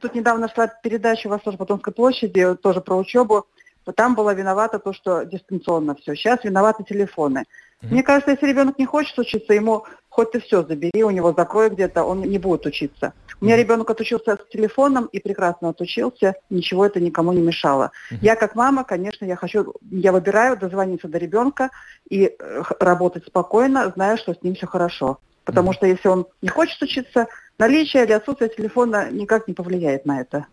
тут 0.00 0.14
недавно 0.14 0.48
шла 0.48 0.66
передачу 0.66 1.28
в 1.28 1.32
Воздушно-Потомской 1.32 1.92
площади, 1.92 2.54
тоже 2.56 2.80
про 2.80 2.96
учебу. 2.96 3.46
Там 3.94 4.14
было 4.14 4.34
виновато 4.34 4.78
то, 4.78 4.92
что 4.92 5.22
дистанционно 5.24 5.94
все. 5.94 6.14
Сейчас 6.14 6.44
виноваты 6.44 6.84
телефоны. 6.84 7.44
Mm-hmm. 7.80 7.92
Мне 7.92 8.02
кажется, 8.02 8.30
если 8.32 8.46
ребенок 8.46 8.78
не 8.78 8.86
хочет 8.86 9.18
учиться, 9.18 9.52
ему 9.52 9.84
хоть 10.18 10.32
ты 10.32 10.40
все 10.40 10.64
забери, 10.64 11.04
у 11.04 11.10
него 11.10 11.32
закрой 11.32 11.70
где-то, 11.70 12.02
он 12.02 12.22
не 12.22 12.38
будет 12.38 12.66
учиться. 12.66 13.12
У 13.40 13.44
меня 13.44 13.56
ребенок 13.56 13.88
отучился 13.88 14.36
с 14.36 14.52
телефоном 14.52 15.06
и 15.06 15.20
прекрасно 15.20 15.68
отучился, 15.68 16.34
ничего 16.50 16.84
это 16.84 16.98
никому 16.98 17.32
не 17.32 17.40
мешало. 17.40 17.92
Uh-huh. 18.10 18.18
Я 18.20 18.34
как 18.34 18.56
мама, 18.56 18.82
конечно, 18.82 19.24
я 19.24 19.36
хочу, 19.36 19.74
я 19.92 20.10
выбираю 20.10 20.56
дозвониться 20.56 21.06
до 21.06 21.18
ребенка 21.18 21.70
и 22.10 22.34
э, 22.36 22.62
работать 22.80 23.26
спокойно, 23.26 23.92
зная, 23.94 24.16
что 24.16 24.34
с 24.34 24.42
ним 24.42 24.56
все 24.56 24.66
хорошо. 24.66 25.18
Потому 25.44 25.70
uh-huh. 25.70 25.74
что 25.74 25.86
если 25.86 26.08
он 26.08 26.26
не 26.42 26.48
хочет 26.48 26.82
учиться, 26.82 27.28
наличие 27.58 28.04
или 28.04 28.12
отсутствие 28.12 28.48
телефона 28.50 29.10
никак 29.10 29.48
не 29.48 29.54
повлияет 29.54 30.06
на 30.06 30.20
это. 30.20 30.46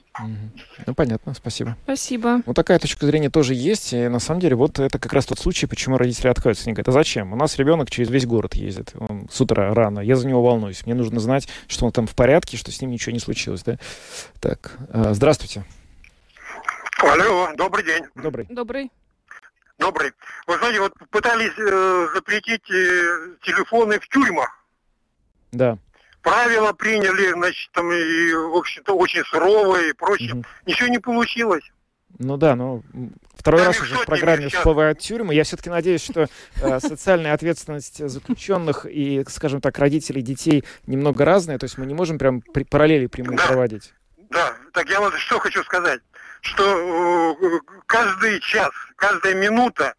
Ну, 0.86 0.96
понятно, 0.96 1.34
спасибо. 1.34 1.78
Спасибо. 1.84 2.42
Вот 2.46 2.56
такая 2.56 2.80
точка 2.80 3.06
зрения 3.06 3.30
тоже 3.30 3.54
есть. 3.54 3.94
И 3.94 4.08
на 4.08 4.20
самом 4.20 4.40
деле, 4.40 4.56
вот 4.56 4.80
это 4.80 4.98
как 4.98 5.14
раз 5.14 5.26
тот 5.26 5.40
случай, 5.40 5.68
почему 5.68 5.98
родители 5.98 6.28
отказываются. 6.28 6.66
Они 6.66 6.74
говорят, 6.74 6.90
а 6.90 6.92
зачем? 6.92 7.34
У 7.34 7.36
нас 7.36 7.58
ребенок 7.58 7.92
через 7.92 8.10
весь 8.10 8.26
город 8.26 8.56
ездит. 8.56 8.94
Он 8.98 9.28
с 9.32 9.40
утра 9.40 9.74
рано. 9.74 10.00
Я 10.00 10.16
за 10.16 10.28
него 10.28 10.42
волнуюсь. 10.42 10.86
Мне 10.86 10.96
нужно 10.96 11.20
знать, 11.20 11.48
что 11.68 11.86
он 11.86 11.92
там 11.92 12.08
в 12.08 12.16
порядке, 12.16 12.58
что 12.58 12.72
с 12.72 12.82
ним 12.82 12.92
ничего 12.92 13.14
не 13.14 13.20
случилось. 13.20 13.64
Да? 13.64 13.78
Так, 14.40 14.78
а, 14.90 15.14
здравствуйте. 15.14 15.64
Алло, 17.00 17.50
добрый 17.56 17.84
день. 17.84 18.04
Добрый. 18.16 18.48
Добрый. 18.50 18.92
Добрый. 19.78 20.14
Вы 20.48 20.58
знаете, 20.58 20.80
вот 20.80 20.94
пытались 21.10 21.52
э, 21.58 22.08
запретить 22.16 22.64
э, 22.72 23.36
телефоны 23.44 24.00
в 24.00 24.08
тюрьмах. 24.08 24.50
Да 25.52 25.78
правила 26.26 26.74
приняли, 26.74 27.32
значит, 27.34 27.72
там 27.72 27.92
и, 27.92 28.34
в 28.34 28.58
общем-то, 28.58 28.94
очень 28.94 29.24
суровые 29.26 29.92
и 29.92 29.94
прочее. 29.94 30.34
Угу. 30.34 30.44
Ничего 30.66 30.88
не 30.90 30.98
получилось. 30.98 31.64
Ну 32.18 32.38
да, 32.38 32.56
ну 32.56 32.84
второй 33.36 33.62
да, 33.62 33.68
раз 33.68 33.82
уже 33.82 33.96
в 33.96 34.06
программе 34.06 34.48
всплывают 34.50 35.00
тюрьмы. 35.00 35.36
Я 35.36 35.44
все-таки 35.44 35.70
надеюсь, 35.70 36.04
что 36.04 36.28
э, 36.62 36.80
социальная 36.80 37.34
ответственность 37.34 38.08
заключенных 38.10 38.88
и, 38.90 39.24
скажем 39.30 39.62
так, 39.62 39.78
родителей 39.78 40.24
детей 40.24 40.64
немного 40.88 41.26
разная. 41.26 41.60
То 41.60 41.66
есть 41.66 41.78
мы 41.78 41.86
не 41.86 41.94
можем 41.94 42.18
прям 42.18 42.42
при, 42.42 42.64
параллели 42.64 43.06
прямые 43.06 43.38
да. 43.38 43.48
проводить. 43.48 43.94
Да, 44.30 44.56
так 44.74 44.90
я 44.90 45.02
вот 45.02 45.14
что 45.16 45.40
хочу 45.40 45.64
сказать, 45.64 46.02
что 46.42 47.38
э, 47.40 47.60
каждый 47.86 48.40
час, 48.40 48.72
каждая 48.96 49.36
минута 49.36 49.94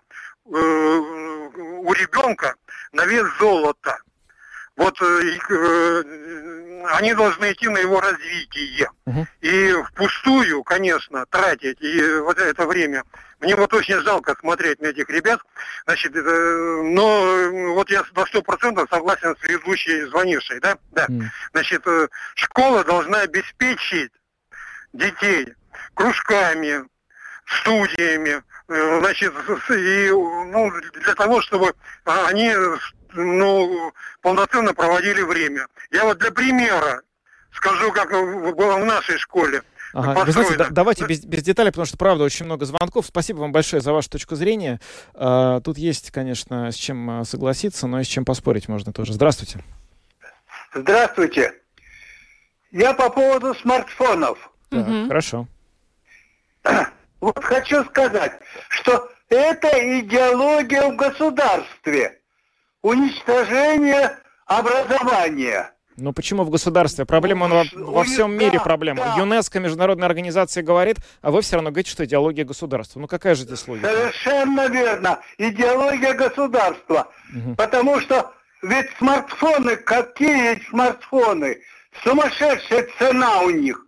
э, 0.44 0.50
у 0.50 1.92
ребенка 1.92 2.56
на 2.92 3.06
вес 3.06 3.26
золота. 3.38 3.98
Вот 4.76 5.00
э, 5.00 5.38
э, 5.48 6.02
они 6.92 7.14
должны 7.14 7.52
идти 7.52 7.68
на 7.68 7.78
его 7.78 8.00
развитие. 8.00 8.90
Угу. 9.06 9.26
И 9.40 9.72
впустую, 9.84 10.62
конечно, 10.64 11.24
тратить 11.26 11.80
и 11.80 12.18
вот 12.20 12.38
это 12.38 12.66
время. 12.66 13.04
Мне 13.40 13.54
вот 13.56 13.72
очень 13.74 14.00
жалко 14.00 14.34
смотреть 14.38 14.80
на 14.80 14.86
этих 14.86 15.08
ребят. 15.08 15.40
Значит, 15.86 16.14
э, 16.14 16.82
но 16.84 17.74
вот 17.74 17.90
я 17.90 18.04
на 18.14 18.26
сто 18.26 18.42
процентов 18.42 18.88
согласен 18.90 19.34
с 19.36 19.38
предыдущей 19.38 20.02
звонившей, 20.06 20.60
да? 20.60 20.78
Да. 20.92 21.06
Mm. 21.06 21.24
Значит, 21.52 21.86
э, 21.86 22.08
школа 22.34 22.84
должна 22.84 23.20
обеспечить 23.20 24.12
детей 24.92 25.54
кружками, 25.94 26.84
студиями, 27.46 28.30
э, 28.30 28.42
значит, 28.68 29.32
и 29.70 30.10
ну, 30.10 30.70
для 31.04 31.14
того, 31.14 31.40
чтобы 31.40 31.74
они 32.04 32.52
ну, 33.14 33.92
полноценно 34.20 34.74
проводили 34.74 35.22
время. 35.22 35.66
Я 35.90 36.04
вот 36.04 36.18
для 36.18 36.30
примера 36.30 37.02
скажу, 37.52 37.92
как 37.92 38.10
было 38.10 38.76
в 38.76 38.84
нашей 38.84 39.18
школе. 39.18 39.62
Ага. 39.92 40.24
Вы 40.24 40.32
знаете, 40.32 40.56
да, 40.56 40.68
давайте 40.70 41.06
без, 41.06 41.24
без 41.24 41.42
деталей, 41.42 41.70
потому 41.70 41.86
что, 41.86 41.96
правда, 41.96 42.24
очень 42.24 42.44
много 42.44 42.66
звонков. 42.66 43.06
Спасибо 43.06 43.38
вам 43.38 43.52
большое 43.52 43.80
за 43.80 43.92
вашу 43.92 44.10
точку 44.10 44.36
зрения. 44.36 44.78
А, 45.14 45.60
тут 45.60 45.78
есть, 45.78 46.10
конечно, 46.10 46.70
с 46.70 46.74
чем 46.74 47.08
а, 47.08 47.24
согласиться, 47.24 47.86
но 47.86 48.00
и 48.00 48.04
с 48.04 48.06
чем 48.06 48.26
поспорить 48.26 48.68
можно 48.68 48.92
тоже. 48.92 49.14
Здравствуйте. 49.14 49.64
Здравствуйте. 50.74 51.54
Я 52.72 52.92
по 52.92 53.08
поводу 53.08 53.54
смартфонов. 53.54 54.50
Так, 54.68 54.86
угу. 54.86 55.06
Хорошо. 55.08 55.46
Вот 57.20 57.42
хочу 57.42 57.84
сказать, 57.84 58.32
что 58.68 59.08
это 59.28 59.68
идеология 60.00 60.88
в 60.88 60.96
государстве 60.96 62.20
уничтожение 62.82 64.18
образования. 64.46 65.72
Ну 65.96 66.12
почему 66.12 66.44
в 66.44 66.50
государстве? 66.50 67.06
Проблема 67.06 67.48
во, 67.48 67.64
во 67.74 68.04
всем 68.04 68.36
мире 68.36 68.60
проблема. 68.60 69.02
Да. 69.02 69.14
ЮНЕСКО, 69.16 69.60
международная 69.60 70.06
организация 70.06 70.62
говорит, 70.62 70.98
а 71.22 71.30
вы 71.30 71.40
все 71.40 71.56
равно 71.56 71.70
говорите, 71.70 71.90
что 71.90 72.04
идеология 72.04 72.44
государства. 72.44 73.00
Ну 73.00 73.06
какая 73.06 73.34
же 73.34 73.42
здесь 73.44 73.66
логика? 73.66 73.88
Совершенно 73.88 74.68
верно. 74.68 75.20
Идеология 75.38 76.12
государства. 76.12 77.08
Угу. 77.34 77.54
Потому 77.56 77.98
что 78.00 78.30
ведь 78.62 78.90
смартфоны, 78.98 79.76
какие 79.76 80.60
смартфоны? 80.68 81.58
Сумасшедшая 82.04 82.88
цена 82.98 83.40
у 83.40 83.50
них. 83.50 83.80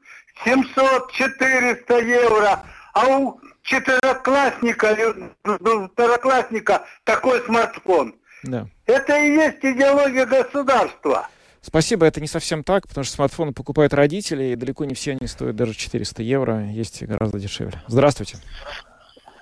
700-400 0.47 2.05
евро. 2.07 2.63
А 2.99 3.07
у 3.17 3.41
четвероклассника, 3.63 4.97
второклассника 5.45 6.85
такой 7.05 7.41
смартфон. 7.43 8.17
Да. 8.43 8.67
Это 8.87 9.17
и 9.19 9.35
есть 9.35 9.59
идеология 9.63 10.27
государства. 10.27 11.29
Спасибо, 11.61 12.07
это 12.07 12.21
не 12.21 12.27
совсем 12.27 12.65
так, 12.65 12.89
потому 12.89 13.05
что 13.05 13.15
смартфоны 13.15 13.53
покупают 13.53 13.95
родители, 13.95 14.47
и 14.47 14.57
далеко 14.57 14.85
не 14.85 14.95
все 14.95 15.13
они 15.13 15.29
стоят 15.29 15.55
даже 15.55 15.75
400 15.75 16.25
евро, 16.25 16.65
есть 16.65 17.01
гораздо 17.05 17.39
дешевле. 17.39 17.81
Здравствуйте. 17.87 18.39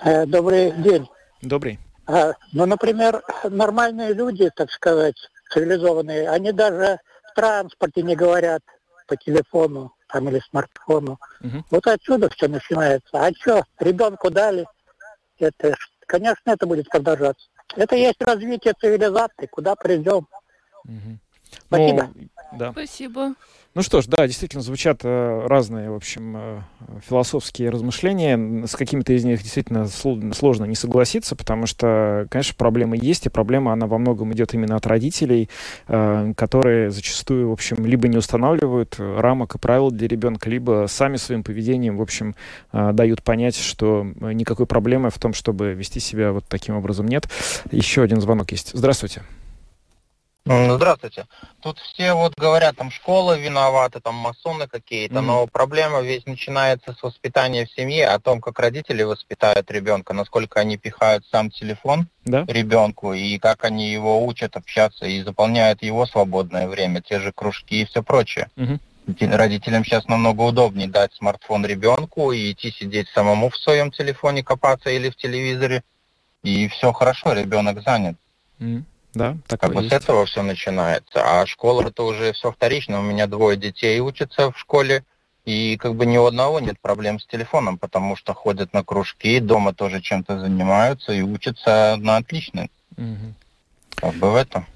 Э, 0.05 0.27
добрый 0.27 0.73
день. 0.73 1.09
Добрый. 1.41 1.79
А, 2.07 2.33
ну, 2.53 2.67
например, 2.67 3.23
нормальные 3.45 4.13
люди, 4.13 4.51
так 4.55 4.71
сказать, 4.71 5.17
цивилизованные, 5.51 6.29
они 6.29 6.53
даже 6.53 6.99
в 7.31 7.35
транспорте 7.35 8.03
не 8.03 8.17
говорят 8.17 8.63
по 9.07 9.17
телефону 9.17 9.96
там, 10.17 10.29
или 10.31 10.41
смартфону. 10.51 11.19
Угу. 11.43 11.65
Вот 11.71 11.87
отсюда 11.87 12.31
все 12.31 12.49
начинается. 12.49 13.11
А 13.13 13.31
что, 13.33 13.65
ребенку 13.79 14.31
дали, 14.31 14.67
это, 15.39 15.75
конечно, 16.07 16.51
это 16.51 16.67
будет 16.67 16.89
продолжаться. 16.89 17.47
Это 17.77 17.97
есть 17.97 18.23
развитие 18.23 18.73
цивилизации, 18.81 19.47
куда 19.51 19.75
придем. 19.75 20.27
Угу. 20.85 21.19
Спасибо. 21.67 22.11
Ну, 22.15 22.29
да. 22.59 22.73
Спасибо. 22.73 23.35
Ну 23.77 23.83
что 23.83 24.01
ж, 24.01 24.07
да, 24.07 24.27
действительно 24.27 24.63
звучат 24.63 25.01
э, 25.05 25.47
разные, 25.47 25.91
в 25.91 25.95
общем, 25.97 26.35
э, 26.35 26.61
философские 27.07 27.69
размышления. 27.69 28.67
С 28.67 28.75
какими-то 28.75 29.13
из 29.13 29.23
них 29.23 29.43
действительно 29.43 29.87
сложно 29.87 30.65
не 30.65 30.75
согласиться, 30.75 31.37
потому 31.37 31.67
что, 31.67 32.27
конечно, 32.31 32.55
проблема 32.57 32.97
есть, 32.97 33.27
и 33.27 33.29
проблема, 33.29 33.75
она 33.75 33.87
во 33.87 33.99
многом 33.99 34.33
идет 34.33 34.55
именно 34.55 34.77
от 34.77 34.87
родителей, 34.87 35.51
э, 35.89 36.33
которые 36.39 36.91
зачастую, 36.91 37.51
в 37.51 37.53
общем, 37.53 37.85
либо 37.85 38.09
не 38.09 38.17
устанавливают 38.17 38.97
рамок 38.99 39.57
и 39.57 39.59
правил 39.59 39.91
для 39.91 40.09
ребенка, 40.09 40.49
либо 40.49 40.87
сами 40.89 41.19
своим 41.19 41.45
поведением, 41.45 41.99
в 41.99 42.03
общем, 42.03 42.35
дают 42.73 43.23
понять, 43.23 43.59
что 43.59 44.07
никакой 44.21 44.65
проблемы 44.65 45.11
в 45.11 45.19
том, 45.19 45.35
чтобы 45.35 45.75
вести 45.75 46.01
себя 46.01 46.33
вот 46.33 46.47
таким 46.49 46.77
образом 46.77 47.07
нет. 47.07 47.29
Еще 47.71 48.03
один 48.03 48.23
звонок 48.23 48.53
есть. 48.53 48.71
Здравствуйте. 48.73 49.21
Здравствуйте. 50.47 51.27
Тут 51.61 51.81
все 51.81 52.15
вот 52.15 52.35
говорят, 52.37 52.77
там 52.77 52.93
школа 52.93 53.37
виновата, 53.37 54.01
там 54.01 54.15
масоны 54.15 54.69
какие-то, 54.69 55.17
mm-hmm. 55.17 55.21
но 55.21 55.47
проблема 55.49 56.03
весь 56.03 56.25
начинается 56.25 56.93
с 56.93 57.03
воспитания 57.03 57.67
в 57.67 57.73
семье, 57.73 58.07
о 58.07 58.21
том, 58.21 58.41
как 58.41 58.61
родители 58.61 59.03
воспитают 59.03 59.69
ребенка, 59.73 60.15
насколько 60.15 60.61
они 60.61 60.77
пихают 60.77 61.25
сам 61.33 61.51
телефон 61.51 62.07
да? 62.25 62.45
ребенку 62.47 63.13
и 63.13 63.39
как 63.39 63.65
они 63.65 63.91
его 63.91 64.25
учат 64.25 64.57
общаться 64.57 65.07
и 65.07 65.21
заполняют 65.23 65.83
его 65.83 66.07
свободное 66.07 66.69
время, 66.69 67.01
те 67.01 67.19
же 67.19 67.33
кружки 67.33 67.83
и 67.83 67.85
все 67.85 68.05
прочее. 68.05 68.49
Mm-hmm. 68.57 69.37
Родителям 69.37 69.85
сейчас 69.85 70.07
намного 70.07 70.43
удобнее 70.43 70.89
дать 70.89 71.13
смартфон 71.15 71.67
ребенку 71.67 72.31
и 72.31 72.53
идти 72.53 72.71
сидеть 72.71 73.09
самому 73.09 73.51
в 73.51 73.57
своем 73.57 73.91
телефоне, 73.91 74.45
копаться 74.45 74.91
или 74.91 75.11
в 75.11 75.17
телевизоре, 75.17 75.83
и 76.45 76.69
все 76.69 76.93
хорошо, 76.93 77.33
ребенок 77.33 77.83
занят. 77.83 78.17
Mm-hmm. 78.61 78.85
Да, 79.17 79.39
так 79.47 79.61
как 79.61 79.73
бы 79.73 79.81
есть. 79.81 79.95
с 79.95 79.97
этого 79.97 80.27
все 80.27 80.43
начинается. 80.43 81.23
А 81.25 81.47
школа 81.47 81.89
это 81.89 82.03
уже 82.03 82.35
все 82.35 82.53
вторично. 82.53 82.99
У 82.99 83.03
меня 83.03 83.27
двое 83.27 83.57
детей 83.57 83.99
учатся 84.01 84.53
в 84.53 84.59
школе, 84.59 85.05
и 85.47 85.79
как 85.79 85.95
бы 85.95 86.05
ни 86.05 86.19
у 86.19 86.27
одного 86.27 86.61
нет 86.61 86.79
проблем 86.79 87.19
с 87.19 87.27
телефоном, 87.27 87.79
потому 87.79 88.15
что 88.17 88.35
ходят 88.35 88.75
на 88.75 88.85
кружки, 88.85 89.41
дома 89.41 89.73
тоже 89.73 90.03
чем-то 90.03 90.39
занимаются 90.39 91.13
и 91.13 91.23
учатся 91.23 91.97
на 91.99 92.19
отлично. 92.19 92.69
Угу. 92.99 93.35
Как 93.95 94.15
бы 94.17 94.33
в 94.33 94.35
этом. 94.35 94.67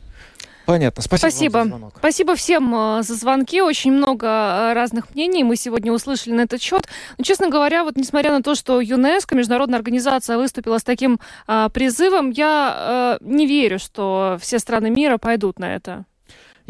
Понятно. 0.70 1.02
Спасибо. 1.02 1.30
Спасибо. 1.30 1.92
Спасибо 1.96 2.34
всем 2.36 2.72
э, 2.76 3.02
за 3.02 3.14
звонки. 3.16 3.60
Очень 3.60 3.90
много 3.90 4.26
э, 4.28 4.72
разных 4.72 5.12
мнений 5.12 5.42
мы 5.42 5.56
сегодня 5.56 5.92
услышали 5.92 6.32
на 6.32 6.42
этот 6.42 6.62
счет. 6.62 6.86
Но, 7.18 7.24
честно 7.24 7.50
говоря, 7.50 7.82
вот 7.82 7.96
несмотря 7.96 8.30
на 8.30 8.40
то, 8.40 8.54
что 8.54 8.80
ЮНЕСКО, 8.80 9.34
международная 9.34 9.78
организация, 9.78 10.38
выступила 10.38 10.78
с 10.78 10.84
таким 10.84 11.18
а, 11.48 11.70
призывом, 11.70 12.30
я 12.30 12.72
а, 12.72 13.18
не 13.20 13.48
верю, 13.48 13.80
что 13.80 14.38
все 14.40 14.60
страны 14.60 14.90
мира 14.90 15.18
пойдут 15.18 15.58
на 15.58 15.74
это. 15.74 16.04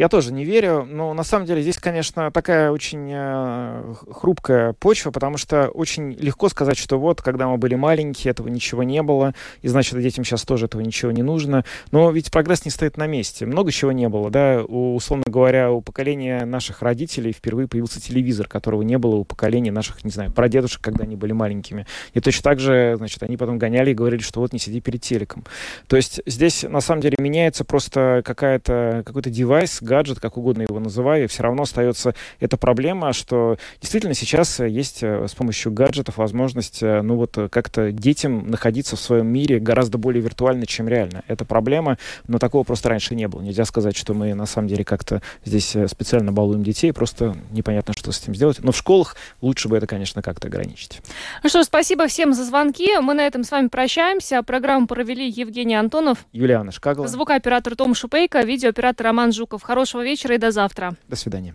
Я 0.00 0.08
тоже 0.08 0.32
не 0.32 0.46
верю, 0.46 0.88
но 0.90 1.12
на 1.12 1.22
самом 1.24 1.44
деле 1.44 1.60
здесь, 1.60 1.76
конечно, 1.76 2.30
такая 2.30 2.70
очень 2.70 3.10
э, 3.12 3.94
хрупкая 4.10 4.72
почва, 4.72 5.10
потому 5.10 5.36
что 5.36 5.68
очень 5.68 6.12
легко 6.12 6.48
сказать, 6.48 6.78
что 6.78 6.98
вот, 6.98 7.20
когда 7.20 7.46
мы 7.48 7.58
были 7.58 7.74
маленькие, 7.74 8.30
этого 8.30 8.48
ничего 8.48 8.82
не 8.82 9.02
было, 9.02 9.34
и 9.60 9.68
значит, 9.68 10.00
детям 10.00 10.24
сейчас 10.24 10.44
тоже 10.44 10.64
этого 10.64 10.80
ничего 10.80 11.10
не 11.10 11.20
нужно. 11.20 11.66
Но 11.92 12.10
ведь 12.12 12.30
прогресс 12.30 12.64
не 12.64 12.70
стоит 12.70 12.96
на 12.96 13.06
месте. 13.06 13.44
Много 13.44 13.72
чего 13.72 13.92
не 13.92 14.08
было, 14.08 14.30
да. 14.30 14.64
У, 14.66 14.94
условно 14.94 15.24
говоря, 15.26 15.70
у 15.70 15.82
поколения 15.82 16.46
наших 16.46 16.80
родителей 16.80 17.32
впервые 17.32 17.68
появился 17.68 18.00
телевизор, 18.00 18.48
которого 18.48 18.80
не 18.80 18.96
было 18.96 19.16
у 19.16 19.24
поколения 19.24 19.70
наших, 19.70 20.02
не 20.02 20.10
знаю, 20.10 20.32
прадедушек, 20.32 20.80
когда 20.80 21.04
они 21.04 21.16
были 21.16 21.32
маленькими. 21.32 21.86
И 22.14 22.20
точно 22.20 22.44
так 22.44 22.58
же, 22.58 22.94
значит, 22.96 23.22
они 23.22 23.36
потом 23.36 23.58
гоняли 23.58 23.90
и 23.90 23.94
говорили, 23.94 24.22
что 24.22 24.40
вот 24.40 24.54
не 24.54 24.58
сиди 24.58 24.80
перед 24.80 25.02
телеком. 25.02 25.44
То 25.88 25.96
есть 25.96 26.22
здесь, 26.24 26.62
на 26.62 26.80
самом 26.80 27.02
деле, 27.02 27.16
меняется 27.18 27.66
просто 27.66 28.22
какая-то, 28.24 29.02
какой-то 29.04 29.28
девайс, 29.28 29.82
гаджет, 29.90 30.20
как 30.20 30.36
угодно 30.36 30.62
его 30.62 30.78
называю, 30.78 31.28
все 31.28 31.42
равно 31.42 31.64
остается 31.64 32.14
эта 32.38 32.56
проблема, 32.56 33.12
что 33.12 33.56
действительно 33.80 34.14
сейчас 34.14 34.60
есть 34.60 35.02
э, 35.02 35.26
с 35.26 35.34
помощью 35.34 35.72
гаджетов 35.72 36.16
возможность, 36.16 36.80
э, 36.80 37.02
ну 37.02 37.16
вот, 37.16 37.36
как-то 37.50 37.90
детям 37.90 38.48
находиться 38.48 38.94
в 38.94 39.00
своем 39.00 39.26
мире 39.26 39.58
гораздо 39.58 39.98
более 39.98 40.22
виртуально, 40.22 40.64
чем 40.66 40.86
реально. 40.86 41.24
Это 41.26 41.44
проблема, 41.44 41.98
но 42.28 42.38
такого 42.38 42.62
просто 42.62 42.88
раньше 42.88 43.16
не 43.16 43.26
было. 43.26 43.42
Нельзя 43.42 43.64
сказать, 43.64 43.96
что 43.96 44.14
мы 44.14 44.32
на 44.34 44.46
самом 44.46 44.68
деле 44.68 44.84
как-то 44.84 45.22
здесь 45.44 45.74
э, 45.74 45.88
специально 45.88 46.30
балуем 46.30 46.62
детей, 46.62 46.92
просто 46.92 47.36
непонятно, 47.50 47.92
что 47.96 48.12
с 48.12 48.22
этим 48.22 48.36
сделать. 48.36 48.58
Но 48.60 48.70
в 48.70 48.76
школах 48.76 49.16
лучше 49.40 49.68
бы 49.68 49.76
это, 49.76 49.88
конечно, 49.88 50.22
как-то 50.22 50.46
ограничить. 50.46 51.00
Ну 51.42 51.48
что, 51.48 51.64
спасибо 51.64 52.06
всем 52.06 52.32
за 52.32 52.44
звонки. 52.44 52.96
Мы 53.00 53.14
на 53.14 53.26
этом 53.26 53.42
с 53.42 53.50
вами 53.50 53.66
прощаемся. 53.66 54.40
Программу 54.44 54.86
провели 54.86 55.28
Евгений 55.28 55.74
Антонов, 55.74 56.18
Юлиана 56.32 56.70
Шкагова, 56.70 57.08
звукооператор 57.08 57.74
Том 57.74 57.94
Шупейко, 57.96 58.42
видеооператор 58.42 59.06
Роман 59.06 59.32
Жуков. 59.32 59.64
Хорошего 59.80 60.02
вечера 60.02 60.34
и 60.34 60.38
до 60.38 60.50
завтра. 60.50 60.94
До 61.08 61.16
свидания. 61.16 61.54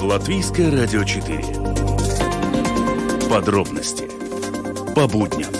Латвийское 0.00 0.70
радио 0.70 1.02
4. 1.02 3.28
Подробности 3.28 4.08
по 4.94 5.08
будням. 5.08 5.57